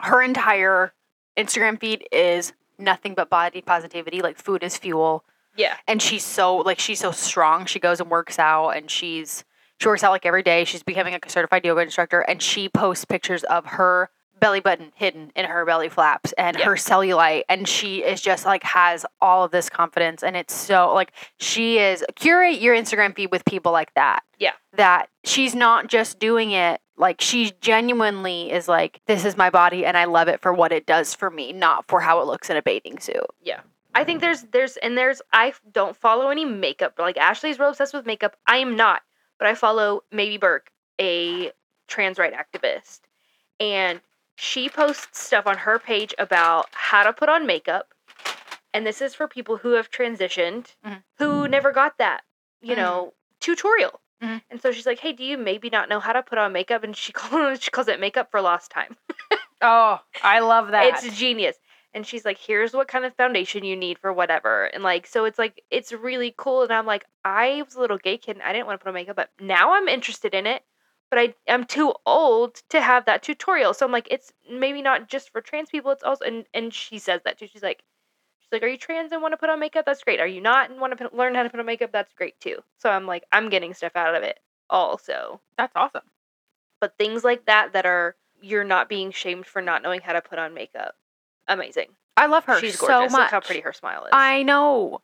her 0.00 0.22
entire 0.22 0.94
Instagram 1.36 1.78
feed 1.78 2.08
is 2.10 2.54
nothing 2.78 3.12
but 3.12 3.28
body 3.28 3.60
positivity, 3.60 4.22
like 4.22 4.38
food 4.38 4.62
is 4.62 4.78
fuel 4.78 5.22
Yeah. 5.56 5.76
and 5.86 6.00
she's 6.02 6.24
so 6.24 6.56
like 6.56 6.78
she's 6.78 7.00
so 7.00 7.10
strong. 7.12 7.66
She 7.66 7.78
goes 7.78 8.00
and 8.00 8.10
works 8.10 8.38
out, 8.38 8.70
and 8.70 8.90
she's 8.90 9.44
she 9.80 9.88
works 9.88 10.02
out 10.04 10.10
like 10.12 10.26
every 10.26 10.42
day. 10.42 10.64
She's 10.64 10.82
becoming 10.82 11.14
a 11.14 11.18
certified 11.28 11.64
yoga 11.64 11.80
instructor, 11.82 12.20
and 12.20 12.40
she 12.42 12.68
posts 12.68 13.04
pictures 13.04 13.44
of 13.44 13.66
her 13.66 14.10
belly 14.40 14.60
button 14.60 14.92
hidden 14.96 15.30
in 15.36 15.46
her 15.46 15.64
belly 15.64 15.88
flaps 15.88 16.32
and 16.32 16.56
Yeah. 16.58 16.64
her 16.66 16.74
cellulite, 16.74 17.42
and 17.48 17.66
she 17.68 18.02
is 18.02 18.20
just 18.20 18.44
like 18.44 18.62
has 18.64 19.06
all 19.20 19.44
of 19.44 19.52
this 19.52 19.70
confidence, 19.70 20.22
and 20.22 20.36
it's 20.36 20.52
so 20.54 20.92
like 20.92 21.12
she 21.38 21.78
is 21.78 22.04
curate 22.16 22.60
your 22.60 22.74
Instagram 22.74 23.14
feed 23.14 23.30
with 23.30 23.44
people 23.44 23.72
like 23.72 23.94
that. 23.94 24.22
Yeah. 24.38 24.52
that 24.76 25.08
she's 25.24 25.54
not 25.54 25.86
just 25.86 26.18
doing 26.18 26.50
it. 26.50 26.80
Like 26.96 27.20
she 27.20 27.52
genuinely 27.60 28.50
is 28.52 28.68
like, 28.68 29.00
this 29.06 29.24
is 29.24 29.36
my 29.36 29.50
body 29.50 29.84
and 29.86 29.96
I 29.96 30.04
love 30.04 30.28
it 30.28 30.40
for 30.42 30.52
what 30.52 30.70
it 30.72 30.84
does 30.86 31.14
for 31.14 31.30
me, 31.30 31.52
not 31.52 31.86
for 31.88 32.00
how 32.00 32.20
it 32.20 32.26
looks 32.26 32.50
in 32.50 32.56
a 32.56 32.62
bathing 32.62 32.98
suit. 32.98 33.24
I 33.94 34.04
think 34.04 34.20
there's 34.20 34.42
there's 34.44 34.76
and 34.78 34.96
there's 34.98 35.22
I 35.32 35.52
don't 35.72 35.96
follow 35.96 36.30
any 36.30 36.44
makeup. 36.44 36.94
Like 36.98 37.16
Ashley's 37.16 37.58
real 37.58 37.70
obsessed 37.70 37.94
with 37.94 38.06
makeup. 38.06 38.36
I 38.46 38.58
am 38.58 38.76
not, 38.76 39.02
but 39.38 39.46
I 39.48 39.54
follow 39.54 40.02
Maybe 40.10 40.36
Burke, 40.36 40.70
a 41.00 41.52
trans 41.86 42.18
right 42.18 42.32
activist, 42.32 43.00
and 43.60 44.00
she 44.36 44.68
posts 44.68 45.20
stuff 45.20 45.46
on 45.46 45.58
her 45.58 45.78
page 45.78 46.14
about 46.18 46.66
how 46.72 47.04
to 47.04 47.12
put 47.12 47.28
on 47.28 47.46
makeup. 47.46 47.94
And 48.72 48.84
this 48.84 49.00
is 49.00 49.14
for 49.14 49.28
people 49.28 49.58
who 49.58 49.72
have 49.72 49.90
transitioned, 49.90 50.74
Mhm. 50.84 51.02
who 51.18 51.46
never 51.46 51.70
got 51.70 51.98
that, 51.98 52.22
you 52.60 52.74
Mhm. 52.74 52.78
know, 52.78 53.14
tutorial. 53.38 54.00
Mhm. 54.20 54.42
And 54.50 54.60
so 54.60 54.72
she's 54.72 54.86
like, 54.86 54.98
"Hey, 54.98 55.12
do 55.12 55.22
you 55.22 55.36
maybe 55.38 55.70
not 55.70 55.88
know 55.88 56.00
how 56.00 56.12
to 56.12 56.22
put 56.24 56.38
on 56.38 56.52
makeup?" 56.52 56.82
And 56.82 56.96
she 56.96 57.12
calls 57.52 57.62
she 57.62 57.70
calls 57.70 57.86
it 57.88 58.00
makeup 58.00 58.30
for 58.32 58.40
lost 58.40 58.72
time. 58.72 58.96
Oh, 59.62 60.00
I 60.22 60.40
love 60.40 60.68
that. 60.72 61.04
It's 61.04 61.16
genius. 61.16 61.56
And 61.94 62.04
she's 62.04 62.24
like, 62.24 62.38
here's 62.38 62.72
what 62.72 62.88
kind 62.88 63.04
of 63.04 63.14
foundation 63.14 63.64
you 63.64 63.76
need 63.76 63.98
for 64.00 64.12
whatever. 64.12 64.64
And 64.66 64.82
like, 64.82 65.06
so 65.06 65.24
it's 65.24 65.38
like, 65.38 65.62
it's 65.70 65.92
really 65.92 66.34
cool. 66.36 66.62
And 66.62 66.72
I'm 66.72 66.86
like, 66.86 67.04
I 67.24 67.62
was 67.64 67.76
a 67.76 67.80
little 67.80 67.98
gay 67.98 68.18
kid 68.18 68.36
and 68.36 68.42
I 68.42 68.52
didn't 68.52 68.66
want 68.66 68.80
to 68.80 68.84
put 68.84 68.88
on 68.88 68.94
makeup, 68.94 69.14
but 69.14 69.30
now 69.40 69.74
I'm 69.74 69.86
interested 69.86 70.34
in 70.34 70.46
it. 70.46 70.62
But 71.10 71.18
I 71.20 71.34
i'm 71.48 71.64
too 71.64 71.94
old 72.04 72.62
to 72.70 72.80
have 72.80 73.04
that 73.04 73.22
tutorial. 73.22 73.74
So 73.74 73.86
I'm 73.86 73.92
like, 73.92 74.08
it's 74.10 74.32
maybe 74.50 74.82
not 74.82 75.08
just 75.08 75.30
for 75.30 75.40
trans 75.40 75.70
people. 75.70 75.92
It's 75.92 76.02
also, 76.02 76.24
and, 76.24 76.44
and 76.52 76.74
she 76.74 76.98
says 76.98 77.20
that 77.24 77.38
too. 77.38 77.46
She's 77.46 77.62
like, 77.62 77.84
she's 78.40 78.50
like, 78.50 78.64
are 78.64 78.68
you 78.68 78.78
trans 78.78 79.12
and 79.12 79.22
want 79.22 79.32
to 79.32 79.38
put 79.38 79.48
on 79.50 79.60
makeup? 79.60 79.86
That's 79.86 80.02
great. 80.02 80.18
Are 80.18 80.26
you 80.26 80.40
not 80.40 80.70
and 80.70 80.80
want 80.80 80.92
to 80.92 80.96
put, 80.96 81.14
learn 81.14 81.36
how 81.36 81.44
to 81.44 81.50
put 81.50 81.60
on 81.60 81.66
makeup? 81.66 81.92
That's 81.92 82.12
great 82.14 82.40
too. 82.40 82.56
So 82.78 82.90
I'm 82.90 83.06
like, 83.06 83.22
I'm 83.30 83.50
getting 83.50 83.74
stuff 83.74 83.92
out 83.94 84.16
of 84.16 84.24
it 84.24 84.40
also. 84.68 85.40
That's 85.56 85.76
awesome. 85.76 86.02
But 86.80 86.98
things 86.98 87.22
like 87.22 87.46
that, 87.46 87.74
that 87.74 87.86
are, 87.86 88.16
you're 88.42 88.64
not 88.64 88.88
being 88.88 89.12
shamed 89.12 89.46
for 89.46 89.62
not 89.62 89.82
knowing 89.82 90.00
how 90.00 90.14
to 90.14 90.20
put 90.20 90.40
on 90.40 90.54
makeup. 90.54 90.96
Amazing. 91.48 91.88
I 92.16 92.26
love 92.26 92.44
her 92.44 92.60
She's 92.60 92.78
so 92.78 92.86
gorgeous. 92.86 93.12
much. 93.12 93.20
Look 93.22 93.30
how 93.30 93.40
pretty 93.40 93.60
her 93.62 93.72
smile 93.72 94.04
is. 94.04 94.10
I 94.12 94.42
know. 94.42 95.00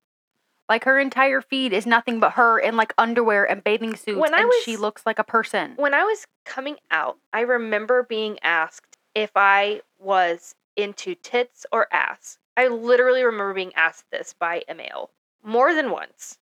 Like 0.68 0.84
her 0.84 1.00
entire 1.00 1.40
feed 1.40 1.72
is 1.72 1.84
nothing 1.86 2.20
but 2.20 2.32
her 2.34 2.58
in 2.58 2.76
like 2.76 2.92
underwear 2.96 3.44
and 3.50 3.62
bathing 3.64 3.96
suits, 3.96 4.18
When 4.20 4.32
I 4.34 4.38
and 4.40 4.46
was- 4.46 4.62
she 4.62 4.76
looks 4.76 5.04
like 5.04 5.18
a 5.18 5.24
person. 5.24 5.74
when 5.76 5.94
I 5.94 6.04
was 6.04 6.26
coming 6.44 6.76
out, 6.92 7.18
I 7.32 7.40
remember 7.40 8.04
being 8.04 8.38
asked 8.42 8.96
if 9.14 9.32
I 9.34 9.82
was 9.98 10.54
into 10.76 11.16
tits 11.16 11.66
or 11.72 11.88
ass. 11.92 12.38
I 12.56 12.68
literally 12.68 13.24
remember 13.24 13.52
being 13.54 13.74
asked 13.74 14.04
this 14.12 14.32
by 14.38 14.62
a 14.68 14.74
male 14.74 15.10
more 15.42 15.74
than 15.74 15.90
once. 15.90 16.38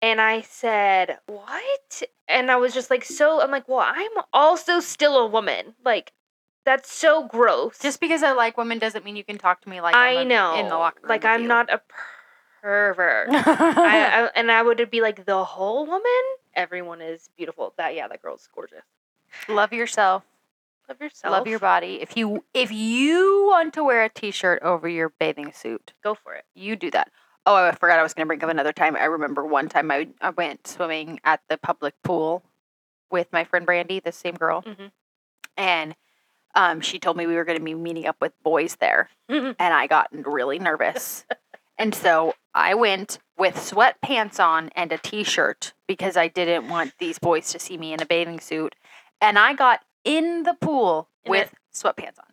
And 0.00 0.20
I 0.20 0.40
said, 0.42 1.18
What? 1.26 2.02
And 2.28 2.50
I 2.50 2.56
was 2.56 2.72
just 2.74 2.90
like, 2.90 3.04
So, 3.04 3.40
I'm 3.42 3.50
like, 3.50 3.68
Well, 3.68 3.80
I'm 3.86 4.10
also 4.32 4.78
still 4.80 5.16
a 5.18 5.26
woman. 5.26 5.74
Like, 5.84 6.12
that's 6.64 6.92
so 6.92 7.26
gross. 7.26 7.78
Just 7.78 8.00
because 8.00 8.22
I 8.22 8.32
like 8.32 8.56
women 8.56 8.78
doesn't 8.78 9.04
mean 9.04 9.16
you 9.16 9.24
can 9.24 9.38
talk 9.38 9.60
to 9.62 9.68
me 9.68 9.80
like 9.80 9.94
I 9.94 10.16
I'm 10.16 10.26
a- 10.26 10.30
know. 10.30 10.54
in 10.56 10.68
the 10.68 10.76
locker 10.76 11.00
room. 11.02 11.08
Like, 11.08 11.24
I'm 11.24 11.42
you. 11.42 11.48
not 11.48 11.70
a 11.72 11.80
pervert. 12.60 13.28
I, 13.32 14.24
I, 14.24 14.30
and 14.34 14.50
I 14.50 14.62
would 14.62 14.90
be 14.90 15.00
like, 15.00 15.24
The 15.26 15.44
whole 15.44 15.86
woman? 15.86 16.02
Everyone 16.54 17.00
is 17.00 17.28
beautiful. 17.36 17.74
That, 17.78 17.94
yeah, 17.94 18.08
that 18.08 18.22
girl's 18.22 18.48
gorgeous. 18.54 18.82
love 19.48 19.72
yourself. 19.72 20.22
Love 20.88 21.00
yourself. 21.00 21.32
Love 21.32 21.46
your 21.46 21.58
body. 21.60 21.98
If 22.02 22.16
you 22.16 22.44
if 22.52 22.70
you 22.72 23.46
want 23.50 23.72
to 23.74 23.84
wear 23.84 24.02
a 24.02 24.08
t-shirt 24.08 24.62
over 24.62 24.88
your 24.88 25.10
bathing 25.10 25.52
suit, 25.52 25.92
Go 26.02 26.14
for 26.14 26.34
it. 26.34 26.44
you 26.54 26.76
do 26.76 26.90
that. 26.90 27.10
Oh, 27.46 27.54
I 27.54 27.72
forgot 27.72 27.98
I 27.98 28.02
was 28.02 28.14
going 28.14 28.24
to 28.24 28.28
bring 28.28 28.42
up 28.44 28.50
another 28.50 28.72
time. 28.72 28.94
I 28.96 29.04
remember 29.04 29.44
one 29.46 29.68
time 29.68 29.90
I, 29.90 30.08
I 30.20 30.30
went 30.30 30.66
swimming 30.66 31.18
at 31.24 31.40
the 31.48 31.56
public 31.56 31.94
pool 32.04 32.42
with 33.10 33.26
my 33.32 33.42
friend 33.44 33.64
Brandy, 33.66 34.00
the 34.00 34.12
same 34.12 34.34
girl, 34.34 34.62
Mhm. 34.62 34.90
and 35.56 35.94
um, 36.54 36.80
she 36.80 36.98
told 36.98 37.16
me 37.16 37.26
we 37.26 37.34
were 37.34 37.44
going 37.44 37.58
to 37.58 37.64
be 37.64 37.74
meeting 37.74 38.06
up 38.06 38.16
with 38.20 38.32
boys 38.42 38.76
there, 38.76 39.08
and 39.28 39.56
I 39.74 39.86
got 39.86 40.08
really 40.12 40.58
nervous. 40.58 41.24
and 41.78 41.94
so 41.94 42.34
I 42.54 42.74
went 42.74 43.18
with 43.38 43.54
sweatpants 43.56 44.38
on 44.38 44.70
and 44.76 44.92
a 44.92 44.98
t-shirt 44.98 45.72
because 45.86 46.16
I 46.16 46.28
didn't 46.28 46.68
want 46.68 46.92
these 46.98 47.18
boys 47.18 47.50
to 47.52 47.58
see 47.58 47.76
me 47.78 47.92
in 47.92 48.02
a 48.02 48.06
bathing 48.06 48.40
suit. 48.40 48.74
and 49.20 49.38
I 49.38 49.54
got 49.54 49.80
in 50.04 50.42
the 50.42 50.54
pool 50.54 51.08
In 51.24 51.30
with 51.30 51.54
sweatpants 51.72 52.18
on. 52.18 52.26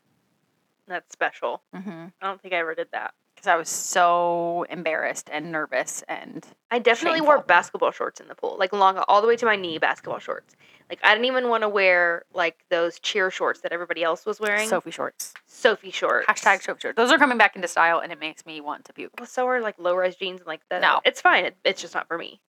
That's 0.88 1.11
special. 1.13 1.61
Mm-hmm. 1.76 2.07
I 2.22 2.26
don't 2.26 2.41
think 2.41 2.53
I 2.53 2.57
ever 2.57 2.76
did 2.76 2.88
that. 2.91 3.13
Because 3.36 3.47
I 3.47 3.55
was 3.55 3.70
so 3.70 4.65
embarrassed 4.70 5.30
and 5.32 5.51
nervous 5.51 6.03
and 6.09 6.45
I 6.72 6.80
definitely 6.80 7.22
wore 7.22 7.39
basketball 7.41 7.91
shorts 7.91 8.20
in 8.20 8.28
the 8.28 8.36
pool, 8.36 8.57
like 8.59 8.74
long, 8.74 8.97
all 9.07 9.22
the 9.22 9.28
way 9.30 9.38
to 9.38 9.45
my 9.45 9.55
knee 9.55 9.78
basketball 9.78 10.20
shorts. 10.20 10.55
Like 10.90 11.00
I 11.04 11.14
didn't 11.14 11.26
even 11.26 11.50
want 11.50 11.62
to 11.64 11.70
wear 11.70 12.24
like 12.34 12.58
those 12.70 13.00
cheer 13.00 13.30
shorts 13.30 13.62
that 13.62 13.72
everybody 13.72 14.04
else 14.04 14.26
was 14.26 14.40
wearing. 14.40 14.68
Soffe 14.68 14.92
shorts. 14.92 15.34
Soffe 15.48 15.94
shorts. 15.94 16.26
Hashtag 16.28 16.62
Soffe 16.64 16.82
shorts. 16.82 16.96
Those 16.96 17.12
are 17.12 17.18
coming 17.18 17.38
back 17.38 17.56
into 17.56 17.68
style, 17.68 18.00
and 18.00 18.12
it 18.12 18.20
makes 18.20 18.46
me 18.46 18.60
want 18.62 18.86
to 18.86 18.94
puke. 18.94 19.12
Well, 19.20 19.28
so 19.28 19.46
are 19.48 19.62
like 19.62 19.76
low 19.78 19.96
rise 19.96 20.16
jeans 20.16 20.40
and 20.40 20.48
like 20.48 20.62
that. 20.70 20.82
No. 20.82 21.00
it's 21.06 21.22
fine. 21.22 21.46
It, 21.46 21.58
it's 21.64 21.82
just 21.82 21.94
not 21.94 22.08
for 22.08 22.18
me. 22.18 22.42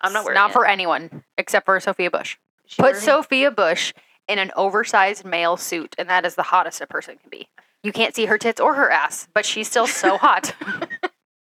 I'm 0.00 0.12
not 0.12 0.20
It's 0.20 0.26
wearing 0.26 0.36
Not 0.36 0.50
it. 0.50 0.52
for 0.54 0.66
anyone 0.66 1.24
except 1.38 1.66
for 1.66 1.78
Sophia 1.80 2.10
Bush. 2.10 2.36
She 2.66 2.82
Put 2.82 2.96
Sophia 2.96 3.50
Bush 3.50 3.92
in 4.28 4.38
an 4.38 4.52
oversized 4.56 5.24
male 5.24 5.56
suit, 5.56 5.94
and 5.98 6.08
that 6.08 6.24
is 6.24 6.34
the 6.36 6.42
hottest 6.44 6.80
a 6.80 6.86
person 6.86 7.16
can 7.18 7.30
be. 7.30 7.48
You 7.82 7.92
can't 7.92 8.14
see 8.14 8.26
her 8.26 8.36
tits 8.38 8.60
or 8.60 8.74
her 8.74 8.90
ass, 8.90 9.26
but 9.34 9.44
she's 9.46 9.68
still 9.68 9.86
so 9.86 10.16
hot. 10.18 10.54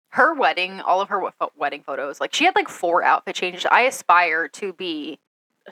her 0.10 0.34
wedding, 0.34 0.80
all 0.82 1.02
of 1.02 1.10
her 1.10 1.22
wedding 1.56 1.84
photos, 1.84 2.20
like 2.22 2.34
she 2.34 2.46
had 2.46 2.56
like 2.56 2.70
four 2.70 3.04
outfit 3.04 3.36
changes. 3.36 3.66
I 3.70 3.82
aspire 3.82 4.48
to 4.50 4.74
be. 4.74 5.20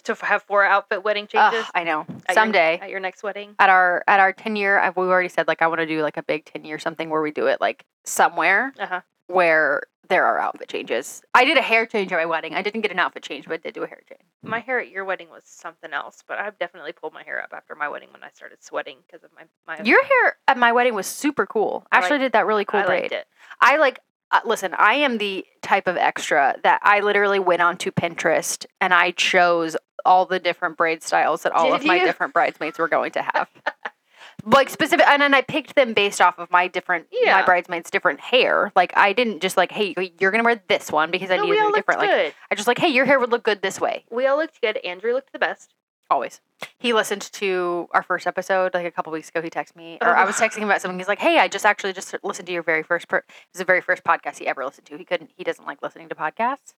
To 0.04 0.14
have 0.26 0.44
four 0.44 0.64
outfit 0.66 1.04
wedding 1.04 1.28
Ugh, 1.34 1.52
changes 1.54 1.70
I 1.74 1.84
know 1.84 2.02
at 2.02 2.08
your- 2.28 2.34
someday 2.34 2.80
at 2.82 2.90
your 2.90 3.00
next 3.00 3.24
wedding. 3.24 3.56
at 3.60 3.70
our 3.70 4.04
at 4.08 4.20
our 4.20 4.34
ten 4.34 4.56
year. 4.56 4.80
I've, 4.80 4.96
we 4.98 5.06
already 5.06 5.30
said 5.30 5.48
like 5.48 5.62
I 5.62 5.68
want 5.68 5.80
to 5.80 5.86
do 5.88 6.02
like 6.02 6.18
a 6.18 6.24
big 6.24 6.46
ten 6.46 6.66
year 6.66 6.80
something 6.80 7.10
where 7.10 7.22
we 7.22 7.32
do 7.32 7.48
it 7.48 7.62
like 7.62 7.86
somewhere 8.04 8.74
Uh 8.80 8.86
huh. 8.86 9.02
where 9.28 9.84
there 10.08 10.24
are 10.24 10.38
outfit 10.40 10.68
changes. 10.70 11.24
I 11.34 11.46
did 11.46 11.58
a 11.58 11.64
hair 11.64 11.88
change 11.88 12.12
at 12.12 12.18
my 12.18 12.26
wedding. 12.28 12.54
I 12.54 12.62
didn't 12.62 12.82
get 12.82 12.92
an 12.92 13.00
outfit 13.00 13.24
change, 13.24 13.46
but 13.46 13.56
I 13.56 13.58
did 13.58 13.74
do 13.74 13.82
a 13.84 13.88
hair 13.88 14.02
change. 14.08 14.22
My 14.44 14.60
hair 14.60 14.80
at 14.80 14.90
your 14.90 15.04
wedding 15.04 15.30
was 15.32 15.42
something 15.46 15.92
else, 15.94 16.24
but 16.28 16.38
I've 16.38 16.60
definitely 16.60 16.92
pulled 16.92 17.12
my 17.14 17.24
hair 17.24 17.42
up 17.42 17.50
after 17.54 17.74
my 17.74 17.90
wedding 17.90 18.10
when 18.14 18.24
I 18.24 18.30
started 18.32 18.64
sweating 18.64 18.98
because 19.08 19.24
of 19.24 19.32
my 19.36 19.44
my. 19.66 19.84
Your 19.84 20.04
hair 20.06 20.36
at 20.48 20.60
my 20.60 20.72
wedding 20.74 20.94
was 20.94 21.08
super 21.08 21.48
cool. 21.48 21.88
I 21.92 21.98
Ashley 21.98 22.20
did 22.20 22.34
that 22.34 22.46
really 22.46 22.66
cool 22.66 22.82
I 22.82 22.86
braid. 22.86 23.02
liked 23.04 23.14
it. 23.14 23.26
I 23.60 23.78
like 23.78 24.00
uh, 24.36 24.40
listen, 24.46 24.74
I 24.78 24.96
am 24.96 25.18
the 25.18 25.46
type 25.62 25.88
of 25.88 25.98
extra 25.98 26.56
that 26.64 26.80
I 26.84 27.00
literally 27.00 27.40
went 27.40 27.62
onto 27.62 27.92
Pinterest 27.92 28.66
and 28.82 28.94
I 28.94 29.12
chose 29.12 29.76
all 30.06 30.26
the 30.26 30.40
different 30.40 30.78
braid 30.78 31.02
styles 31.04 31.44
that 31.44 31.52
all 31.52 31.72
Did 31.72 31.82
of 31.82 31.86
my 31.86 32.00
different 32.00 32.34
bridesmaids 32.34 32.78
were 32.78 32.88
going 32.88 33.12
to 33.14 33.22
have. 33.22 33.48
like 34.46 34.70
specific 34.70 35.08
and 35.08 35.22
then 35.22 35.34
I 35.34 35.42
picked 35.42 35.76
them 35.76 35.94
based 35.94 36.22
off 36.22 36.38
of 36.38 36.52
my 36.52 36.68
different 36.68 37.08
my 37.26 37.44
bridesmaids 37.44 37.90
different 37.90 38.20
hair. 38.20 38.72
Like 38.76 38.94
I 38.96 39.14
didn't 39.14 39.42
just 39.42 39.58
like, 39.58 39.72
hey, 39.72 39.96
you're 40.20 40.32
going 40.32 40.44
to 40.44 40.46
wear 40.46 40.62
this 40.68 40.92
one 40.92 41.10
because 41.12 41.32
I 41.32 41.38
No, 41.38 41.44
need 41.44 41.52
we 41.52 41.56
it 41.56 41.60
to 41.60 41.62
be 41.62 41.66
looked 41.68 41.76
different. 41.78 42.02
Like. 42.02 42.36
I 42.52 42.56
just 42.56 42.68
like, 42.68 42.78
hey, 42.78 42.90
your 42.90 43.06
hair 43.06 43.20
would 43.20 43.32
look 43.32 43.44
good 43.44 43.62
this 43.62 43.80
way. 43.82 44.06
we 44.12 44.28
all 44.28 44.38
looked 44.38 44.62
good. 44.62 44.78
Andrew 44.78 45.14
looked 45.14 45.32
the 45.34 45.40
best. 45.40 45.74
Always. 46.10 46.40
He 46.78 46.94
listened 46.94 47.24
to 47.34 47.88
our 47.92 48.04
first 48.04 48.28
episode 48.28 48.74
like 48.74 48.86
a 48.86 48.92
couple 48.92 49.12
weeks 49.12 49.30
ago. 49.30 49.42
He 49.42 49.50
texted 49.50 49.76
me, 49.76 49.98
or 50.02 50.16
I 50.16 50.24
was 50.24 50.36
texting 50.36 50.58
him 50.60 50.66
about 50.66 50.82
something. 50.82 51.00
He's 51.00 51.08
like, 51.08 51.20
"Hey, 51.20 51.40
I 51.40 51.48
just 51.48 51.66
actually 51.66 51.94
just 51.94 52.16
listened 52.24 52.46
to 52.46 52.54
your 52.54 52.62
very 52.64 52.84
first. 52.84 53.08
Per- 53.08 53.18
it 53.18 53.26
was 53.54 53.60
the 53.60 53.66
very 53.66 53.82
first 53.82 54.04
podcast 54.04 54.38
he 54.38 54.48
ever 54.48 54.64
listened 54.64 54.86
to. 54.88 54.98
He 54.98 55.04
couldn't. 55.04 55.32
He 55.36 55.44
doesn't 55.44 55.66
like 55.66 55.82
listening 55.82 56.08
to 56.10 56.16
podcasts 56.16 56.76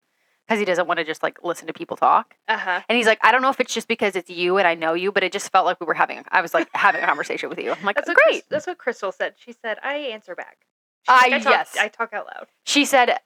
because 0.47 0.59
he 0.59 0.65
doesn't 0.65 0.87
want 0.87 0.99
to 0.99 1.03
just 1.03 1.23
like 1.23 1.43
listen 1.43 1.67
to 1.67 1.73
people 1.73 1.97
talk. 1.97 2.35
Uh 2.47 2.57
huh. 2.57 2.81
And 2.87 2.95
he's 2.97 3.05
like, 3.05 3.19
I 3.21 3.33
don't 3.33 3.41
know 3.41 3.49
if 3.49 3.59
it's 3.59 3.73
just 3.73 3.89
because 3.89 4.15
it's 4.15 4.29
you 4.29 4.57
and 4.57 4.67
I 4.67 4.75
know 4.75 4.93
you, 4.93 5.11
but 5.11 5.23
it 5.23 5.33
just 5.33 5.51
felt 5.51 5.65
like 5.65 5.79
we 5.81 5.85
were 5.85 5.93
having. 5.93 6.23
I 6.31 6.41
was 6.41 6.53
like 6.53 6.69
having 6.73 7.03
a 7.03 7.05
conversation 7.05 7.49
with 7.49 7.59
you. 7.59 7.71
I'm 7.73 7.83
like, 7.83 7.97
That's 7.97 8.07
what 8.07 8.15
great. 8.15 8.31
Chris, 8.31 8.43
that's 8.49 8.67
what 8.67 8.77
Crystal 8.77 9.11
said. 9.11 9.33
She 9.37 9.51
said, 9.51 9.77
"I 9.83 9.95
answer 9.95 10.35
back." 10.35 10.59
She's 11.03 11.09
like, 11.21 11.33
I 11.33 11.39
talk, 11.39 11.51
yes. 11.51 11.77
I 11.79 11.87
talk 11.89 12.13
out 12.13 12.25
loud. 12.25 12.47
She 12.65 12.85
said 12.85 13.17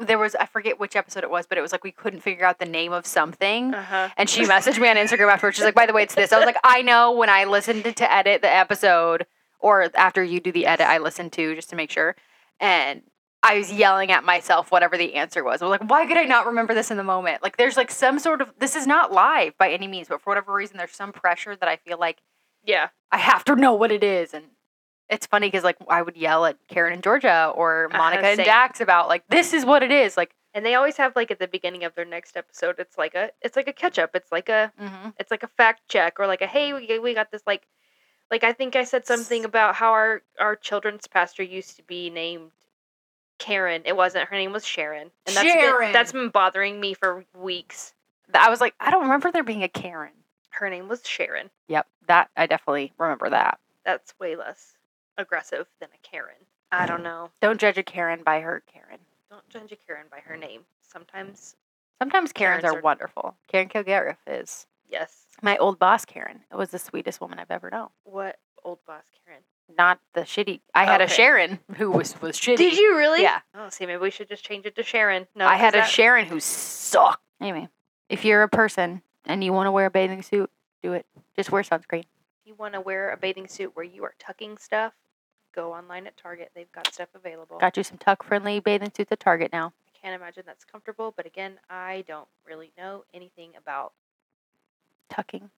there 0.00 0.18
was 0.18 0.34
I 0.34 0.46
forget 0.46 0.80
which 0.80 0.96
episode 0.96 1.22
it 1.22 1.30
was, 1.30 1.46
but 1.46 1.58
it 1.58 1.60
was 1.60 1.72
like 1.72 1.84
we 1.84 1.92
couldn't 1.92 2.20
figure 2.20 2.44
out 2.44 2.58
the 2.58 2.64
name 2.66 2.92
of 2.92 3.06
something. 3.06 3.74
Uh 3.74 3.82
huh. 3.82 4.08
And 4.16 4.28
she 4.28 4.42
messaged 4.44 4.78
me 4.80 4.88
on 4.88 4.96
Instagram 4.96 5.30
afterwards. 5.30 5.56
She's 5.56 5.64
like, 5.64 5.74
by 5.74 5.86
the 5.86 5.92
way, 5.92 6.02
it's 6.02 6.14
this. 6.14 6.32
I 6.32 6.36
was 6.38 6.46
like, 6.46 6.58
I 6.64 6.82
know 6.82 7.12
when 7.12 7.28
I 7.30 7.44
listened 7.44 7.84
to, 7.84 7.92
to 7.92 8.12
edit 8.12 8.42
the 8.42 8.50
episode 8.52 9.26
or 9.60 9.90
after 9.94 10.24
you 10.24 10.40
do 10.40 10.50
the 10.52 10.66
edit, 10.66 10.86
I 10.86 10.98
listen 10.98 11.30
to 11.30 11.54
just 11.54 11.70
to 11.70 11.76
make 11.76 11.90
sure. 11.90 12.16
And 12.58 13.02
I 13.42 13.56
was 13.56 13.72
yelling 13.72 14.10
at 14.10 14.22
myself, 14.24 14.70
whatever 14.70 14.98
the 14.98 15.14
answer 15.14 15.42
was. 15.42 15.62
I 15.62 15.64
was 15.66 15.70
like, 15.80 15.88
why 15.90 16.06
could 16.06 16.18
I 16.18 16.24
not 16.24 16.46
remember 16.46 16.74
this 16.74 16.90
in 16.90 16.96
the 16.98 17.04
moment? 17.04 17.42
Like, 17.42 17.56
there's 17.56 17.76
like 17.76 17.90
some 17.90 18.18
sort 18.18 18.42
of, 18.42 18.48
this 18.58 18.76
is 18.76 18.86
not 18.86 19.12
live 19.12 19.56
by 19.56 19.70
any 19.70 19.86
means, 19.86 20.08
but 20.08 20.20
for 20.20 20.30
whatever 20.30 20.52
reason, 20.52 20.76
there's 20.76 20.90
some 20.92 21.12
pressure 21.12 21.56
that 21.56 21.68
I 21.68 21.76
feel 21.76 21.98
like 21.98 22.18
Yeah. 22.64 22.88
I 23.10 23.16
have 23.18 23.44
to 23.44 23.56
know 23.56 23.72
what 23.72 23.90
it 23.92 24.04
is. 24.04 24.34
And 24.34 24.44
it's 25.10 25.26
funny 25.26 25.48
because 25.48 25.64
like 25.64 25.76
I 25.88 26.00
would 26.00 26.16
yell 26.16 26.46
at 26.46 26.56
Karen 26.68 26.92
and 26.92 27.02
Georgia 27.02 27.52
or 27.54 27.86
Uh-huh, 27.86 27.98
Monica 27.98 28.26
and 28.26 28.36
same. 28.36 28.46
Dax 28.46 28.80
about 28.80 29.08
like, 29.08 29.26
this 29.28 29.52
is 29.52 29.66
what 29.66 29.82
it 29.82 29.90
is. 29.90 30.16
Like, 30.16 30.34
And 30.54 30.64
they 30.64 30.76
always 30.76 30.96
have 30.96 31.14
like 31.16 31.30
at 31.30 31.38
the 31.38 31.48
beginning 31.48 31.84
of 31.84 31.94
their 31.96 32.04
next 32.04 32.36
episode, 32.36 32.76
it's 32.78 32.96
like 32.96 33.14
a 33.14 33.30
it's 33.42 33.56
like 33.56 33.68
a 33.68 33.72
catch 33.72 33.98
up. 33.98 34.10
It's 34.14 34.32
like 34.32 34.48
a 34.48 34.72
mhm. 34.80 35.12
it's 35.18 35.30
like 35.30 35.42
a 35.42 35.48
fact 35.48 35.82
check 35.88 36.18
or 36.18 36.26
like 36.26 36.40
a 36.40 36.46
hey 36.46 36.72
we 36.72 36.98
we 36.98 37.12
got 37.12 37.30
this 37.30 37.42
like 37.46 37.66
like 38.30 38.44
I 38.44 38.52
think 38.52 38.76
I 38.76 38.84
said 38.84 39.04
something 39.06 39.44
about 39.44 39.74
how 39.74 39.90
our 39.90 40.22
our 40.38 40.56
children's 40.56 41.06
pastor 41.06 41.42
used 41.42 41.76
to 41.76 41.82
be 41.82 42.08
named 42.10 42.52
Karen. 43.38 43.82
It 43.84 43.96
wasn't. 43.96 44.28
Her 44.28 44.36
name 44.36 44.52
was 44.52 44.64
Sharon. 44.64 45.10
And 45.26 45.36
that's 45.36 45.42
Sharon. 45.42 45.88
Been, 45.88 45.92
that's 45.92 46.12
been 46.12 46.28
bothering 46.28 46.78
me 46.78 46.94
for 46.94 47.24
weeks. 47.34 47.94
I 48.32 48.48
was 48.48 48.60
like, 48.60 48.74
I 48.78 48.92
don't 48.92 49.02
remember 49.02 49.32
there 49.32 49.42
being 49.42 49.64
a 49.64 49.68
Karen. 49.68 50.12
Her 50.50 50.70
name 50.70 50.88
was 50.88 51.02
Sharon. 51.04 51.50
Yep, 51.68 51.86
that 52.06 52.30
I 52.36 52.46
definitely 52.46 52.92
remember 52.98 53.30
that. 53.30 53.58
That's 53.84 54.14
way 54.20 54.36
less 54.36 54.74
aggressive 55.20 55.66
than 55.80 55.88
a 55.94 55.98
Karen. 56.08 56.34
I 56.72 56.86
don't 56.86 57.02
know. 57.02 57.30
Don't 57.40 57.60
judge 57.60 57.78
a 57.78 57.82
Karen 57.82 58.22
by 58.24 58.40
her 58.40 58.62
Karen. 58.72 58.98
Don't 59.30 59.48
judge 59.48 59.72
a 59.72 59.76
Karen 59.76 60.06
by 60.10 60.18
her 60.20 60.36
name. 60.36 60.62
Sometimes, 60.82 61.56
Sometimes 62.00 62.32
Karens, 62.32 62.62
Karens 62.62 62.74
are, 62.76 62.78
are- 62.78 62.82
wonderful. 62.82 63.36
Karen 63.48 63.68
Kilgariff 63.68 64.16
is 64.26 64.66
yes. 64.88 65.26
my 65.42 65.56
old 65.58 65.78
boss. 65.78 66.04
Karen 66.04 66.40
it 66.50 66.56
was 66.56 66.70
the 66.70 66.78
sweetest 66.78 67.20
woman 67.20 67.38
I've 67.38 67.50
ever 67.50 67.70
known. 67.70 67.88
What 68.04 68.38
old 68.64 68.78
boss 68.86 69.04
Karen? 69.24 69.42
Not 69.78 70.00
the 70.14 70.22
shitty. 70.22 70.60
I 70.74 70.84
had 70.84 71.00
a 71.00 71.06
Sharon 71.08 71.60
who 71.76 71.90
was 71.92 72.20
was 72.20 72.36
shitty. 72.36 72.56
Did 72.56 72.76
you 72.76 72.96
really? 72.96 73.22
Yeah. 73.22 73.40
Oh, 73.54 73.68
see, 73.68 73.86
maybe 73.86 73.98
we 74.00 74.10
should 74.10 74.28
just 74.28 74.44
change 74.44 74.66
it 74.66 74.74
to 74.76 74.82
Sharon. 74.82 75.28
No, 75.36 75.46
I 75.46 75.54
had 75.56 75.74
'cause 75.74 75.86
a 75.88 75.90
Sharon 75.90 76.26
who 76.26 76.40
sucked. 76.40 77.22
Anyway, 77.40 77.68
if 78.08 78.24
you're 78.24 78.42
a 78.42 78.48
person 78.48 79.02
and 79.24 79.44
you 79.44 79.52
want 79.52 79.68
to 79.68 79.70
wear 79.72 79.86
a 79.86 79.90
bathing 79.90 80.22
suit, 80.22 80.50
do 80.82 80.92
it. 80.92 81.06
Just 81.36 81.52
wear 81.52 81.62
sunscreen. 81.62 82.00
If 82.00 82.46
you 82.46 82.54
want 82.54 82.74
to 82.74 82.80
wear 82.80 83.12
a 83.12 83.16
bathing 83.16 83.46
suit 83.46 83.76
where 83.76 83.84
you 83.84 84.02
are 84.02 84.14
tucking 84.18 84.58
stuff, 84.58 84.92
go 85.54 85.72
online 85.72 86.06
at 86.06 86.16
Target. 86.16 86.50
They've 86.54 86.70
got 86.72 86.92
stuff 86.92 87.08
available. 87.14 87.58
Got 87.58 87.76
you 87.76 87.82
some 87.82 87.98
tuck 87.98 88.22
friendly 88.22 88.60
bathing 88.60 88.92
suits 88.96 89.12
at 89.12 89.20
Target 89.20 89.52
now. 89.52 89.72
I 89.88 89.98
can't 90.06 90.20
imagine 90.20 90.44
that's 90.46 90.64
comfortable, 90.64 91.12
but 91.16 91.26
again, 91.26 91.58
I 91.68 92.04
don't 92.08 92.28
really 92.46 92.72
know 92.78 93.04
anything 93.12 93.50
about 93.56 93.92
Tucking 95.10 95.50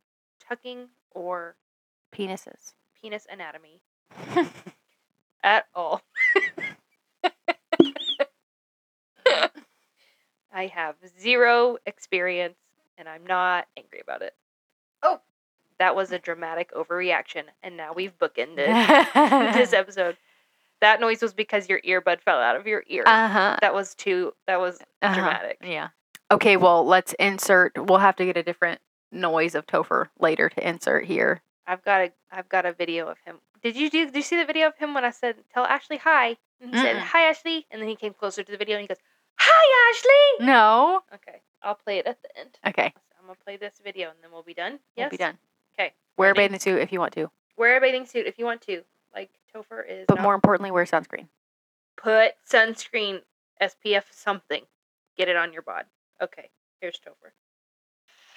tucking 0.49 0.89
or 1.13 1.57
penises. 2.15 2.73
penis 3.01 3.27
anatomy 3.31 3.81
at 5.45 5.67
all. 5.75 6.03
I 10.55 10.67
have 10.67 10.97
zero 11.21 11.79
experience 11.87 12.57
and 12.99 13.09
I'm 13.09 13.25
not 13.27 13.67
angry 13.77 14.01
about 14.01 14.23
it. 14.23 14.35
That 15.83 15.97
was 15.97 16.13
a 16.13 16.19
dramatic 16.21 16.73
overreaction, 16.75 17.43
and 17.65 17.77
now 17.77 17.93
we've 17.93 18.17
bookended 18.17 18.55
this 19.55 19.73
episode. 19.73 20.17
That 20.81 21.01
noise 21.01 21.21
was 21.21 21.35
because 21.35 21.69
your 21.69 21.81
earbud 21.81 22.21
fell 22.21 22.39
out 22.39 22.55
of 22.55 22.69
your 22.69 22.85
ear. 22.87 23.03
Uh 23.05 23.27
huh. 23.29 23.57
that 23.61 23.75
was 23.75 23.97
too. 23.97 24.33
That 24.47 24.61
was 24.61 24.79
Uh-huh. 25.03 25.13
dramatic. 25.13 25.59
Yeah. 25.61 25.89
Okay, 26.31 26.57
well, 26.57 26.87
let's 26.87 27.15
insert. 27.19 27.73
We'll 27.77 27.99
have 27.99 28.15
to 28.17 28.25
get 28.25 28.37
a 28.37 28.45
different 28.45 28.81
noise 29.11 29.57
of 29.57 29.67
Topher 29.67 30.07
later 30.21 30.49
to 30.51 30.69
insert 30.69 31.05
here. 31.07 31.43
I've 31.67 31.83
got 31.85 32.01
a. 32.01 32.13
I've 32.31 32.49
got 32.49 32.65
a 32.65 32.73
video 32.73 33.09
of 33.09 33.19
him. 33.27 33.39
Did 33.61 33.75
you 33.75 33.91
do? 33.91 34.05
Did 34.07 34.15
you 34.15 34.23
see 34.23 34.37
the 34.37 34.45
video 34.45 34.69
of 34.69 34.77
him 34.77 34.95
when 34.95 35.05
I 35.05 35.11
said, 35.11 35.35
"Tell 35.53 35.65
Ashley 35.65 35.97
hi"? 35.97 36.37
And 36.61 36.71
he 36.73 36.77
said, 36.81 36.95
Mm-mm. 36.95 37.01
"Hi, 37.01 37.23
Ashley," 37.29 37.67
and 37.73 37.83
then 37.83 37.89
he 37.89 37.97
came 37.97 38.15
closer 38.15 38.45
to 38.45 38.53
the 38.53 38.57
video 38.57 38.77
and 38.77 38.83
he 38.83 38.87
goes, 38.87 39.03
"Hi, 39.37 39.91
Ashley." 39.91 40.47
No. 40.47 41.01
Okay, 41.13 41.41
I'll 41.61 41.75
play 41.75 41.99
it 41.99 42.07
at 42.07 42.23
the 42.23 42.39
end. 42.39 42.57
Okay, 42.69 42.95
I'm 43.19 43.27
gonna 43.27 43.37
play 43.45 43.57
this 43.57 43.81
video 43.83 44.11
and 44.11 44.19
then 44.23 44.31
we'll 44.31 44.45
be 44.45 44.55
done. 44.55 44.79
we'll 44.97 45.11
be 45.11 45.17
done. 45.17 45.39
Okay. 45.79 45.93
Wear 46.17 46.31
a 46.33 46.35
bathing 46.35 46.59
suit 46.61 46.79
if 46.81 46.93
you 46.93 46.99
want 47.01 47.15
to, 47.15 47.31
Wear 47.57 47.77
a 47.77 47.81
bathing 47.81 48.07
suit 48.07 48.27
if 48.27 48.39
you 48.39 48.45
want 48.45 48.61
to. 48.63 48.83
Like 49.15 49.31
Topher 49.55 49.83
is. 49.89 50.05
but 50.09 50.17
not- 50.17 50.23
more 50.23 50.35
importantly, 50.35 50.71
wear 50.71 50.85
sunscreen. 50.85 51.29
put 51.97 52.33
sunscreen, 52.51 53.23
SPF 53.61 54.05
something. 54.11 54.65
Get 55.17 55.29
it 55.29 55.37
on 55.37 55.53
your 55.53 55.63
bod. 55.63 55.85
Okay. 56.21 56.51
Here's 56.81 56.99
Topher. 56.99 57.33